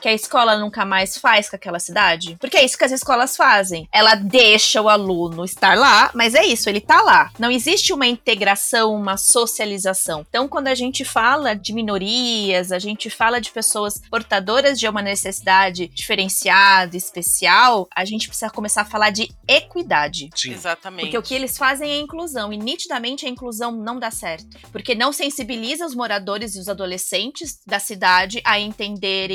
que 0.00 0.08
a 0.08 0.12
escola 0.12 0.58
nunca 0.58 0.84
mais 0.84 1.16
faz 1.16 1.48
com 1.48 1.56
aquela 1.56 1.78
cidade? 1.78 2.36
Porque 2.40 2.56
é 2.56 2.64
isso 2.64 2.78
que 2.78 2.84
as 2.84 2.92
escolas 2.92 3.36
fazem. 3.36 3.88
Ela 3.92 4.14
deixa 4.14 4.80
o 4.80 4.88
aluno 4.88 5.44
estar 5.44 5.76
lá, 5.76 6.10
mas 6.14 6.34
é 6.34 6.44
isso, 6.44 6.68
ele 6.68 6.80
tá 6.80 7.00
lá. 7.02 7.30
Não 7.38 7.50
existe 7.50 7.92
uma 7.92 8.06
integração, 8.06 8.94
uma 8.94 9.16
socialização. 9.16 10.26
Então, 10.28 10.48
quando 10.48 10.68
a 10.68 10.74
gente 10.74 11.04
fala 11.04 11.54
de 11.54 11.72
minorias, 11.72 12.72
a 12.72 12.78
gente 12.78 13.10
fala 13.10 13.40
de 13.40 13.50
pessoas 13.50 14.00
portadoras 14.10 14.78
de 14.78 14.88
uma 14.88 15.02
necessidade 15.02 15.88
diferenciada, 15.88 16.96
especial, 16.96 17.88
a 17.94 18.04
gente 18.04 18.28
precisa 18.28 18.50
começar 18.50 18.82
a 18.82 18.84
falar 18.84 19.10
de 19.10 19.30
equidade. 19.46 20.30
Sim. 20.34 20.52
Exatamente. 20.52 21.02
Porque 21.02 21.18
o 21.18 21.22
que 21.22 21.34
eles 21.34 21.56
fazem 21.56 21.90
é 21.90 21.98
inclusão, 21.98 22.52
e 22.52 22.56
nitidamente 22.56 23.26
a 23.26 23.28
inclusão 23.28 23.72
não 23.72 23.98
dá 23.98 24.10
certo. 24.10 24.58
Porque 24.72 24.94
não 24.94 25.12
sensibiliza 25.12 25.86
os 25.86 25.94
moradores 25.94 26.54
e 26.54 26.58
os 26.58 26.68
adolescentes 26.68 27.60
da 27.66 27.78
cidade 27.78 28.40
a 28.44 28.58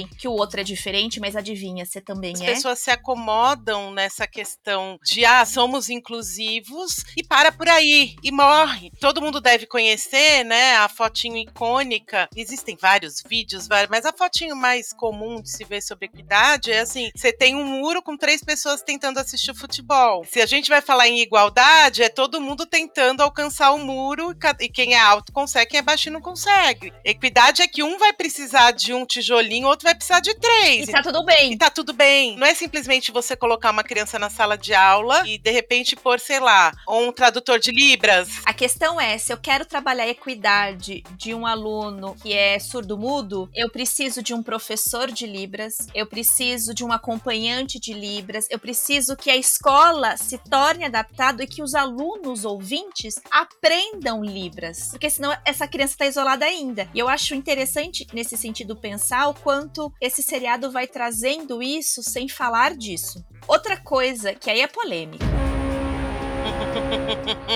que 0.03 0.27
o 0.27 0.31
outro 0.31 0.59
é 0.59 0.63
diferente, 0.63 1.19
mas 1.19 1.35
adivinha, 1.35 1.85
você 1.85 2.01
também 2.01 2.33
As 2.33 2.41
é. 2.41 2.45
pessoas 2.45 2.79
se 2.79 2.89
acomodam 2.89 3.91
nessa 3.91 4.25
questão 4.25 4.99
de 5.03 5.23
ah, 5.25 5.45
somos 5.45 5.89
inclusivos 5.89 7.03
e 7.15 7.23
para 7.23 7.51
por 7.51 7.69
aí 7.69 8.15
e 8.23 8.31
morre. 8.31 8.91
Todo 8.99 9.21
mundo 9.21 9.39
deve 9.39 9.67
conhecer, 9.67 10.43
né, 10.43 10.75
a 10.77 10.89
fotinho 10.89 11.37
icônica. 11.37 12.27
Existem 12.35 12.75
vários 12.75 13.21
vídeos, 13.27 13.67
mas 13.89 14.05
a 14.05 14.13
fotinho 14.13 14.55
mais 14.55 14.91
comum 14.91 15.41
de 15.41 15.49
se 15.49 15.63
ver 15.63 15.81
sobre 15.81 16.05
equidade 16.05 16.71
é 16.71 16.79
assim: 16.79 17.09
você 17.15 17.31
tem 17.31 17.55
um 17.55 17.63
muro 17.63 18.01
com 18.01 18.17
três 18.17 18.43
pessoas 18.43 18.81
tentando 18.81 19.19
assistir 19.19 19.51
o 19.51 19.55
futebol. 19.55 20.23
Se 20.25 20.41
a 20.41 20.45
gente 20.45 20.69
vai 20.69 20.81
falar 20.81 21.07
em 21.07 21.21
igualdade, 21.21 22.03
é 22.03 22.09
todo 22.09 22.41
mundo 22.41 22.65
tentando 22.65 23.21
alcançar 23.21 23.71
o 23.71 23.77
muro 23.77 24.31
e 24.31 24.65
e 24.65 24.69
quem 24.69 24.93
é 24.93 24.99
alto 24.99 25.31
consegue, 25.31 25.71
quem 25.71 25.79
é 25.79 25.83
baixinho 25.83 26.13
não 26.13 26.21
consegue. 26.21 26.93
Equidade 27.03 27.61
é 27.61 27.67
que 27.67 27.83
um 27.83 27.97
vai 27.97 28.13
precisar 28.13 28.71
de 28.71 28.93
um 28.93 29.05
tijolinho, 29.05 29.67
outro 29.76 29.86
vai 29.86 29.93
precisar 29.95 30.19
de 30.21 30.34
três. 30.36 30.88
E 30.88 30.91
tá 30.91 31.03
tudo 31.03 31.23
bem. 31.23 31.53
E 31.53 31.57
tá 31.57 31.69
tudo 31.69 31.93
bem. 31.93 32.38
Não 32.38 32.47
é 32.47 32.53
simplesmente 32.53 33.11
você 33.11 33.36
colocar 33.36 33.71
uma 33.71 33.84
criança 33.84 34.17
na 34.17 34.30
sala 34.30 34.57
de 34.57 34.73
aula 34.73 35.28
e 35.28 35.38
de 35.38 35.51
repente 35.51 35.95
pôr, 35.95 36.19
sei 36.19 36.39
lá, 36.39 36.71
um 36.88 37.11
tradutor 37.11 37.59
de 37.59 37.71
Libras. 37.71 38.30
A 38.45 38.53
questão 38.53 38.99
é, 38.99 39.17
se 39.17 39.32
eu 39.32 39.38
quero 39.38 39.65
trabalhar 39.65 40.05
a 40.05 40.09
equidade 40.09 41.03
de 41.17 41.34
um 41.34 41.45
aluno 41.45 42.15
que 42.21 42.34
é 42.34 42.57
surdo-mudo, 42.57 43.49
eu 43.53 43.69
preciso 43.69 44.23
de 44.23 44.34
um 44.34 44.41
professor 44.41 45.11
de 45.11 45.28
Libras, 45.28 45.88
eu 45.93 46.05
preciso 46.05 46.73
de 46.73 46.84
um 46.84 46.91
acompanhante 46.91 47.80
de 47.80 47.93
Libras, 47.93 48.47
eu 48.49 48.57
preciso 48.57 49.15
que 49.15 49.30
a 49.30 49.36
escola 49.36 50.15
se 50.17 50.38
torne 50.38 50.86
adaptado 50.86 51.43
e 51.43 51.47
que 51.47 51.61
os 51.61 51.76
alunos 51.76 52.45
ouvintes 52.45 53.15
aprendam 53.30 54.23
Libras, 54.23 54.89
porque 54.91 55.09
senão 55.09 55.36
essa 55.43 55.67
criança 55.67 55.93
está 55.93 56.05
isolada 56.05 56.45
ainda. 56.45 56.88
E 56.93 56.99
eu 56.99 57.09
acho 57.09 57.36
interessante 57.36 58.07
nesse 58.13 58.38
sentido 58.38 58.76
pensar 58.76 59.28
o 59.28 59.34
quanto 59.34 59.64
esse 60.01 60.22
seriado 60.22 60.72
vai 60.72 60.88
trazendo 60.88 61.61
isso 61.61 62.03
sem 62.03 62.28
falar 62.28 62.76
disso. 62.76 63.24
Outra 63.47 63.78
coisa 63.78 64.34
que 64.34 64.49
aí 64.49 64.61
é 64.61 64.68
polêmica. 64.68 65.26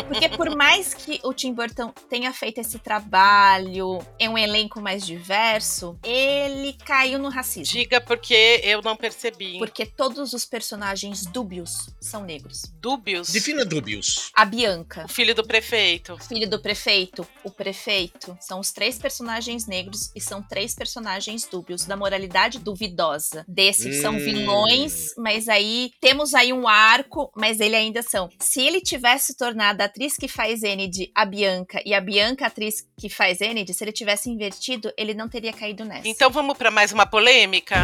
Porque 0.07 0.29
por 0.29 0.55
mais 0.55 0.93
que 0.93 1.19
o 1.23 1.33
Tim 1.33 1.53
Burton 1.53 1.91
tenha 2.09 2.31
feito 2.33 2.59
esse 2.59 2.79
trabalho 2.79 3.99
em 4.19 4.29
um 4.29 4.37
elenco 4.37 4.81
mais 4.81 5.05
diverso, 5.05 5.97
ele 6.03 6.73
caiu 6.85 7.19
no 7.19 7.29
racismo. 7.29 7.73
Diga 7.73 8.01
porque 8.01 8.61
eu 8.63 8.81
não 8.81 8.95
percebi. 8.95 9.57
Porque 9.57 9.85
todos 9.85 10.33
os 10.33 10.45
personagens 10.45 11.25
dúbios 11.25 11.89
são 11.99 12.23
negros. 12.23 12.63
Dúbios. 12.81 13.29
Defina 13.31 13.65
Dubius. 13.65 14.31
A 14.35 14.45
Bianca, 14.45 15.05
O 15.05 15.07
filho 15.09 15.35
do 15.35 15.45
prefeito. 15.45 16.17
filho 16.27 16.49
do 16.49 16.59
prefeito, 16.59 17.27
o 17.43 17.51
prefeito, 17.51 18.37
são 18.39 18.59
os 18.59 18.71
três 18.71 18.97
personagens 18.97 19.67
negros 19.67 20.11
e 20.15 20.21
são 20.21 20.41
três 20.41 20.73
personagens 20.73 21.47
dúbios, 21.49 21.85
da 21.85 21.95
moralidade 21.95 22.59
duvidosa. 22.59 23.45
Desses 23.47 24.01
são 24.01 24.15
Hum. 24.15 24.19
vilões, 24.19 25.13
mas 25.17 25.47
aí 25.47 25.91
temos 26.01 26.33
aí 26.33 26.51
um 26.53 26.67
arco, 26.67 27.31
mas 27.35 27.59
ele 27.59 27.75
ainda 27.75 28.01
são. 28.01 28.29
Se 28.39 28.61
ele 28.61 28.78
tivesse 28.81 29.35
tornado 29.35 29.81
a 29.81 29.85
atriz 29.85 30.15
que 30.15 30.27
faz 30.27 30.63
Enid 30.63 31.11
a 31.15 31.25
Bianca 31.25 31.81
e 31.85 31.93
a 31.93 32.01
Bianca 32.01 32.45
a 32.45 32.47
atriz 32.47 32.87
que 32.97 33.09
faz 33.09 33.41
Enid, 33.41 33.73
se 33.73 33.83
ele 33.83 33.91
tivesse 33.91 34.29
invertido, 34.29 34.91
ele 34.97 35.13
não 35.13 35.27
teria 35.29 35.53
caído 35.53 35.85
nessa. 35.85 36.07
Então 36.07 36.29
vamos 36.29 36.57
para 36.57 36.71
mais 36.71 36.91
uma 36.91 37.05
polêmica? 37.05 37.75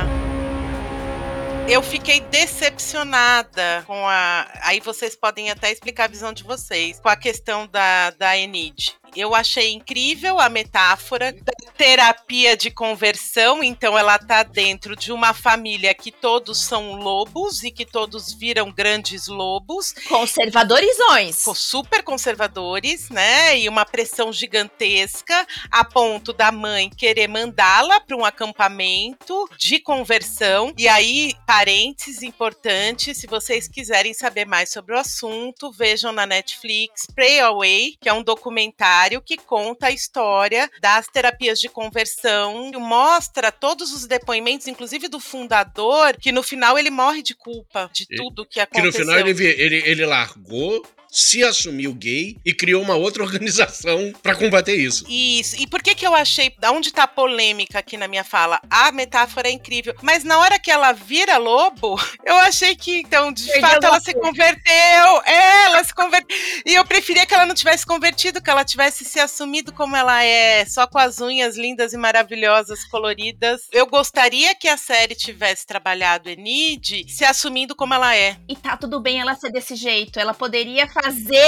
Eu 1.68 1.82
fiquei 1.82 2.20
decepcionada 2.20 3.84
com 3.88 4.08
a. 4.08 4.48
Aí 4.62 4.80
vocês 4.80 5.16
podem 5.16 5.50
até 5.50 5.72
explicar 5.72 6.04
a 6.04 6.08
visão 6.08 6.32
de 6.32 6.44
vocês. 6.44 7.00
Com 7.00 7.10
a 7.10 7.16
questão 7.16 7.66
da, 7.66 8.12
da 8.12 8.38
Enid. 8.38 8.96
Eu 9.16 9.34
achei 9.34 9.72
incrível 9.74 10.40
a 10.40 10.50
metáfora 10.50 11.32
da 11.32 11.54
terapia 11.78 12.56
de 12.58 12.70
conversão. 12.72 13.64
Então, 13.64 13.98
ela 13.98 14.18
tá 14.20 14.44
dentro 14.44 14.96
de 14.96 15.12
uma 15.12 15.34
família 15.34 15.94
que 15.94 16.12
todos 16.12 16.62
são 16.62 16.94
lobos 16.96 17.64
e 17.64 17.72
que 17.72 17.86
todos 17.86 18.34
viram 18.34 18.72
grandes 18.72 19.28
lobos 19.28 19.94
Conservadorizões. 20.08 21.44
co- 21.44 21.56
super 21.56 22.04
conservadores, 22.04 23.10
né? 23.10 23.58
E 23.60 23.70
uma 23.70 23.86
pressão 23.86 24.32
gigantesca 24.34 25.46
a 25.72 25.84
ponto 25.84 26.34
da 26.34 26.52
mãe 26.52 26.90
querer 26.90 27.28
mandá-la 27.28 28.00
para 28.00 28.16
um 28.18 28.26
acampamento 28.26 29.48
de 29.58 29.80
conversão. 29.80 30.74
E 30.78 30.88
aí, 30.88 31.34
parênteses 31.46 32.24
importante, 32.24 33.14
se 33.14 33.28
vocês 33.28 33.68
quiserem 33.68 34.14
saber 34.14 34.46
mais 34.46 34.72
sobre 34.72 34.96
o 34.96 35.00
assunto, 35.00 35.72
vejam 35.72 36.12
na 36.12 36.26
Netflix 36.26 37.06
Pray 37.14 37.40
Away, 37.40 37.96
que 38.00 38.10
é 38.10 38.14
um 38.14 38.24
documentário 38.24 39.05
que 39.22 39.38
conta 39.38 39.88
a 39.88 39.92
história 39.92 40.70
das 40.82 41.08
terapias 41.08 41.60
de 41.60 41.70
conversão, 41.70 42.72
que 42.72 42.78
mostra 42.78 43.52
todos 43.52 43.92
os 43.94 44.06
depoimentos, 44.06 44.68
inclusive 44.68 45.08
do 45.08 45.20
fundador, 45.20 46.18
que 46.18 46.32
no 46.32 46.44
final 46.44 46.78
ele 46.78 46.90
morre 46.90 47.22
de 47.22 47.36
culpa 47.36 47.90
de 47.94 48.06
tudo 48.08 48.46
que 48.46 48.54
Que 48.56 48.60
aconteceu. 48.62 49.06
no 49.06 49.12
final 49.14 49.20
ele, 49.20 49.46
ele, 49.46 49.84
ele 49.86 50.06
largou, 50.06 50.86
se 51.16 51.42
assumiu 51.44 51.94
gay 51.94 52.36
e 52.46 52.54
criou 52.54 52.84
uma 52.84 52.96
outra 52.96 53.24
organização 53.24 54.14
pra 54.22 54.36
combater 54.36 54.76
isso. 54.76 55.06
Isso. 55.08 55.56
E 55.58 55.66
por 55.66 55.82
que 55.82 55.96
que 55.96 56.06
eu 56.06 56.14
achei, 56.14 56.54
da 56.60 56.72
onde 56.72 56.92
tá 56.92 57.04
a 57.04 57.08
polêmica 57.08 57.80
aqui 57.80 57.96
na 57.96 58.08
minha 58.08 58.24
fala? 58.24 58.60
A 58.70 58.92
metáfora 58.92 59.48
é 59.48 59.52
incrível, 59.52 59.96
mas 60.02 60.26
na 60.26 60.38
hora 60.40 60.60
que 60.60 60.70
ela 60.70 60.92
vira 60.92 61.38
lobo, 61.38 61.98
eu 62.26 62.36
achei 62.40 62.76
que 62.76 63.00
então, 63.00 63.32
de 63.32 63.46
Perdeu 63.46 63.62
fato 63.62 63.86
ela 63.86 64.00
se 64.02 64.14
converteu. 64.14 65.22
É, 65.26 65.66
ela 65.66 65.84
se 65.84 65.94
converteu. 65.94 66.38
E 66.66 66.74
eu 66.74 66.86
preferia 66.86 67.26
que 67.26 67.34
ela 67.34 67.46
não 67.46 67.56
tivesse 67.56 67.86
convertido, 67.86 68.42
que 68.42 68.50
ela 68.50 68.66
tivesse 68.66 69.06
se 69.06 69.20
assumido 69.20 69.72
como 69.72 69.96
ela 69.96 70.22
é, 70.24 70.66
só 70.66 70.86
com 70.86 70.98
as 70.98 71.22
unhas 71.22 71.56
lindas 71.56 71.94
e 71.94 71.98
maravilhosas, 71.98 72.84
coloridas. 72.86 73.62
Eu 73.72 73.88
gostaria 73.88 74.54
que 74.56 74.68
a 74.68 74.76
série 74.78 75.16
tivesse 75.16 75.66
trabalhado 75.66 76.30
Enid 76.30 77.06
se 77.08 77.24
assumindo 77.24 77.76
como 77.76 77.94
ela 77.94 78.16
é. 78.16 78.38
E 78.50 78.56
tá 78.56 78.76
tudo 78.76 79.00
bem 79.00 79.20
ela 79.20 79.36
ser 79.36 79.52
desse 79.52 79.76
jeito. 79.76 80.20
Ela 80.20 80.34
poderia 80.34 80.88
fazer 80.88 81.05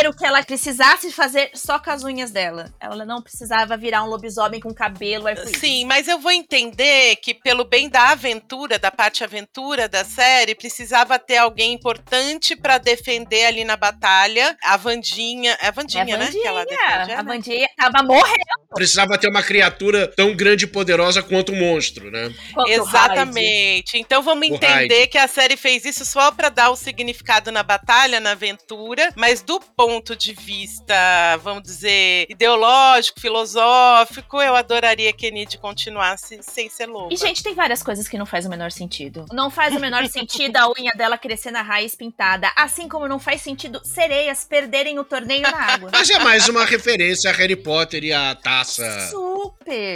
o 0.09 0.13
que 0.13 0.25
ela 0.25 0.43
precisasse 0.43 1.11
fazer 1.11 1.51
só 1.53 1.79
com 1.79 1.89
as 1.89 2.03
unhas 2.03 2.31
dela. 2.31 2.73
Ela 2.79 3.05
não 3.05 3.21
precisava 3.21 3.75
virar 3.77 4.03
um 4.03 4.07
lobisomem 4.07 4.59
com 4.59 4.73
cabelo 4.73 5.27
arco-íris. 5.27 5.59
Sim, 5.59 5.85
mas 5.85 6.07
eu 6.07 6.19
vou 6.19 6.31
entender 6.31 7.15
que, 7.17 7.33
pelo 7.33 7.63
bem 7.65 7.89
da 7.89 8.09
aventura, 8.11 8.77
da 8.79 8.91
parte 8.91 9.23
aventura 9.23 9.87
da 9.87 10.03
série, 10.03 10.55
precisava 10.55 11.17
ter 11.19 11.37
alguém 11.37 11.73
importante 11.73 12.55
pra 12.55 12.77
defender 12.77 13.45
ali 13.45 13.63
na 13.63 13.75
batalha. 13.75 14.55
A 14.63 14.77
Vandinha. 14.77 15.57
É 15.61 15.67
a 15.67 15.71
Vandinha, 15.71 16.03
É 16.07 16.13
a 16.13 16.17
né? 16.17 16.29
Que 16.31 16.47
ela 16.47 16.65
defende. 16.65 17.11
é, 17.11 17.15
A 17.15 17.23
né? 17.23 17.23
Vandinha 17.23 17.67
tava 17.77 18.03
morrendo. 18.03 18.37
Precisava 18.75 19.17
ter 19.17 19.29
uma 19.29 19.41
criatura 19.43 20.07
tão 20.15 20.35
grande 20.35 20.65
e 20.65 20.67
poderosa 20.67 21.23
quanto 21.23 21.51
o 21.51 21.55
monstro, 21.55 22.11
né? 22.11 22.33
quanto 22.53 22.67
Hyde. 22.69 22.81
Exatamente. 22.81 23.97
Então 23.97 24.21
vamos 24.21 24.47
O 24.47 24.53
entender 24.53 25.07
que 25.07 25.17
a 25.17 25.27
série 25.27 25.57
fez 25.57 25.85
isso 25.85 26.05
só 26.05 26.31
pra 26.31 26.49
dar 26.49 26.69
o 26.69 26.75
significado 26.75 27.51
na 27.51 27.63
batalha, 27.63 28.19
na 28.19 28.31
aventura, 28.31 29.11
mas 29.15 29.41
do 29.47 29.61
ponto 29.61 30.13
de 30.13 30.33
vista, 30.33 30.93
vamos 31.41 31.63
dizer, 31.63 32.27
ideológico, 32.29 33.17
filosófico, 33.17 34.41
eu 34.41 34.53
adoraria 34.53 35.13
que 35.13 35.27
Enid 35.27 35.57
continuasse 35.57 36.43
sem 36.43 36.69
ser 36.69 36.87
loba. 36.87 37.13
E, 37.13 37.15
gente, 37.15 37.41
tem 37.41 37.55
várias 37.55 37.81
coisas 37.81 38.09
que 38.09 38.17
não 38.17 38.25
faz 38.25 38.45
o 38.45 38.49
menor 38.49 38.73
sentido. 38.73 39.25
Não 39.31 39.49
faz 39.49 39.73
o 39.73 39.79
menor 39.79 40.05
sentido 40.11 40.57
a 40.57 40.69
unha 40.69 40.91
dela 40.97 41.17
crescer 41.17 41.51
na 41.51 41.61
raiz 41.61 41.95
pintada. 41.95 42.51
Assim 42.57 42.89
como 42.89 43.07
não 43.07 43.19
faz 43.19 43.41
sentido 43.41 43.79
sereias 43.85 44.43
perderem 44.43 44.99
o 44.99 45.05
torneio 45.05 45.43
na 45.43 45.57
água. 45.57 45.91
Mas 45.93 46.09
é 46.09 46.19
mais 46.19 46.49
uma 46.49 46.65
referência 46.65 47.31
a 47.31 47.33
Harry 47.33 47.55
Potter 47.55 48.03
e 48.03 48.11
a 48.11 48.35
taça. 48.35 49.07
Super! 49.09 49.36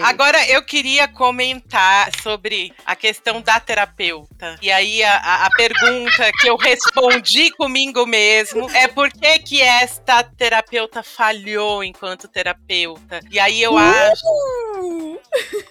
Agora 0.04 0.44
eu 0.50 0.62
queria 0.64 1.08
comentar 1.08 2.10
sobre 2.22 2.74
a 2.86 2.96
questão 2.96 3.42
da 3.42 3.60
terapeuta. 3.60 4.58
E 4.62 4.72
aí 4.72 5.04
a, 5.04 5.16
a- 5.18 5.46
a 5.46 5.50
pergunta 5.52 6.32
que 6.40 6.48
eu 6.50 6.56
respondi 6.58 7.52
comigo 7.52 8.06
mesmo 8.06 8.70
é 8.72 8.88
por 8.88 9.10
que 9.12 9.40
que 9.40 9.62
esta 9.62 10.24
terapeuta 10.24 11.02
falhou 11.04 11.84
enquanto 11.84 12.28
terapeuta? 12.28 13.20
E 13.32 13.40
aí 13.40 13.62
eu 13.62 13.78
acho, 13.78 15.20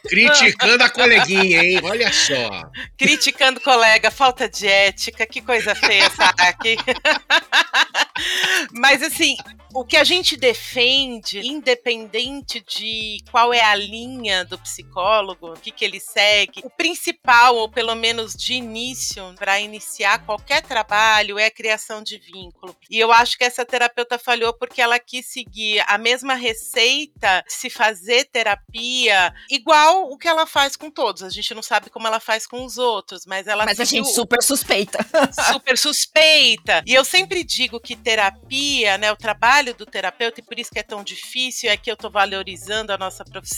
Criticando 0.08 0.82
a 0.84 0.88
coleguinha, 0.90 1.62
hein? 1.62 1.80
Olha 1.82 2.12
só. 2.12 2.70
criticando 2.96 3.60
colega, 3.60 4.10
falta 4.10 4.48
de 4.48 4.66
ética, 4.66 5.26
que 5.26 5.40
coisa 5.40 5.74
feia 5.74 6.04
essa 6.04 6.24
aqui. 6.38 6.76
Mas 8.72 9.02
assim, 9.02 9.36
o 9.74 9.84
que 9.84 9.96
a 9.96 10.04
gente 10.04 10.36
defende, 10.36 11.40
independente 11.40 12.60
de 12.66 13.18
qual 13.30 13.52
é 13.52 13.60
a 13.62 13.69
linha 13.74 14.44
do 14.44 14.58
psicólogo, 14.58 15.52
o 15.52 15.60
que, 15.60 15.70
que 15.70 15.84
ele 15.84 16.00
segue, 16.00 16.60
o 16.64 16.70
principal, 16.70 17.56
ou 17.56 17.68
pelo 17.68 17.94
menos 17.94 18.34
de 18.34 18.54
início, 18.54 19.34
para 19.38 19.60
iniciar 19.60 20.24
qualquer 20.24 20.62
trabalho, 20.62 21.38
é 21.38 21.46
a 21.46 21.50
criação 21.50 22.02
de 22.02 22.18
vínculo. 22.18 22.76
E 22.90 22.98
eu 22.98 23.12
acho 23.12 23.36
que 23.36 23.44
essa 23.44 23.64
terapeuta 23.64 24.18
falhou 24.18 24.52
porque 24.52 24.80
ela 24.80 24.98
quis 24.98 25.26
seguir 25.26 25.82
a 25.86 25.98
mesma 25.98 26.34
receita, 26.34 27.44
se 27.48 27.70
fazer 27.70 28.26
terapia, 28.26 29.32
igual 29.50 30.10
o 30.10 30.16
que 30.16 30.28
ela 30.28 30.46
faz 30.46 30.76
com 30.76 30.90
todos. 30.90 31.22
A 31.22 31.30
gente 31.30 31.54
não 31.54 31.62
sabe 31.62 31.90
como 31.90 32.06
ela 32.06 32.20
faz 32.20 32.46
com 32.46 32.64
os 32.64 32.78
outros, 32.78 33.26
mas 33.26 33.46
ela 33.46 33.64
Mas 33.64 33.80
a 33.80 33.84
gente 33.84 34.12
super 34.12 34.42
suspeita. 34.42 34.98
super 35.52 35.76
suspeita. 35.76 36.82
E 36.86 36.94
eu 36.94 37.04
sempre 37.04 37.44
digo 37.44 37.80
que 37.80 37.96
terapia, 37.96 38.98
né, 38.98 39.12
o 39.12 39.16
trabalho 39.16 39.74
do 39.74 39.86
terapeuta, 39.86 40.40
e 40.40 40.42
por 40.42 40.58
isso 40.58 40.70
que 40.70 40.78
é 40.78 40.82
tão 40.82 41.02
difícil, 41.02 41.70
é 41.70 41.76
que 41.76 41.90
eu 41.90 41.96
tô 41.96 42.10
valorizando 42.10 42.92
a 42.92 42.98
nossa 42.98 43.24
profissão. 43.24 43.49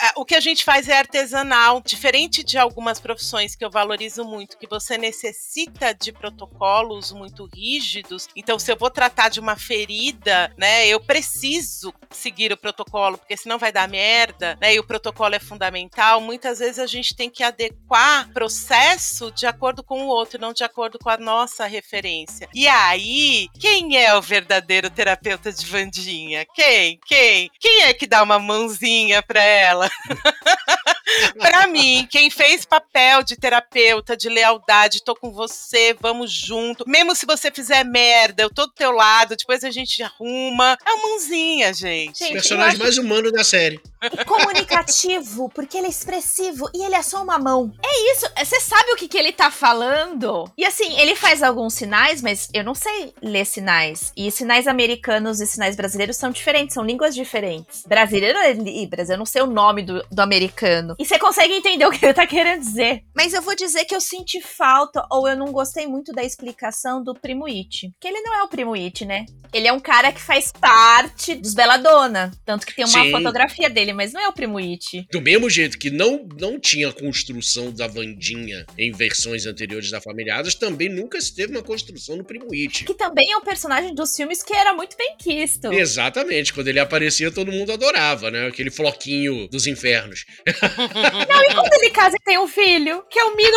Ah, 0.00 0.12
O 0.16 0.24
que 0.24 0.34
a 0.34 0.40
gente 0.40 0.64
faz 0.64 0.88
é 0.88 0.98
artesanal, 0.98 1.82
diferente 1.84 2.42
de 2.42 2.58
algumas 2.58 3.00
profissões 3.00 3.54
que 3.54 3.64
eu 3.64 3.70
valorizo 3.70 4.24
muito, 4.24 4.58
que 4.58 4.66
você 4.66 4.96
necessita 4.96 5.94
de 5.94 6.12
protocolos 6.12 7.12
muito 7.12 7.48
rígidos. 7.54 8.28
Então, 8.36 8.58
se 8.58 8.70
eu 8.70 8.76
vou 8.76 8.90
tratar 8.90 9.28
de 9.28 9.40
uma 9.40 9.56
ferida, 9.56 10.52
né, 10.56 10.86
eu 10.86 11.00
preciso 11.00 11.92
seguir 12.10 12.52
o 12.52 12.56
protocolo, 12.56 13.18
porque 13.18 13.36
senão 13.36 13.58
vai 13.58 13.72
dar 13.72 13.88
merda, 13.88 14.56
né? 14.60 14.74
E 14.74 14.78
o 14.78 14.86
protocolo 14.86 15.34
é 15.34 15.38
fundamental. 15.38 16.20
Muitas 16.20 16.58
vezes 16.58 16.78
a 16.78 16.86
gente 16.86 17.14
tem 17.14 17.28
que 17.30 17.42
adequar 17.42 18.28
processo 18.32 19.30
de 19.32 19.46
acordo 19.46 19.82
com 19.82 20.02
o 20.02 20.08
outro, 20.08 20.40
não 20.40 20.52
de 20.52 20.64
acordo 20.64 20.98
com 20.98 21.10
a 21.10 21.16
nossa 21.16 21.66
referência. 21.66 22.48
E 22.54 22.66
aí, 22.66 23.48
quem 23.58 23.96
é 23.96 24.14
o 24.14 24.22
verdadeiro 24.22 24.90
terapeuta 24.90 25.52
de 25.52 25.66
Vandinha? 25.66 26.46
Quem? 26.54 26.98
Quem? 27.06 27.50
Quem 27.60 27.82
é 27.82 27.94
que 27.94 28.06
dá 28.06 28.22
uma 28.22 28.38
mãozinha 28.38 29.22
pra 29.28 29.42
ela? 29.42 29.88
Pra 31.38 31.66
mim, 31.66 32.06
quem 32.10 32.30
fez 32.30 32.64
papel 32.64 33.22
de 33.22 33.36
terapeuta, 33.36 34.16
de 34.16 34.28
lealdade, 34.28 35.02
tô 35.02 35.14
com 35.14 35.30
você, 35.30 35.96
vamos 36.00 36.30
junto. 36.30 36.84
Mesmo 36.86 37.14
se 37.14 37.24
você 37.24 37.50
fizer 37.50 37.84
merda, 37.84 38.42
eu 38.42 38.50
tô 38.50 38.66
do 38.66 38.72
teu 38.72 38.90
lado, 38.90 39.36
depois 39.36 39.64
a 39.64 39.70
gente 39.70 40.02
arruma. 40.02 40.76
É 40.86 40.92
uma 40.92 41.08
mãozinha, 41.08 41.72
gente. 41.72 42.18
Gente, 42.18 42.32
Personagem 42.32 42.74
acho 42.74 42.82
mais 42.82 42.98
humano 42.98 43.32
da 43.32 43.42
série. 43.42 43.80
E 44.02 44.24
comunicativo, 44.24 45.48
porque 45.54 45.78
ele 45.78 45.86
é 45.86 45.90
expressivo 45.90 46.68
e 46.74 46.84
ele 46.84 46.94
é 46.94 47.02
só 47.02 47.22
uma 47.22 47.38
mão. 47.38 47.72
É 47.82 48.12
isso, 48.12 48.26
você 48.36 48.60
sabe 48.60 48.92
o 48.92 48.96
que, 48.96 49.08
que 49.08 49.18
ele 49.18 49.32
tá 49.32 49.50
falando? 49.50 50.50
E 50.56 50.64
assim, 50.64 50.98
ele 51.00 51.16
faz 51.16 51.42
alguns 51.42 51.74
sinais, 51.74 52.20
mas 52.20 52.48
eu 52.52 52.62
não 52.62 52.74
sei 52.74 53.14
ler 53.22 53.46
sinais. 53.46 54.12
E 54.16 54.30
sinais 54.30 54.66
americanos 54.66 55.40
e 55.40 55.46
sinais 55.46 55.74
brasileiros 55.74 56.16
são 56.16 56.30
diferentes, 56.30 56.74
são 56.74 56.84
línguas 56.84 57.14
diferentes. 57.14 57.82
Brasileiro 57.86 58.38
é 58.38 58.52
Libras, 58.52 59.10
eu 59.18 59.20
não 59.20 59.26
sei 59.26 59.42
o 59.42 59.46
nome 59.46 59.82
do, 59.82 60.04
do 60.10 60.20
americano. 60.20 60.94
E 60.98 61.04
você 61.04 61.18
consegue 61.18 61.52
entender 61.52 61.84
o 61.84 61.90
que 61.90 62.04
ele 62.04 62.14
tá 62.14 62.26
querendo 62.26 62.60
dizer. 62.60 63.02
Mas 63.14 63.34
eu 63.34 63.42
vou 63.42 63.56
dizer 63.56 63.84
que 63.84 63.94
eu 63.94 64.00
senti 64.00 64.40
falta, 64.40 65.04
ou 65.10 65.28
eu 65.28 65.36
não 65.36 65.50
gostei 65.50 65.86
muito 65.86 66.12
da 66.12 66.22
explicação 66.22 67.02
do 67.02 67.14
Primo 67.14 67.46
It. 67.46 67.90
Que 68.00 68.08
ele 68.08 68.20
não 68.20 68.34
é 68.34 68.42
o 68.44 68.48
Primo 68.48 68.74
It, 68.74 69.04
né? 69.04 69.26
Ele 69.52 69.66
é 69.66 69.72
um 69.72 69.80
cara 69.80 70.12
que 70.12 70.20
faz 70.20 70.52
parte 70.52 71.34
dos 71.34 71.54
Belladonna. 71.54 72.30
Tanto 72.44 72.66
que 72.66 72.74
tem 72.74 72.84
uma 72.84 73.02
Sim. 73.02 73.10
fotografia 73.10 73.68
dele, 73.68 73.92
mas 73.92 74.12
não 74.12 74.20
é 74.20 74.28
o 74.28 74.32
Primo 74.32 74.58
It. 74.58 75.06
Do 75.10 75.20
mesmo 75.20 75.50
jeito 75.50 75.78
que 75.78 75.90
não, 75.90 76.28
não 76.38 76.60
tinha 76.60 76.92
construção 76.92 77.72
da 77.72 77.86
Vandinha 77.86 78.66
em 78.78 78.92
versões 78.92 79.46
anteriores 79.46 79.90
da 79.90 80.00
Família 80.00 80.36
Adams, 80.36 80.54
também 80.54 80.88
nunca 80.88 81.20
se 81.20 81.34
teve 81.34 81.52
uma 81.52 81.62
construção 81.62 82.16
no 82.16 82.24
Primo 82.24 82.52
It. 82.52 82.84
Que 82.84 82.94
também 82.94 83.32
é 83.32 83.36
um 83.36 83.42
personagem 83.42 83.94
dos 83.94 84.14
filmes 84.14 84.42
que 84.42 84.52
era 84.52 84.72
muito 84.74 84.96
bem 84.96 85.16
quisto. 85.18 85.72
Exatamente, 85.72 86.52
quando 86.52 86.68
ele 86.68 86.78
aparecia 86.78 87.30
todo 87.30 87.50
mundo 87.50 87.72
adorava, 87.72 88.30
né? 88.30 88.46
Aquele 88.46 88.70
floquinho 88.70 89.07
dos 89.50 89.66
infernos. 89.66 90.24
Não, 91.28 91.42
e 91.42 91.54
quando 91.54 91.72
ele 91.74 91.90
casa 91.90 92.16
e 92.16 92.24
tem 92.24 92.38
um 92.38 92.48
filho, 92.48 93.04
que 93.10 93.18
é 93.18 93.24
o 93.24 93.36
mini, 93.36 93.50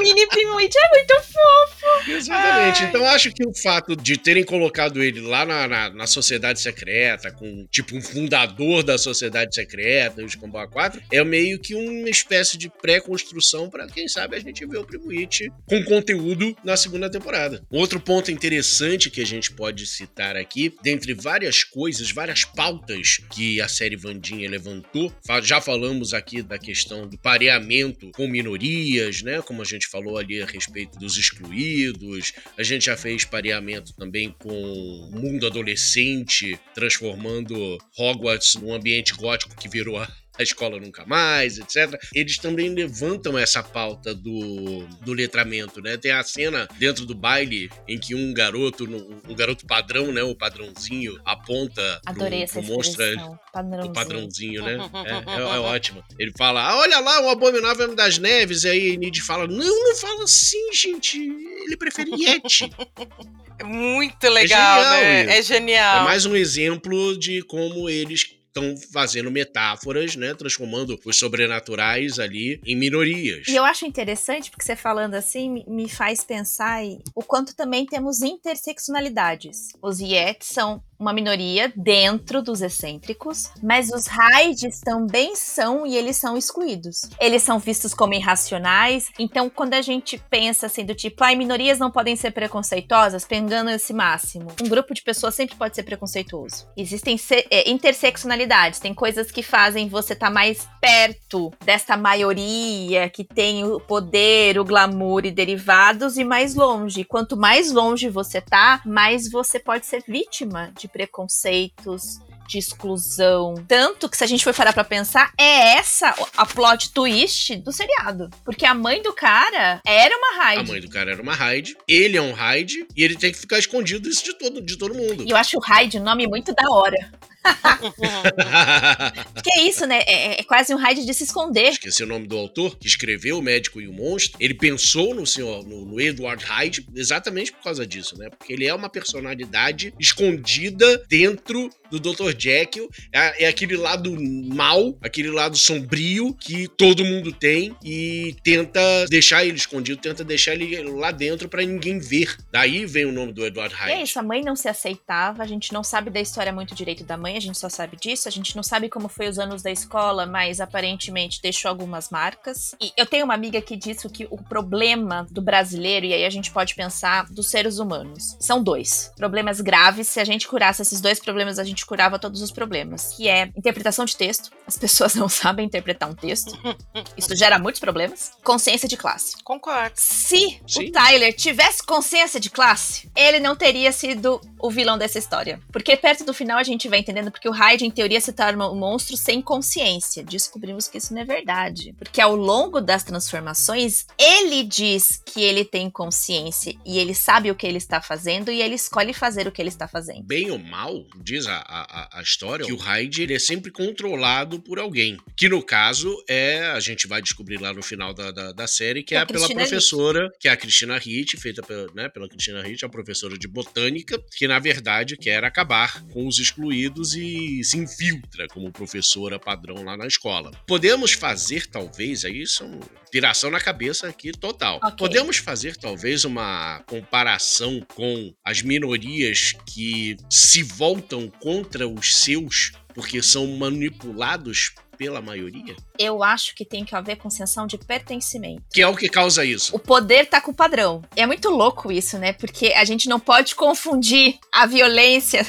mini 0.00 0.26
Primo 0.28 0.58
It, 0.58 0.74
é 0.76 0.88
muito 0.90 1.14
fofo. 1.14 2.10
Exatamente. 2.10 2.84
Então 2.84 3.04
acho 3.06 3.32
que 3.32 3.46
o 3.46 3.54
fato 3.54 3.96
de 3.96 4.16
terem 4.16 4.44
colocado 4.44 5.02
ele 5.02 5.20
lá 5.20 5.44
na, 5.44 5.68
na, 5.68 5.90
na 5.90 6.06
Sociedade 6.06 6.60
Secreta, 6.60 7.30
com 7.30 7.66
tipo 7.70 7.96
um 7.96 8.02
fundador 8.02 8.82
da 8.82 8.98
Sociedade 8.98 9.54
Secreta, 9.54 10.24
os 10.24 10.34
Comboa 10.34 10.68
4, 10.68 11.02
é 11.12 11.24
meio 11.24 11.58
que 11.58 11.74
uma 11.74 12.08
espécie 12.08 12.56
de 12.56 12.68
pré-construção 12.68 13.68
para 13.68 13.86
quem 13.86 14.08
sabe 14.08 14.36
a 14.36 14.40
gente 14.40 14.66
ver 14.66 14.78
o 14.78 14.84
Primo 14.84 15.10
It 15.10 15.50
com 15.66 15.82
conteúdo 15.84 16.56
na 16.64 16.76
segunda 16.76 17.10
temporada. 17.10 17.62
Outro 17.70 18.00
ponto 18.00 18.30
interessante 18.30 19.10
que 19.10 19.20
a 19.20 19.26
gente 19.26 19.52
pode 19.52 19.86
citar 19.86 20.36
aqui, 20.36 20.74
dentre 20.82 21.14
várias 21.14 21.64
coisas, 21.64 22.10
várias 22.10 22.44
pautas 22.44 23.20
que 23.30 23.60
a 23.60 23.68
série 23.68 23.96
Vandinha 23.96 24.48
levantou, 24.48 24.95
já 25.42 25.60
falamos 25.60 26.14
aqui 26.14 26.42
da 26.42 26.58
questão 26.58 27.08
do 27.08 27.18
pareamento 27.18 28.10
com 28.12 28.26
minorias, 28.26 29.22
né? 29.22 29.40
Como 29.42 29.62
a 29.62 29.64
gente 29.64 29.86
falou 29.86 30.18
ali 30.18 30.42
a 30.42 30.46
respeito 30.46 30.98
dos 30.98 31.16
excluídos, 31.16 32.32
a 32.56 32.62
gente 32.62 32.86
já 32.86 32.96
fez 32.96 33.24
pareamento 33.24 33.94
também 33.94 34.34
com 34.38 34.48
o 34.48 35.10
mundo 35.12 35.46
adolescente, 35.46 36.58
transformando 36.74 37.78
Hogwarts 37.98 38.54
num 38.56 38.72
ambiente 38.72 39.14
gótico 39.14 39.56
que 39.56 39.68
virou 39.68 39.98
a 39.98 40.08
a 40.38 40.42
escola 40.42 40.78
nunca 40.78 41.04
mais, 41.06 41.58
etc. 41.58 41.98
Eles 42.14 42.38
também 42.38 42.68
levantam 42.68 43.38
essa 43.38 43.62
pauta 43.62 44.14
do, 44.14 44.86
do 45.02 45.12
letramento, 45.12 45.80
né? 45.80 45.96
Tem 45.96 46.12
a 46.12 46.22
cena 46.22 46.68
dentro 46.78 47.04
do 47.04 47.14
baile 47.14 47.70
em 47.88 47.98
que 47.98 48.14
um 48.14 48.32
garoto, 48.32 48.84
um 49.28 49.34
garoto 49.34 49.66
padrão, 49.66 50.12
né? 50.12 50.22
O 50.22 50.34
padrãozinho 50.34 51.20
aponta 51.24 52.00
Adorei 52.06 52.40
pro, 52.40 52.44
essa 52.44 52.62
pro 52.62 52.74
monstro, 52.74 53.02
expressão. 53.02 53.38
Padrãozinho. 53.52 53.90
o 53.90 53.92
padrãozinho, 53.92 54.62
né? 54.62 54.76
É, 55.06 55.40
é, 55.40 55.40
é 55.40 55.58
ótimo. 55.60 56.02
Ele 56.18 56.32
fala, 56.36 56.62
ah, 56.62 56.78
olha 56.78 56.98
lá, 56.98 57.20
o 57.22 57.28
Abominável 57.28 57.94
das 57.94 58.18
Neves. 58.18 58.64
E 58.64 58.68
aí 58.68 58.96
Nid 58.96 59.20
fala, 59.20 59.46
não, 59.46 59.84
não 59.84 59.96
fala 59.96 60.24
assim, 60.24 60.72
gente. 60.72 61.18
Ele 61.18 61.76
prefere 61.76 62.10
Yeti. 62.10 62.70
É 63.58 63.64
muito 63.64 64.28
legal, 64.28 64.82
genial 64.82 65.00
né? 65.00 65.22
isso. 65.22 65.32
É 65.32 65.42
genial. 65.42 66.02
É 66.02 66.04
mais 66.04 66.26
um 66.26 66.36
exemplo 66.36 67.16
de 67.18 67.40
como 67.42 67.88
eles 67.88 68.35
estão 68.56 68.74
fazendo 68.92 69.30
metáforas, 69.30 70.16
né? 70.16 70.34
Transformando 70.34 70.98
os 71.04 71.16
sobrenaturais 71.18 72.18
ali 72.18 72.60
em 72.64 72.74
minorias. 72.76 73.46
E 73.48 73.54
eu 73.54 73.64
acho 73.64 73.84
interessante, 73.86 74.50
porque 74.50 74.64
você 74.64 74.74
falando 74.74 75.14
assim, 75.14 75.64
me- 75.68 75.88
faz 75.88 76.24
pensar 76.24 76.80
o 77.14 77.22
quanto 77.22 77.54
também 77.54 77.84
temos 77.86 78.22
interseccionalidades. 78.22 79.68
Os 79.82 80.00
Yetis 80.00 80.48
são 80.48 80.82
uma 80.98 81.12
minoria 81.12 81.72
dentro 81.76 82.42
dos 82.42 82.62
excêntricos, 82.62 83.50
mas 83.62 83.90
os 83.90 84.06
Raids 84.06 84.80
também 84.80 85.34
são 85.34 85.86
e 85.86 85.96
eles 85.96 86.16
são 86.16 86.36
excluídos. 86.36 87.08
Eles 87.20 87.42
são 87.42 87.58
vistos 87.58 87.94
como 87.94 88.14
irracionais, 88.14 89.10
então 89.18 89.48
quando 89.50 89.74
a 89.74 89.82
gente 89.82 90.18
pensa 90.30 90.66
assim 90.66 90.84
do 90.84 90.94
tipo, 90.94 91.22
ai, 91.22 91.36
minorias 91.36 91.78
não 91.78 91.90
podem 91.90 92.16
ser 92.16 92.30
preconceituosas, 92.30 93.24
pegando 93.24 93.70
esse 93.70 93.92
máximo. 93.92 94.48
Um 94.62 94.68
grupo 94.68 94.94
de 94.94 95.02
pessoas 95.02 95.34
sempre 95.34 95.56
pode 95.56 95.74
ser 95.74 95.82
preconceituoso. 95.82 96.66
Existem 96.76 97.18
é, 97.50 97.70
interseccionalidades, 97.70 98.80
tem 98.80 98.94
coisas 98.94 99.30
que 99.30 99.42
fazem 99.42 99.88
você 99.88 100.12
estar 100.12 100.30
mais 100.30 100.68
perto 100.80 101.52
desta 101.64 101.96
maioria 101.96 103.08
que 103.08 103.24
tem 103.24 103.64
o 103.64 103.80
poder, 103.80 104.58
o 104.58 104.64
glamour 104.64 105.24
e 105.24 105.30
derivados 105.30 106.16
e 106.16 106.24
mais 106.24 106.54
longe. 106.54 107.04
Quanto 107.04 107.36
mais 107.36 107.72
longe 107.72 108.08
você 108.08 108.40
tá, 108.40 108.80
mais 108.84 109.30
você 109.30 109.58
pode 109.58 109.86
ser 109.86 110.02
vítima 110.06 110.72
de 110.78 110.85
preconceitos, 110.88 112.18
de 112.46 112.58
exclusão. 112.58 113.54
Tanto 113.66 114.08
que 114.08 114.16
se 114.16 114.24
a 114.24 114.26
gente 114.26 114.44
for 114.44 114.54
parar 114.54 114.72
pra 114.72 114.84
pensar, 114.84 115.32
é 115.38 115.76
essa 115.76 116.14
a 116.36 116.46
plot 116.46 116.92
twist 116.92 117.56
do 117.56 117.72
seriado. 117.72 118.30
Porque 118.44 118.64
a 118.64 118.74
mãe 118.74 119.02
do 119.02 119.12
cara 119.12 119.80
era 119.84 120.16
uma 120.16 120.42
A 120.42 120.44
Hyde. 120.44 120.70
mãe 120.70 120.80
do 120.80 120.88
cara 120.88 121.12
era 121.12 121.22
uma 121.22 121.34
Hyde, 121.34 121.76
ele 121.88 122.16
é 122.16 122.22
um 122.22 122.32
Hyde, 122.32 122.86
e 122.96 123.02
ele 123.02 123.16
tem 123.16 123.32
que 123.32 123.38
ficar 123.38 123.58
escondido 123.58 124.08
isso 124.08 124.24
de 124.24 124.34
todo, 124.34 124.60
de 124.62 124.78
todo 124.78 124.94
mundo. 124.94 125.24
E 125.26 125.30
eu 125.30 125.36
acho 125.36 125.58
o 125.58 125.60
Hyde 125.60 125.98
um 125.98 126.04
nome 126.04 126.26
muito 126.26 126.54
da 126.54 126.68
hora. 126.70 127.12
Porque 129.34 129.50
é 129.58 129.62
isso, 129.62 129.86
né? 129.86 130.00
É, 130.06 130.40
é 130.40 130.42
quase 130.44 130.74
um 130.74 130.78
Hyde 130.78 131.04
de 131.04 131.14
se 131.14 131.24
esconder. 131.24 131.70
Esqueci 131.70 132.02
o 132.02 132.06
nome 132.06 132.26
do 132.26 132.36
autor, 132.36 132.76
que 132.78 132.86
escreveu 132.86 133.38
O 133.38 133.42
Médico 133.42 133.80
e 133.80 133.88
o 133.88 133.92
Monstro. 133.92 134.36
Ele 134.40 134.54
pensou 134.54 135.14
no 135.14 135.26
senhor, 135.26 135.66
no, 135.66 135.84
no 135.84 136.00
Edward 136.00 136.44
Hyde, 136.44 136.86
exatamente 136.94 137.52
por 137.52 137.62
causa 137.62 137.86
disso, 137.86 138.16
né? 138.18 138.28
Porque 138.30 138.52
ele 138.52 138.66
é 138.66 138.74
uma 138.74 138.88
personalidade 138.88 139.92
escondida 139.98 141.02
dentro 141.08 141.70
do 141.90 142.00
Dr. 142.00 142.34
Jekyll. 142.36 142.88
É, 143.12 143.44
é 143.44 143.48
aquele 143.48 143.76
lado 143.76 144.16
mal, 144.20 144.96
aquele 145.02 145.30
lado 145.30 145.56
sombrio 145.56 146.34
que 146.34 146.68
todo 146.76 147.04
mundo 147.04 147.32
tem 147.32 147.76
e 147.84 148.36
tenta 148.42 148.80
deixar 149.08 149.44
ele 149.44 149.56
escondido, 149.56 150.00
tenta 150.00 150.24
deixar 150.24 150.54
ele 150.54 150.82
lá 150.82 151.10
dentro 151.10 151.48
pra 151.48 151.62
ninguém 151.62 151.98
ver. 151.98 152.36
Daí 152.50 152.86
vem 152.86 153.06
o 153.06 153.12
nome 153.12 153.32
do 153.32 153.44
Edward 153.44 153.74
E 153.74 153.78
Hyde. 153.78 153.92
é 153.92 154.02
isso, 154.02 154.18
a 154.18 154.22
mãe 154.22 154.42
não 154.42 154.56
se 154.56 154.68
aceitava, 154.68 155.42
a 155.42 155.46
gente 155.46 155.72
não 155.72 155.82
sabe 155.82 156.10
da 156.10 156.20
história 156.20 156.52
muito 156.52 156.74
direito 156.74 157.04
da 157.04 157.16
mãe, 157.16 157.35
a 157.36 157.40
gente 157.40 157.58
só 157.58 157.68
sabe 157.68 157.96
disso, 157.96 158.28
a 158.28 158.30
gente 158.30 158.56
não 158.56 158.62
sabe 158.62 158.88
como 158.88 159.08
foi 159.08 159.28
os 159.28 159.38
anos 159.38 159.62
da 159.62 159.70
escola, 159.70 160.26
mas 160.26 160.60
aparentemente 160.60 161.40
deixou 161.40 161.68
algumas 161.68 162.10
marcas. 162.10 162.74
E 162.80 162.92
eu 162.96 163.06
tenho 163.06 163.24
uma 163.24 163.34
amiga 163.34 163.60
que 163.60 163.76
disse 163.76 164.08
que 164.08 164.26
o 164.30 164.36
problema 164.36 165.26
do 165.30 165.42
brasileiro, 165.42 166.06
e 166.06 166.14
aí 166.14 166.24
a 166.24 166.30
gente 166.30 166.50
pode 166.50 166.74
pensar 166.74 167.26
dos 167.26 167.50
seres 167.50 167.78
humanos, 167.78 168.36
são 168.40 168.62
dois. 168.62 169.12
Problemas 169.16 169.60
graves, 169.60 170.08
se 170.08 170.20
a 170.20 170.24
gente 170.24 170.48
curasse 170.48 170.82
esses 170.82 171.00
dois 171.00 171.18
problemas, 171.18 171.58
a 171.58 171.64
gente 171.64 171.84
curava 171.84 172.18
todos 172.18 172.42
os 172.42 172.50
problemas. 172.50 173.14
Que 173.16 173.28
é 173.28 173.50
interpretação 173.56 174.04
de 174.04 174.16
texto, 174.16 174.50
as 174.66 174.78
pessoas 174.78 175.14
não 175.14 175.28
sabem 175.28 175.66
interpretar 175.66 176.08
um 176.08 176.14
texto, 176.14 176.56
isso 177.16 177.34
gera 177.36 177.58
muitos 177.58 177.80
problemas. 177.80 178.32
Consciência 178.42 178.88
de 178.88 178.96
classe. 178.96 179.42
Concordo. 179.42 179.92
Se 179.96 180.60
Sim. 180.66 180.88
o 180.88 180.92
Tyler 180.92 181.34
tivesse 181.34 181.82
consciência 181.82 182.40
de 182.40 182.50
classe, 182.50 183.10
ele 183.14 183.40
não 183.40 183.56
teria 183.56 183.92
sido 183.92 184.40
o 184.58 184.70
vilão 184.70 184.98
dessa 184.98 185.18
história. 185.18 185.60
Porque 185.72 185.96
perto 185.96 186.24
do 186.24 186.34
final 186.34 186.58
a 186.58 186.62
gente 186.62 186.88
vai 186.88 186.98
entendendo 186.98 187.25
porque 187.30 187.48
o 187.48 187.52
Hyde, 187.52 187.84
em 187.84 187.90
teoria, 187.90 188.20
se 188.20 188.32
torna 188.32 188.70
um 188.70 188.76
monstro 188.76 189.16
sem 189.16 189.42
consciência. 189.42 190.24
Descobrimos 190.24 190.88
que 190.88 190.98
isso 190.98 191.12
não 191.12 191.22
é 191.22 191.24
verdade. 191.24 191.94
Porque 191.98 192.20
ao 192.20 192.36
longo 192.36 192.80
das 192.80 193.02
transformações, 193.02 194.06
ele 194.18 194.62
diz 194.64 195.22
que 195.24 195.42
ele 195.42 195.64
tem 195.64 195.90
consciência 195.90 196.74
e 196.84 196.98
ele 196.98 197.14
sabe 197.14 197.50
o 197.50 197.54
que 197.54 197.66
ele 197.66 197.78
está 197.78 198.00
fazendo 198.00 198.50
e 198.50 198.62
ele 198.62 198.74
escolhe 198.74 199.12
fazer 199.12 199.46
o 199.46 199.52
que 199.52 199.60
ele 199.60 199.68
está 199.68 199.88
fazendo. 199.88 200.22
bem 200.22 200.50
ou 200.50 200.58
mal, 200.58 201.04
diz 201.22 201.46
a, 201.46 201.56
a, 201.56 202.18
a 202.18 202.22
história, 202.22 202.64
que 202.64 202.72
o 202.72 202.76
Hyde 202.76 203.22
ele 203.22 203.34
é 203.34 203.38
sempre 203.38 203.70
controlado 203.70 204.60
por 204.60 204.78
alguém. 204.78 205.18
Que 205.36 205.48
no 205.48 205.62
caso 205.62 206.16
é, 206.28 206.66
a 206.68 206.80
gente 206.80 207.06
vai 207.06 207.20
descobrir 207.20 207.60
lá 207.60 207.72
no 207.72 207.82
final 207.82 208.14
da, 208.14 208.30
da, 208.30 208.52
da 208.52 208.66
série, 208.66 209.02
que 209.02 209.14
É 209.14 209.18
é, 209.18 209.20
a 209.22 209.26
pela 209.26 209.48
professora, 209.48 210.30
que 210.38 210.48
é 210.48 210.52
a 210.52 210.56
Cristina 210.56 210.96
Hitt, 210.96 211.36
feita 211.36 211.62
pela, 211.62 211.86
né, 211.94 212.08
pela 212.08 212.28
Cristina 212.28 212.66
Hitt, 212.66 212.84
a 212.84 212.88
professora 212.88 213.38
de 213.38 213.48
botânica, 213.48 214.22
que 214.36 214.46
na 214.46 214.58
verdade 214.58 215.16
quer 215.16 215.44
acabar 215.44 216.02
com 216.08 216.26
os 216.26 216.38
excluídos 216.38 217.14
e 217.16 217.64
se 217.64 217.78
infiltra 217.78 218.46
como 218.48 218.70
professora 218.70 219.38
padrão 219.38 219.82
lá 219.82 219.96
na 219.96 220.06
escola. 220.06 220.50
Podemos 220.66 221.12
fazer, 221.12 221.66
talvez, 221.66 222.24
aí 222.24 222.42
isso 222.42 222.62
é 222.62 222.66
uma 222.66 222.80
piração 223.10 223.50
na 223.50 223.60
cabeça 223.60 224.08
aqui 224.08 224.32
total. 224.32 224.76
Ok. 224.82 224.96
Podemos 224.98 225.38
fazer 225.38 225.76
talvez 225.76 226.24
uma 226.24 226.82
comparação 226.86 227.84
com 227.94 228.34
as 228.44 228.62
minorias 228.62 229.54
que 229.66 230.16
se 230.30 230.62
voltam 230.62 231.28
contra 231.40 231.88
os 231.88 232.16
seus 232.16 232.72
porque 232.96 233.22
são 233.22 233.46
manipulados 233.58 234.72
pela 234.96 235.20
maioria? 235.20 235.76
Eu 235.98 236.22
acho 236.22 236.54
que 236.54 236.64
tem 236.64 236.84
que 236.84 236.94
haver 236.94 237.16
com 237.16 237.30
sensação 237.30 237.66
de 237.66 237.78
pertencimento. 237.78 238.62
Que 238.72 238.82
é 238.82 238.88
o 238.88 238.96
que 238.96 239.08
causa 239.08 239.44
isso. 239.44 239.74
O 239.74 239.78
poder 239.78 240.26
tá 240.26 240.40
com 240.40 240.50
o 240.50 240.54
padrão. 240.54 241.02
É 241.14 241.26
muito 241.26 241.50
louco 241.50 241.90
isso, 241.92 242.18
né? 242.18 242.32
Porque 242.32 242.68
a 242.68 242.84
gente 242.84 243.08
não 243.08 243.20
pode 243.20 243.54
confundir 243.54 244.38
a 244.52 244.66
violência 244.66 245.46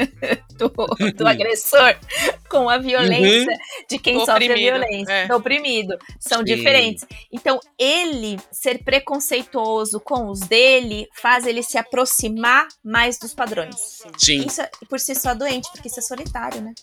do, 0.56 0.68
do 1.14 1.26
agressor 1.26 1.96
com 2.48 2.68
a 2.68 2.78
violência 2.78 3.56
de 3.88 3.98
quem 3.98 4.14
Do 4.14 4.20
sofre 4.20 4.32
a 4.32 4.50
oprimido, 4.50 4.78
violência, 4.78 5.12
é. 5.12 5.26
do 5.26 5.36
oprimido. 5.36 5.98
São 6.18 6.38
Sim. 6.38 6.44
diferentes. 6.44 7.06
Então, 7.32 7.60
ele 7.78 8.38
ser 8.50 8.82
preconceituoso 8.82 10.00
com 10.00 10.30
os 10.30 10.40
dele 10.40 11.06
faz 11.14 11.46
ele 11.46 11.62
se 11.62 11.78
aproximar 11.78 12.66
mais 12.84 13.18
dos 13.18 13.34
padrões. 13.34 14.02
Sim. 14.18 14.46
Isso 14.46 14.60
é 14.60 14.70
por 14.88 14.98
si 14.98 15.14
só 15.14 15.34
doente, 15.34 15.70
porque 15.72 15.88
isso 15.88 16.00
é 16.00 16.02
solitário, 16.02 16.60
né? 16.60 16.74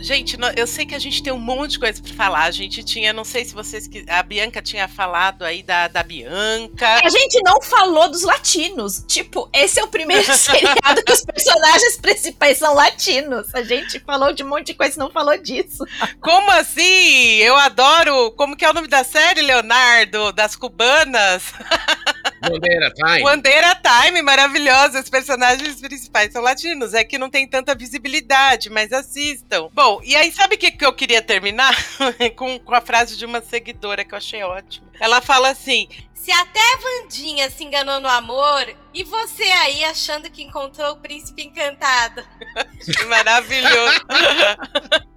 Gente, 0.00 0.36
eu 0.56 0.66
sei 0.66 0.86
que 0.86 0.94
a 0.94 0.98
gente 0.98 1.22
tem 1.22 1.32
um 1.32 1.38
monte 1.38 1.72
de 1.72 1.78
coisa 1.78 2.02
pra 2.02 2.14
falar. 2.14 2.44
A 2.44 2.50
gente 2.50 2.82
tinha, 2.82 3.12
não 3.12 3.24
sei 3.24 3.44
se 3.44 3.54
vocês. 3.54 3.88
A 4.08 4.22
Bianca 4.22 4.62
tinha 4.62 4.88
falado 4.88 5.44
aí 5.44 5.62
da, 5.62 5.88
da 5.88 6.02
Bianca. 6.02 7.00
A 7.04 7.08
gente 7.08 7.40
não 7.42 7.60
falou 7.60 8.10
dos 8.10 8.22
latinos. 8.22 9.04
Tipo, 9.06 9.48
esse 9.52 9.78
é 9.78 9.84
o 9.84 9.88
primeiro 9.88 10.24
seriado 10.36 11.04
que 11.04 11.12
os 11.12 11.24
personagens 11.24 11.96
principais 11.98 12.58
são 12.58 12.74
latinos. 12.74 13.54
A 13.54 13.62
gente 13.62 14.00
falou 14.00 14.32
de 14.32 14.42
um 14.42 14.48
monte 14.48 14.68
de 14.68 14.74
coisa 14.74 14.94
e 14.96 14.98
não 14.98 15.10
falou 15.10 15.36
disso. 15.36 15.84
Como 16.20 16.50
assim? 16.52 17.36
Eu 17.36 17.56
adoro. 17.56 18.30
Como 18.32 18.56
que 18.56 18.64
é 18.64 18.70
o 18.70 18.74
nome 18.74 18.88
da 18.88 19.04
série, 19.04 19.42
Leonardo? 19.42 20.32
Das 20.32 20.56
cubanas? 20.56 21.42
Bandeira, 22.40 22.90
time. 22.90 23.22
Bandeira 23.22 23.80
Time, 23.82 24.22
maravilhosa. 24.22 25.00
Os 25.00 25.10
personagens 25.10 25.80
principais 25.80 26.32
são 26.32 26.42
latinos. 26.42 26.94
É 26.94 27.04
que 27.04 27.18
não 27.18 27.28
tem 27.28 27.46
tanta 27.46 27.74
visibilidade, 27.74 28.70
mas 28.70 28.92
assistam. 28.92 29.68
Bom, 29.72 30.00
e 30.04 30.16
aí 30.16 30.32
sabe 30.32 30.54
o 30.54 30.58
que, 30.58 30.70
que 30.70 30.84
eu 30.84 30.92
queria 30.92 31.20
terminar? 31.20 31.74
com, 32.36 32.58
com 32.58 32.74
a 32.74 32.80
frase 32.80 33.16
de 33.16 33.26
uma 33.26 33.40
seguidora 33.40 34.04
que 34.04 34.14
eu 34.14 34.18
achei 34.18 34.42
ótima. 34.42 34.88
Ela 35.00 35.20
fala 35.20 35.50
assim: 35.50 35.88
Se 36.20 36.30
até 36.30 36.60
Vandinha 36.76 37.48
se 37.48 37.64
enganou 37.64 37.98
no 37.98 38.06
amor, 38.06 38.76
e 38.92 39.02
você 39.02 39.42
aí 39.42 39.82
achando 39.84 40.30
que 40.30 40.42
encontrou 40.42 40.92
o 40.92 40.96
príncipe 40.98 41.44
encantado? 41.44 42.22
Maravilhoso. 43.08 44.04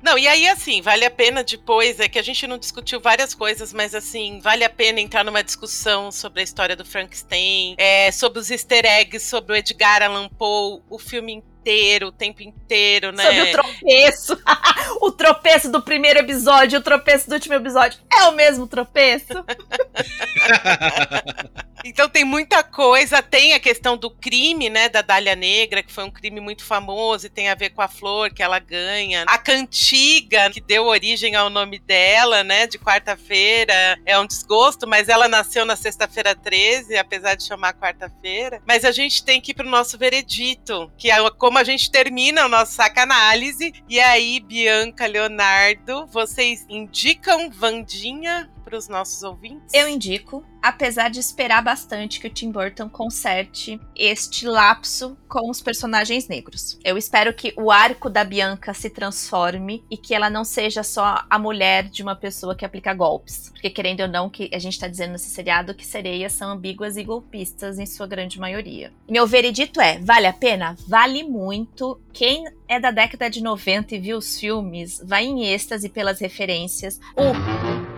Não, 0.02 0.18
e 0.18 0.26
aí, 0.30 0.48
assim, 0.48 0.82
vale 0.82 1.04
a 1.04 1.12
pena 1.12 1.44
depois, 1.44 2.00
é 2.00 2.08
que 2.08 2.18
a 2.18 2.22
gente 2.22 2.48
não 2.48 2.58
discutiu 2.58 3.02
várias 3.02 3.36
coisas, 3.36 3.74
mas 3.74 3.94
assim, 3.94 4.40
vale 4.40 4.64
a 4.64 4.70
pena 4.70 5.02
entrar 5.02 5.26
numa 5.26 5.44
discussão 5.44 6.10
sobre 6.10 6.40
a 6.40 6.44
história 6.44 6.74
do 6.74 6.86
Frankenstein, 6.86 7.76
é, 7.78 8.10
sobre 8.10 8.40
os 8.40 8.50
easter 8.50 8.86
eggs, 8.86 9.28
sobre 9.28 9.52
o 9.52 9.56
Edgar 9.58 10.02
Allan 10.02 10.30
Poe, 10.30 10.82
o 10.90 10.98
filme 10.98 11.44
inteiro, 11.64 12.08
o 12.08 12.12
tempo 12.12 12.44
inteiro, 12.44 13.14
né? 13.14 13.24
Sobre 13.24 13.42
o 13.42 13.52
tropeço. 13.52 14.38
o 15.02 15.12
tropeço 15.12 15.72
do 15.72 15.82
primeiro 15.82 16.20
episódio 16.20 16.76
e 16.76 16.80
o 16.80 16.84
tropeço 16.84 17.30
do 17.30 17.34
último 17.34 17.56
episódio 17.56 18.00
é 18.14 18.26
o 18.26 18.34
mesmo 18.34 18.68
tropeço? 18.68 19.34
Então 21.86 22.08
tem 22.08 22.24
muita 22.24 22.64
coisa, 22.64 23.22
tem 23.22 23.54
a 23.54 23.60
questão 23.60 23.98
do 23.98 24.10
crime, 24.10 24.70
né, 24.70 24.88
da 24.88 25.02
Dália 25.02 25.36
Negra, 25.36 25.84
que 25.84 25.92
foi 25.92 26.06
um 26.06 26.12
crime 26.12 26.40
muito 26.40 26.64
famoso 26.64 27.26
e 27.26 27.30
tem 27.30 27.50
a 27.50 27.56
ver 27.56 27.72
com 27.72 27.82
a 27.82 27.90
flor 27.90 28.30
que 28.30 28.42
ela 28.42 28.58
ganha. 28.58 29.26
A 29.28 29.38
cantiga, 29.38 30.50
que 30.50 30.62
deu 30.62 30.86
origem 30.86 31.36
ao 31.36 31.50
nome 31.50 31.80
dela, 31.80 32.42
né, 32.42 32.68
de 32.68 32.80
quarta-feira, 32.80 34.00
é 34.06 34.18
um 34.18 34.26
desgosto, 34.26 34.88
mas 34.88 35.10
ela 35.10 35.28
nasceu 35.28 35.66
na 35.66 35.76
sexta-feira 35.76 36.34
13, 36.34 36.96
apesar 36.96 37.36
de 37.36 37.44
chamar 37.44 37.74
quarta-feira. 37.74 38.62
Mas 38.66 38.86
a 38.86 38.92
gente 38.92 39.26
tem 39.26 39.42
que 39.42 39.52
ir 39.52 39.56
pro 39.56 39.70
nosso 39.70 39.98
veredito, 39.98 40.90
que 40.98 41.12
é 41.12 41.18
como 41.32 41.53
a 41.58 41.64
gente 41.64 41.90
termina 41.90 42.46
o 42.46 42.50
nosso 42.50 42.74
saca 42.74 43.04
análise. 43.04 43.74
E 43.88 44.00
aí, 44.00 44.40
Bianca, 44.40 45.06
Leonardo, 45.06 46.06
vocês 46.08 46.66
indicam 46.70 47.50
Vandinha 47.50 48.50
para 48.74 48.80
os 48.80 48.88
nossos 48.88 49.22
ouvintes? 49.22 49.72
Eu 49.72 49.88
indico, 49.88 50.44
apesar 50.60 51.10
de 51.10 51.20
esperar 51.20 51.62
bastante 51.62 52.20
que 52.20 52.26
o 52.26 52.30
Tim 52.30 52.50
Burton 52.50 52.90
conserte 52.90 53.80
este 53.96 54.48
lapso 54.48 55.16
com 55.30 55.48
os 55.48 55.62
personagens 55.62 56.28
negros. 56.28 56.80
Eu 56.84 56.98
espero 56.98 57.32
que 57.36 57.54
o 57.56 57.70
arco 57.70 58.10
da 58.10 58.24
Bianca 58.24 58.74
se 58.74 58.90
transforme 58.90 59.84
e 59.92 59.96
que 59.96 60.16
ela 60.16 60.28
não 60.28 60.44
seja 60.44 60.82
só 60.82 61.24
a 61.30 61.38
mulher 61.38 61.84
de 61.84 62.02
uma 62.02 62.16
pessoa 62.16 62.56
que 62.56 62.66
aplica 62.66 62.96
golpes. 62.96 63.52
Porque, 63.52 63.70
querendo 63.70 64.02
ou 64.02 64.08
não, 64.08 64.28
que 64.28 64.50
a 64.52 64.58
gente 64.58 64.74
está 64.74 64.88
dizendo 64.88 65.12
nesse 65.12 65.30
seriado 65.30 65.76
que 65.76 65.86
sereias 65.86 66.34
são 66.34 66.50
ambíguas 66.50 66.98
e 66.98 67.04
golpistas 67.04 67.78
em 67.78 67.86
sua 67.86 68.08
grande 68.08 68.40
maioria. 68.40 68.92
Meu 69.08 69.28
veredito 69.28 69.80
é: 69.80 70.00
vale 70.00 70.26
a 70.26 70.34
pena? 70.34 70.76
Vale 70.88 71.24
muito. 71.24 72.02
Quem 72.12 72.46
é 72.68 72.80
da 72.80 72.90
década 72.90 73.30
de 73.30 73.44
90 73.44 73.94
e 73.94 74.00
viu 74.00 74.18
os 74.18 74.40
filmes, 74.40 75.00
vai 75.06 75.26
em 75.26 75.46
êxtase 75.46 75.90
pelas 75.90 76.20
referências. 76.20 77.00
O 77.16 77.93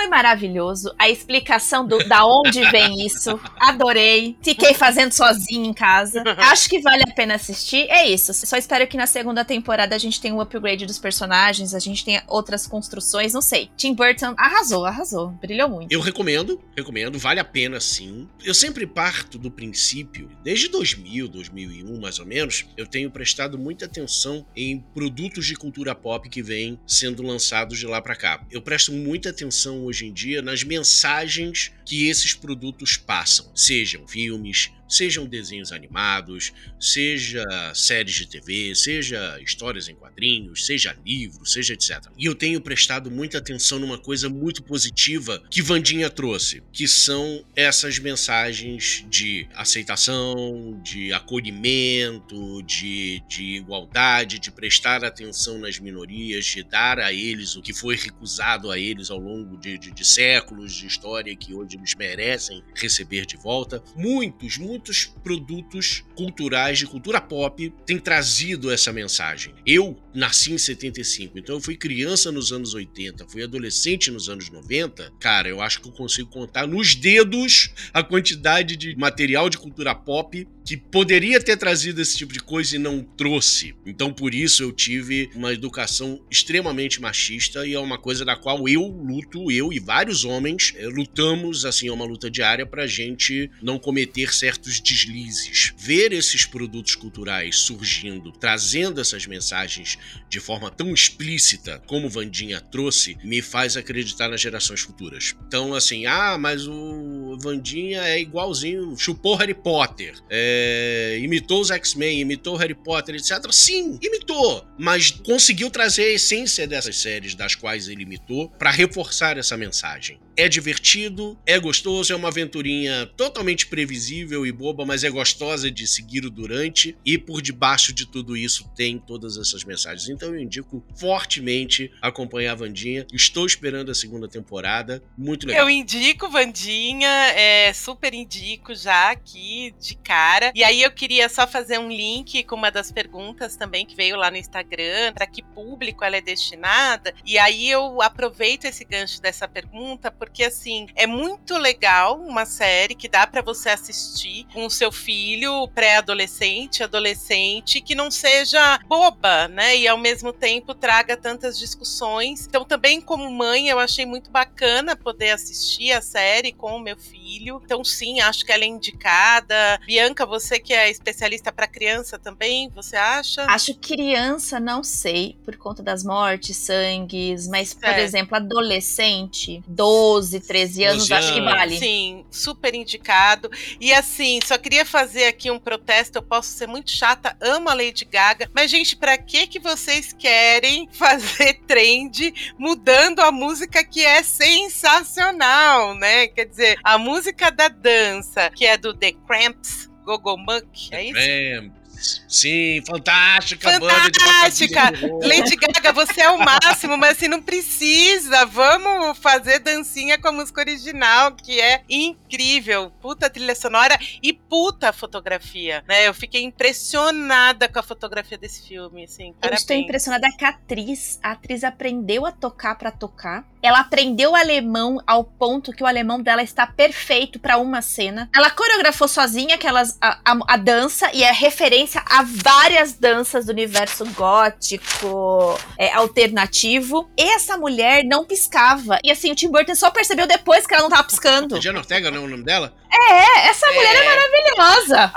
foi 0.00 0.08
maravilhoso. 0.08 0.94
A 0.98 1.10
explicação 1.10 1.86
do, 1.86 1.98
da 2.08 2.24
onde 2.24 2.62
vem 2.70 3.04
isso. 3.04 3.38
Adorei. 3.58 4.34
Fiquei 4.42 4.72
fazendo 4.72 5.12
sozinha 5.12 5.68
em 5.68 5.74
casa. 5.74 6.22
Acho 6.38 6.70
que 6.70 6.80
vale 6.80 7.02
a 7.06 7.12
pena 7.12 7.34
assistir. 7.34 7.86
É 7.90 8.08
isso. 8.08 8.32
Só 8.32 8.56
espero 8.56 8.86
que 8.86 8.96
na 8.96 9.06
segunda 9.06 9.44
temporada 9.44 9.94
a 9.94 9.98
gente 9.98 10.18
tenha 10.18 10.34
um 10.34 10.40
upgrade 10.40 10.86
dos 10.86 10.98
personagens, 10.98 11.74
a 11.74 11.78
gente 11.78 12.02
tenha 12.02 12.24
outras 12.26 12.66
construções. 12.66 13.34
Não 13.34 13.42
sei. 13.42 13.70
Tim 13.76 13.92
Burton 13.92 14.34
arrasou, 14.38 14.86
arrasou. 14.86 15.28
Brilhou 15.32 15.68
muito. 15.68 15.92
Eu 15.92 16.00
recomendo, 16.00 16.58
recomendo. 16.74 17.18
Vale 17.18 17.40
a 17.40 17.44
pena 17.44 17.78
sim. 17.78 18.26
Eu 18.42 18.54
sempre 18.54 18.86
parto 18.86 19.36
do 19.38 19.50
princípio, 19.50 20.30
desde 20.42 20.68
2000, 20.68 21.28
2001 21.28 22.00
mais 22.00 22.18
ou 22.18 22.24
menos, 22.24 22.64
eu 22.76 22.86
tenho 22.86 23.10
prestado 23.10 23.58
muita 23.58 23.84
atenção 23.84 24.46
em 24.56 24.78
produtos 24.94 25.44
de 25.44 25.54
cultura 25.54 25.94
pop 25.94 26.26
que 26.28 26.42
vêm 26.42 26.78
sendo 26.86 27.22
lançados 27.22 27.78
de 27.78 27.86
lá 27.86 28.00
para 28.00 28.16
cá. 28.16 28.42
Eu 28.50 28.62
presto 28.62 28.92
muita 28.92 29.28
atenção 29.28 29.89
hoje 29.90 30.06
em 30.06 30.12
dia 30.12 30.40
nas 30.40 30.62
mensagens 30.62 31.72
que 31.84 32.06
esses 32.06 32.32
produtos 32.32 32.96
passam, 32.96 33.50
sejam 33.56 34.06
filmes, 34.06 34.70
sejam 34.90 35.24
desenhos 35.24 35.72
animados, 35.72 36.52
seja 36.78 37.44
séries 37.74 38.16
de 38.16 38.26
TV, 38.26 38.74
seja 38.74 39.38
histórias 39.40 39.88
em 39.88 39.94
quadrinhos, 39.94 40.66
seja 40.66 40.96
livros, 41.06 41.52
seja 41.52 41.74
etc. 41.74 42.06
E 42.18 42.26
eu 42.26 42.34
tenho 42.34 42.60
prestado 42.60 43.10
muita 43.10 43.38
atenção 43.38 43.78
numa 43.78 43.96
coisa 43.96 44.28
muito 44.28 44.62
positiva 44.62 45.42
que 45.48 45.62
Vandinha 45.62 46.10
trouxe, 46.10 46.62
que 46.72 46.88
são 46.88 47.44
essas 47.54 47.98
mensagens 47.98 49.04
de 49.08 49.46
aceitação, 49.54 50.80
de 50.82 51.12
acolhimento, 51.12 52.62
de, 52.62 53.22
de 53.28 53.56
igualdade, 53.56 54.38
de 54.38 54.50
prestar 54.50 55.04
atenção 55.04 55.58
nas 55.58 55.78
minorias, 55.78 56.44
de 56.46 56.64
dar 56.64 56.98
a 56.98 57.12
eles 57.12 57.54
o 57.54 57.62
que 57.62 57.72
foi 57.72 57.96
recusado 57.96 58.70
a 58.70 58.78
eles 58.78 59.10
ao 59.10 59.18
longo 59.18 59.56
de, 59.56 59.78
de, 59.78 59.90
de 59.90 60.04
séculos 60.04 60.74
de 60.74 60.86
história 60.86 61.34
que 61.36 61.54
hoje 61.54 61.76
eles 61.76 61.94
merecem 61.94 62.62
receber 62.74 63.24
de 63.24 63.36
volta. 63.36 63.82
Muitos, 63.94 64.58
muitos 64.58 64.79
muitos 64.80 65.04
produtos 65.22 66.02
culturais 66.14 66.78
de 66.78 66.86
cultura 66.86 67.20
pop 67.20 67.70
têm 67.84 67.98
trazido 67.98 68.70
essa 68.70 68.90
mensagem. 68.90 69.54
Eu 69.66 70.00
nasci 70.14 70.52
em 70.52 70.58
75, 70.58 71.38
então 71.38 71.56
eu 71.56 71.60
fui 71.60 71.76
criança 71.76 72.32
nos 72.32 72.50
anos 72.50 72.72
80, 72.72 73.28
fui 73.28 73.42
adolescente 73.42 74.10
nos 74.10 74.30
anos 74.30 74.48
90. 74.48 75.12
Cara, 75.20 75.48
eu 75.48 75.60
acho 75.60 75.82
que 75.82 75.88
eu 75.88 75.92
consigo 75.92 76.30
contar 76.30 76.66
nos 76.66 76.94
dedos 76.94 77.74
a 77.92 78.02
quantidade 78.02 78.74
de 78.74 78.96
material 78.96 79.50
de 79.50 79.58
cultura 79.58 79.94
pop 79.94 80.48
que 80.64 80.76
poderia 80.76 81.40
ter 81.40 81.56
trazido 81.56 82.00
esse 82.00 82.16
tipo 82.16 82.32
de 82.32 82.40
coisa 82.40 82.76
e 82.76 82.78
não 82.78 83.02
trouxe. 83.02 83.74
Então, 83.84 84.12
por 84.12 84.34
isso, 84.34 84.62
eu 84.62 84.72
tive 84.72 85.30
uma 85.34 85.52
educação 85.52 86.24
extremamente 86.30 87.00
machista 87.00 87.66
e 87.66 87.74
é 87.74 87.78
uma 87.78 87.98
coisa 87.98 88.24
da 88.24 88.36
qual 88.36 88.68
eu 88.68 88.86
luto, 88.86 89.50
eu 89.50 89.72
e 89.72 89.78
vários 89.78 90.24
homens 90.24 90.72
é, 90.76 90.86
lutamos, 90.86 91.64
assim, 91.64 91.88
é 91.88 91.92
uma 91.92 92.04
luta 92.04 92.30
diária 92.30 92.66
pra 92.66 92.86
gente 92.86 93.50
não 93.62 93.78
cometer 93.78 94.32
certos 94.32 94.80
deslizes. 94.80 95.72
Ver 95.76 96.12
esses 96.12 96.44
produtos 96.44 96.94
culturais 96.94 97.56
surgindo, 97.56 98.32
trazendo 98.32 99.00
essas 99.00 99.26
mensagens 99.26 99.98
de 100.28 100.40
forma 100.40 100.70
tão 100.70 100.92
explícita 100.92 101.82
como 101.86 102.08
Vandinha 102.08 102.60
trouxe, 102.60 103.16
me 103.24 103.42
faz 103.42 103.76
acreditar 103.76 104.28
nas 104.28 104.40
gerações 104.40 104.80
futuras. 104.80 105.34
Então, 105.46 105.74
assim, 105.74 106.06
ah, 106.06 106.36
mas 106.38 106.66
o 106.66 107.36
Vandinha 107.40 108.02
é 108.02 108.20
igualzinho, 108.20 108.96
chupou 108.96 109.36
Harry 109.36 109.54
Potter. 109.54 110.14
É, 110.28 110.59
é, 110.60 111.18
imitou 111.18 111.60
os 111.60 111.70
X-Men, 111.70 112.20
imitou 112.20 112.56
Harry 112.56 112.74
Potter, 112.74 113.14
etc. 113.14 113.50
Sim, 113.50 113.98
imitou, 114.02 114.66
mas 114.78 115.10
conseguiu 115.10 115.70
trazer 115.70 116.04
a 116.04 116.12
essência 116.12 116.66
dessas 116.66 116.96
séries 116.96 117.34
das 117.34 117.54
quais 117.54 117.88
ele 117.88 118.02
imitou 118.02 118.50
para 118.50 118.70
reforçar 118.70 119.38
essa 119.38 119.56
mensagem. 119.56 120.20
É 120.36 120.48
divertido, 120.48 121.38
é 121.44 121.58
gostoso, 121.58 122.12
é 122.12 122.16
uma 122.16 122.28
aventurinha 122.28 123.04
totalmente 123.16 123.66
previsível 123.66 124.46
e 124.46 124.52
boba, 124.52 124.86
mas 124.86 125.04
é 125.04 125.10
gostosa 125.10 125.70
de 125.70 125.86
seguir 125.86 126.22
durante. 126.30 126.96
E 127.04 127.18
por 127.18 127.42
debaixo 127.42 127.92
de 127.92 128.06
tudo 128.06 128.36
isso 128.36 128.66
tem 128.74 128.98
todas 128.98 129.36
essas 129.36 129.64
mensagens. 129.64 130.08
Então 130.08 130.34
eu 130.34 130.40
indico 130.40 130.82
fortemente 130.96 131.92
acompanhar 132.00 132.52
a 132.52 132.54
Vandinha. 132.54 133.06
Estou 133.12 133.44
esperando 133.44 133.90
a 133.90 133.94
segunda 133.94 134.26
temporada. 134.28 135.02
Muito 135.16 135.46
legal. 135.46 135.64
Eu 135.64 135.70
indico 135.70 136.30
Vandinha, 136.30 137.10
é, 137.36 137.72
super 137.74 138.14
indico 138.14 138.74
já 138.74 139.10
aqui 139.10 139.74
de 139.78 139.94
cara. 139.96 140.39
E 140.54 140.64
aí 140.64 140.82
eu 140.82 140.90
queria 140.90 141.28
só 141.28 141.46
fazer 141.46 141.78
um 141.78 141.88
link 141.88 142.44
com 142.44 142.56
uma 142.56 142.70
das 142.70 142.90
perguntas 142.90 143.56
também 143.56 143.84
que 143.84 143.96
veio 143.96 144.16
lá 144.16 144.30
no 144.30 144.36
Instagram, 144.36 145.12
para 145.12 145.26
que 145.26 145.42
público 145.42 146.04
ela 146.04 146.16
é 146.16 146.20
destinada. 146.20 147.14
E 147.24 147.38
aí 147.38 147.70
eu 147.70 148.00
aproveito 148.02 148.64
esse 148.64 148.84
gancho 148.84 149.20
dessa 149.20 149.46
pergunta 149.46 150.10
porque 150.10 150.44
assim, 150.44 150.86
é 150.94 151.06
muito 151.06 151.56
legal 151.58 152.20
uma 152.20 152.44
série 152.44 152.94
que 152.94 153.08
dá 153.08 153.26
para 153.26 153.42
você 153.42 153.68
assistir 153.70 154.46
com 154.52 154.66
o 154.66 154.70
seu 154.70 154.92
filho 154.92 155.68
pré-adolescente, 155.68 156.82
adolescente, 156.82 157.80
que 157.80 157.94
não 157.94 158.10
seja 158.10 158.78
boba, 158.86 159.48
né? 159.48 159.76
E 159.76 159.88
ao 159.88 159.98
mesmo 159.98 160.32
tempo 160.32 160.74
traga 160.74 161.16
tantas 161.16 161.58
discussões. 161.58 162.46
Então, 162.46 162.64
também 162.64 163.00
como 163.00 163.30
mãe, 163.30 163.68
eu 163.68 163.78
achei 163.78 164.06
muito 164.06 164.30
bacana 164.30 164.96
poder 164.96 165.30
assistir 165.30 165.92
a 165.92 166.00
série 166.00 166.52
com 166.52 166.76
o 166.76 166.80
meu 166.80 166.96
filho. 166.96 167.60
Então, 167.64 167.84
sim, 167.84 168.20
acho 168.20 168.44
que 168.44 168.52
ela 168.52 168.64
é 168.64 168.68
indicada. 168.68 169.80
Bianca, 169.86 170.26
você 170.30 170.58
que 170.58 170.72
é 170.72 170.90
especialista 170.90 171.52
para 171.52 171.66
criança 171.66 172.18
também, 172.18 172.70
você 172.70 172.96
acha? 172.96 173.44
Acho 173.44 173.74
criança, 173.74 174.58
não 174.58 174.82
sei, 174.82 175.36
por 175.44 175.56
conta 175.56 175.82
das 175.82 176.02
mortes, 176.04 176.56
sangues, 176.56 177.48
mas, 177.48 177.74
por 177.74 177.88
é. 177.88 178.02
exemplo, 178.02 178.36
adolescente, 178.36 179.62
12 179.66 180.30
12, 180.30 180.40
13 180.40 180.84
anos, 180.84 181.08
12 181.08 181.14
acho 181.14 181.34
que 181.34 181.40
vale. 181.40 181.78
Sim, 181.78 182.24
super 182.30 182.74
indicado. 182.74 183.50
E 183.80 183.92
assim, 183.92 184.38
só 184.44 184.56
queria 184.56 184.84
fazer 184.84 185.24
aqui 185.24 185.50
um 185.50 185.58
protesto, 185.58 186.18
eu 186.18 186.22
posso 186.22 186.50
ser 186.50 186.68
muito 186.68 186.90
chata, 186.90 187.36
amo 187.40 187.68
a 187.68 187.74
Lady 187.74 188.04
Gaga, 188.04 188.48
mas 188.54 188.70
gente, 188.70 188.96
para 188.96 189.18
que 189.18 189.46
que 189.46 189.58
vocês 189.58 190.12
querem 190.12 190.88
fazer 190.92 191.60
trend 191.66 192.32
mudando 192.58 193.20
a 193.20 193.32
música 193.32 193.82
que 193.82 194.04
é 194.04 194.22
sensacional, 194.22 195.94
né? 195.94 196.28
Quer 196.28 196.46
dizer, 196.46 196.78
a 196.84 196.96
música 196.96 197.50
da 197.50 197.68
dança, 197.68 198.50
que 198.50 198.64
é 198.64 198.76
do 198.76 198.94
The 198.94 199.12
Cramps, 199.26 199.89
Gogo 200.04 200.36
Monk, 200.36 200.90
é 200.92 201.04
isso? 201.04 201.80
Sim, 202.28 202.82
fantástica, 202.86 203.70
fantástica. 203.72 204.90
Lady 205.22 205.56
Gaga, 205.56 205.92
você 205.92 206.22
é 206.22 206.30
o 206.30 206.38
máximo, 206.38 206.96
mas 206.96 207.16
assim, 207.16 207.28
não 207.28 207.42
precisa. 207.42 208.46
Vamos 208.46 209.18
fazer 209.18 209.58
dancinha 209.58 210.18
com 210.18 210.28
a 210.28 210.32
música 210.32 210.60
original, 210.60 211.32
que 211.32 211.60
é 211.60 211.82
incrível. 211.88 212.90
Puta 213.02 213.28
trilha 213.28 213.54
sonora 213.54 213.98
e 214.22 214.32
puta 214.32 214.92
fotografia, 214.92 215.84
né? 215.86 216.08
Eu 216.08 216.14
fiquei 216.14 216.42
impressionada 216.42 217.68
com 217.68 217.78
a 217.78 217.82
fotografia 217.82 218.38
desse 218.38 218.66
filme, 218.66 219.04
assim. 219.04 219.34
Eu 219.42 219.52
estou 219.52 219.76
impressionada 219.76 220.28
com 220.38 220.44
a 220.46 220.48
atriz. 220.48 221.18
A 221.22 221.32
atriz 221.32 221.64
aprendeu 221.64 222.24
a 222.24 222.32
tocar 222.32 222.76
para 222.76 222.90
tocar 222.90 223.44
Ela 223.62 223.80
aprendeu 223.80 224.34
alemão 224.34 225.02
ao 225.06 225.24
ponto 225.24 225.72
que 225.72 225.82
o 225.82 225.86
alemão 225.86 226.20
dela 226.20 226.42
está 226.42 226.66
perfeito 226.66 227.38
para 227.38 227.58
uma 227.58 227.82
cena. 227.82 228.28
Ela 228.34 228.50
coreografou 228.50 229.08
sozinha 229.08 229.54
aquelas 229.54 229.96
a, 230.00 230.18
a, 230.24 230.38
a, 230.48 230.56
dança 230.56 231.10
e 231.12 231.22
é 231.22 231.32
referência 231.32 232.02
a 232.06 232.22
várias 232.22 232.94
danças 232.94 233.46
do 233.46 233.52
universo 233.52 234.04
gótico, 234.12 235.58
é, 235.78 235.92
alternativo. 235.92 237.10
Essa 237.16 237.56
mulher 237.56 238.04
não 238.04 238.24
piscava. 238.24 238.98
E 239.04 239.10
assim, 239.10 239.32
o 239.32 239.34
Tim 239.34 239.50
Burton 239.50 239.74
só 239.74 239.90
percebeu 239.90 240.26
depois 240.26 240.66
que 240.66 240.74
ela 240.74 240.82
não 240.82 240.90
tava 240.90 241.04
piscando. 241.04 241.58
Diana 241.58 241.80
Ortega 241.80 242.10
não 242.10 242.22
é 242.22 242.24
o 242.24 242.28
nome 242.28 242.44
dela? 242.44 242.74
É, 242.92 243.48
essa 243.48 243.66
mulher 243.68 243.94
é, 243.94 243.98
é 243.98 244.04
maravilhosa. 244.04 245.12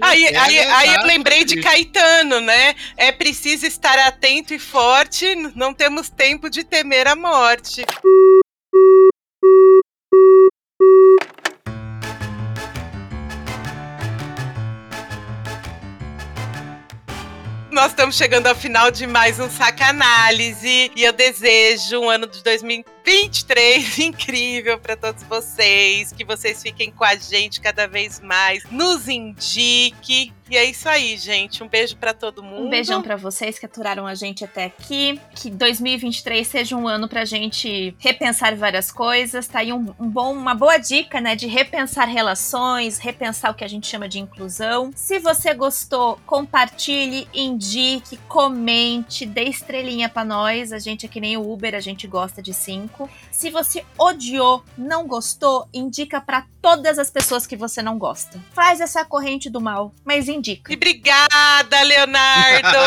aí, 0.00 0.36
aí, 0.36 0.58
aí 0.58 0.94
eu 0.94 1.02
lembrei 1.04 1.44
de 1.44 1.60
Caetano, 1.60 2.40
né? 2.40 2.74
É 2.96 3.10
preciso 3.10 3.66
estar 3.66 3.98
atento 3.98 4.54
e 4.54 4.58
forte, 4.58 5.34
não 5.54 5.74
temos 5.74 6.08
tempo 6.08 6.48
de 6.48 6.62
temer 6.62 7.08
a 7.08 7.16
morte. 7.16 7.61
Nós 17.70 17.92
estamos 17.92 18.16
chegando 18.16 18.48
ao 18.48 18.54
final 18.56 18.90
de 18.90 19.06
mais 19.06 19.38
um 19.38 19.48
Sacanálise 19.48 20.90
e 20.96 21.04
eu 21.04 21.12
desejo 21.12 22.00
um 22.00 22.10
ano 22.10 22.26
de 22.26 22.42
2023 22.42 23.96
incrível 24.00 24.80
para 24.80 24.96
todos 24.96 25.22
vocês, 25.22 26.12
que 26.12 26.24
vocês 26.24 26.60
fiquem 26.60 26.90
com 26.90 27.04
a 27.04 27.14
gente 27.14 27.60
cada 27.60 27.86
vez 27.86 28.18
mais, 28.18 28.64
nos 28.72 29.08
indique 29.08 30.32
e 30.52 30.56
é 30.56 30.66
isso 30.66 30.86
aí, 30.86 31.16
gente. 31.16 31.64
Um 31.64 31.66
beijo 31.66 31.96
para 31.96 32.12
todo 32.12 32.42
mundo. 32.42 32.66
Um 32.66 32.68
beijão 32.68 33.00
para 33.00 33.16
vocês 33.16 33.58
que 33.58 33.64
aturaram 33.64 34.06
a 34.06 34.14
gente 34.14 34.44
até 34.44 34.66
aqui. 34.66 35.18
Que 35.34 35.48
2023 35.48 36.46
seja 36.46 36.76
um 36.76 36.86
ano 36.86 37.08
pra 37.08 37.24
gente 37.24 37.96
repensar 37.98 38.54
várias 38.54 38.92
coisas. 38.92 39.48
Tá 39.48 39.60
aí 39.60 39.72
um, 39.72 39.94
um, 39.98 40.10
bom, 40.10 40.30
uma 40.30 40.54
boa 40.54 40.76
dica, 40.76 41.22
né? 41.22 41.34
De 41.34 41.46
repensar 41.46 42.06
relações, 42.06 42.98
repensar 42.98 43.50
o 43.50 43.54
que 43.54 43.64
a 43.64 43.68
gente 43.68 43.86
chama 43.86 44.06
de 44.06 44.18
inclusão. 44.18 44.90
Se 44.94 45.18
você 45.18 45.54
gostou, 45.54 46.20
compartilhe, 46.26 47.26
indique, 47.32 48.18
comente, 48.28 49.24
dê 49.24 49.44
estrelinha 49.44 50.10
para 50.10 50.22
nós. 50.22 50.70
A 50.70 50.78
gente 50.78 51.06
é 51.06 51.08
que 51.08 51.18
nem 51.18 51.34
o 51.34 51.50
Uber, 51.50 51.74
a 51.74 51.80
gente 51.80 52.06
gosta 52.06 52.42
de 52.42 52.52
cinco. 52.52 53.08
Se 53.30 53.48
você 53.48 53.86
odiou, 53.96 54.62
não 54.76 55.06
gostou, 55.06 55.66
indica 55.72 56.20
para 56.20 56.44
todas 56.60 56.98
as 56.98 57.10
pessoas 57.10 57.46
que 57.46 57.56
você 57.56 57.80
não 57.80 57.96
gosta. 57.96 58.38
Faz 58.52 58.82
essa 58.82 59.02
corrente 59.02 59.48
do 59.48 59.58
mal, 59.58 59.94
mas 60.04 60.28
indica. 60.28 60.41
E 60.50 60.74
obrigada, 60.74 61.82
Leonardo! 61.82 62.78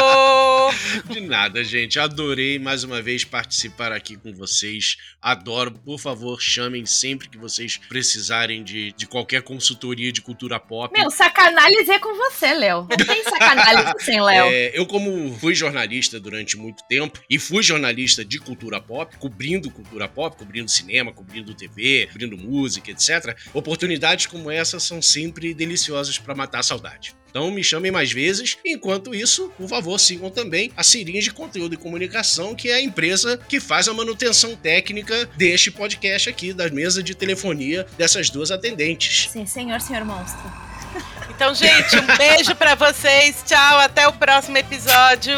De 1.09 1.21
nada, 1.21 1.63
gente. 1.63 1.99
Adorei 1.99 2.59
mais 2.59 2.83
uma 2.83 3.01
vez 3.01 3.23
participar 3.23 3.91
aqui 3.91 4.17
com 4.17 4.33
vocês. 4.33 4.97
Adoro. 5.21 5.71
Por 5.71 5.99
favor, 5.99 6.41
chamem 6.41 6.85
sempre 6.85 7.29
que 7.29 7.37
vocês 7.37 7.77
precisarem 7.77 8.63
de, 8.63 8.91
de 8.93 9.07
qualquer 9.07 9.41
consultoria 9.41 10.11
de 10.11 10.21
cultura 10.21 10.59
pop. 10.59 10.97
Meu, 10.97 11.09
sacanálise 11.09 11.91
é 11.91 11.99
com 11.99 12.13
você, 12.15 12.53
Léo. 12.53 12.87
Não 12.89 13.05
tem 13.05 13.23
sacanálise 13.23 13.93
sem 14.03 14.21
Léo. 14.21 14.47
É, 14.47 14.71
eu, 14.77 14.85
como 14.85 15.33
fui 15.39 15.55
jornalista 15.55 16.19
durante 16.19 16.57
muito 16.57 16.83
tempo 16.87 17.19
e 17.29 17.39
fui 17.39 17.63
jornalista 17.63 18.25
de 18.25 18.39
cultura 18.39 18.81
pop, 18.81 19.15
cobrindo 19.17 19.71
cultura 19.71 20.07
pop, 20.07 20.37
cobrindo 20.37 20.69
cinema, 20.69 21.13
cobrindo 21.13 21.53
TV, 21.53 22.07
cobrindo 22.11 22.37
música, 22.37 22.91
etc. 22.91 23.37
Oportunidades 23.53 24.25
como 24.25 24.51
essa 24.51 24.79
são 24.79 25.01
sempre 25.01 25.53
deliciosas 25.53 26.19
para 26.19 26.35
matar 26.35 26.59
a 26.59 26.63
saudade. 26.63 27.15
Então 27.35 27.51
me 27.51 27.61
chamem 27.61 27.91
mais 27.91 28.13
vezes. 28.13 28.57
Enquanto 28.65 29.13
isso, 29.13 29.51
por 29.57 29.67
favor, 29.67 29.99
sigam 29.99 30.29
também 30.29 30.71
a 30.77 30.81
Siringe 30.83 31.31
Conteúdo 31.31 31.73
e 31.73 31.77
Comunicação, 31.77 32.55
que 32.55 32.69
é 32.69 32.75
a 32.75 32.81
empresa 32.81 33.37
que 33.49 33.59
faz 33.59 33.89
a 33.89 33.93
manutenção 33.93 34.55
técnica 34.55 35.29
deste 35.35 35.69
podcast 35.69 36.29
aqui, 36.29 36.53
da 36.53 36.69
mesa 36.69 37.03
de 37.03 37.13
telefonia 37.13 37.85
dessas 37.97 38.29
duas 38.29 38.51
atendentes. 38.51 39.29
Sim, 39.29 39.45
senhor, 39.45 39.81
senhor 39.81 40.05
monstro. 40.05 40.41
Então, 41.27 41.53
gente, 41.53 41.97
um 41.97 42.15
beijo 42.15 42.55
para 42.55 42.75
vocês. 42.75 43.43
Tchau, 43.45 43.79
até 43.79 44.07
o 44.07 44.13
próximo 44.13 44.57
episódio. 44.57 45.35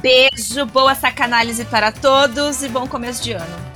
Beijo, 0.00 0.64
boa 0.66 0.94
sacanálise 0.94 1.64
para 1.64 1.90
todos 1.90 2.62
e 2.62 2.68
bom 2.68 2.86
começo 2.86 3.24
de 3.24 3.32
ano. 3.32 3.75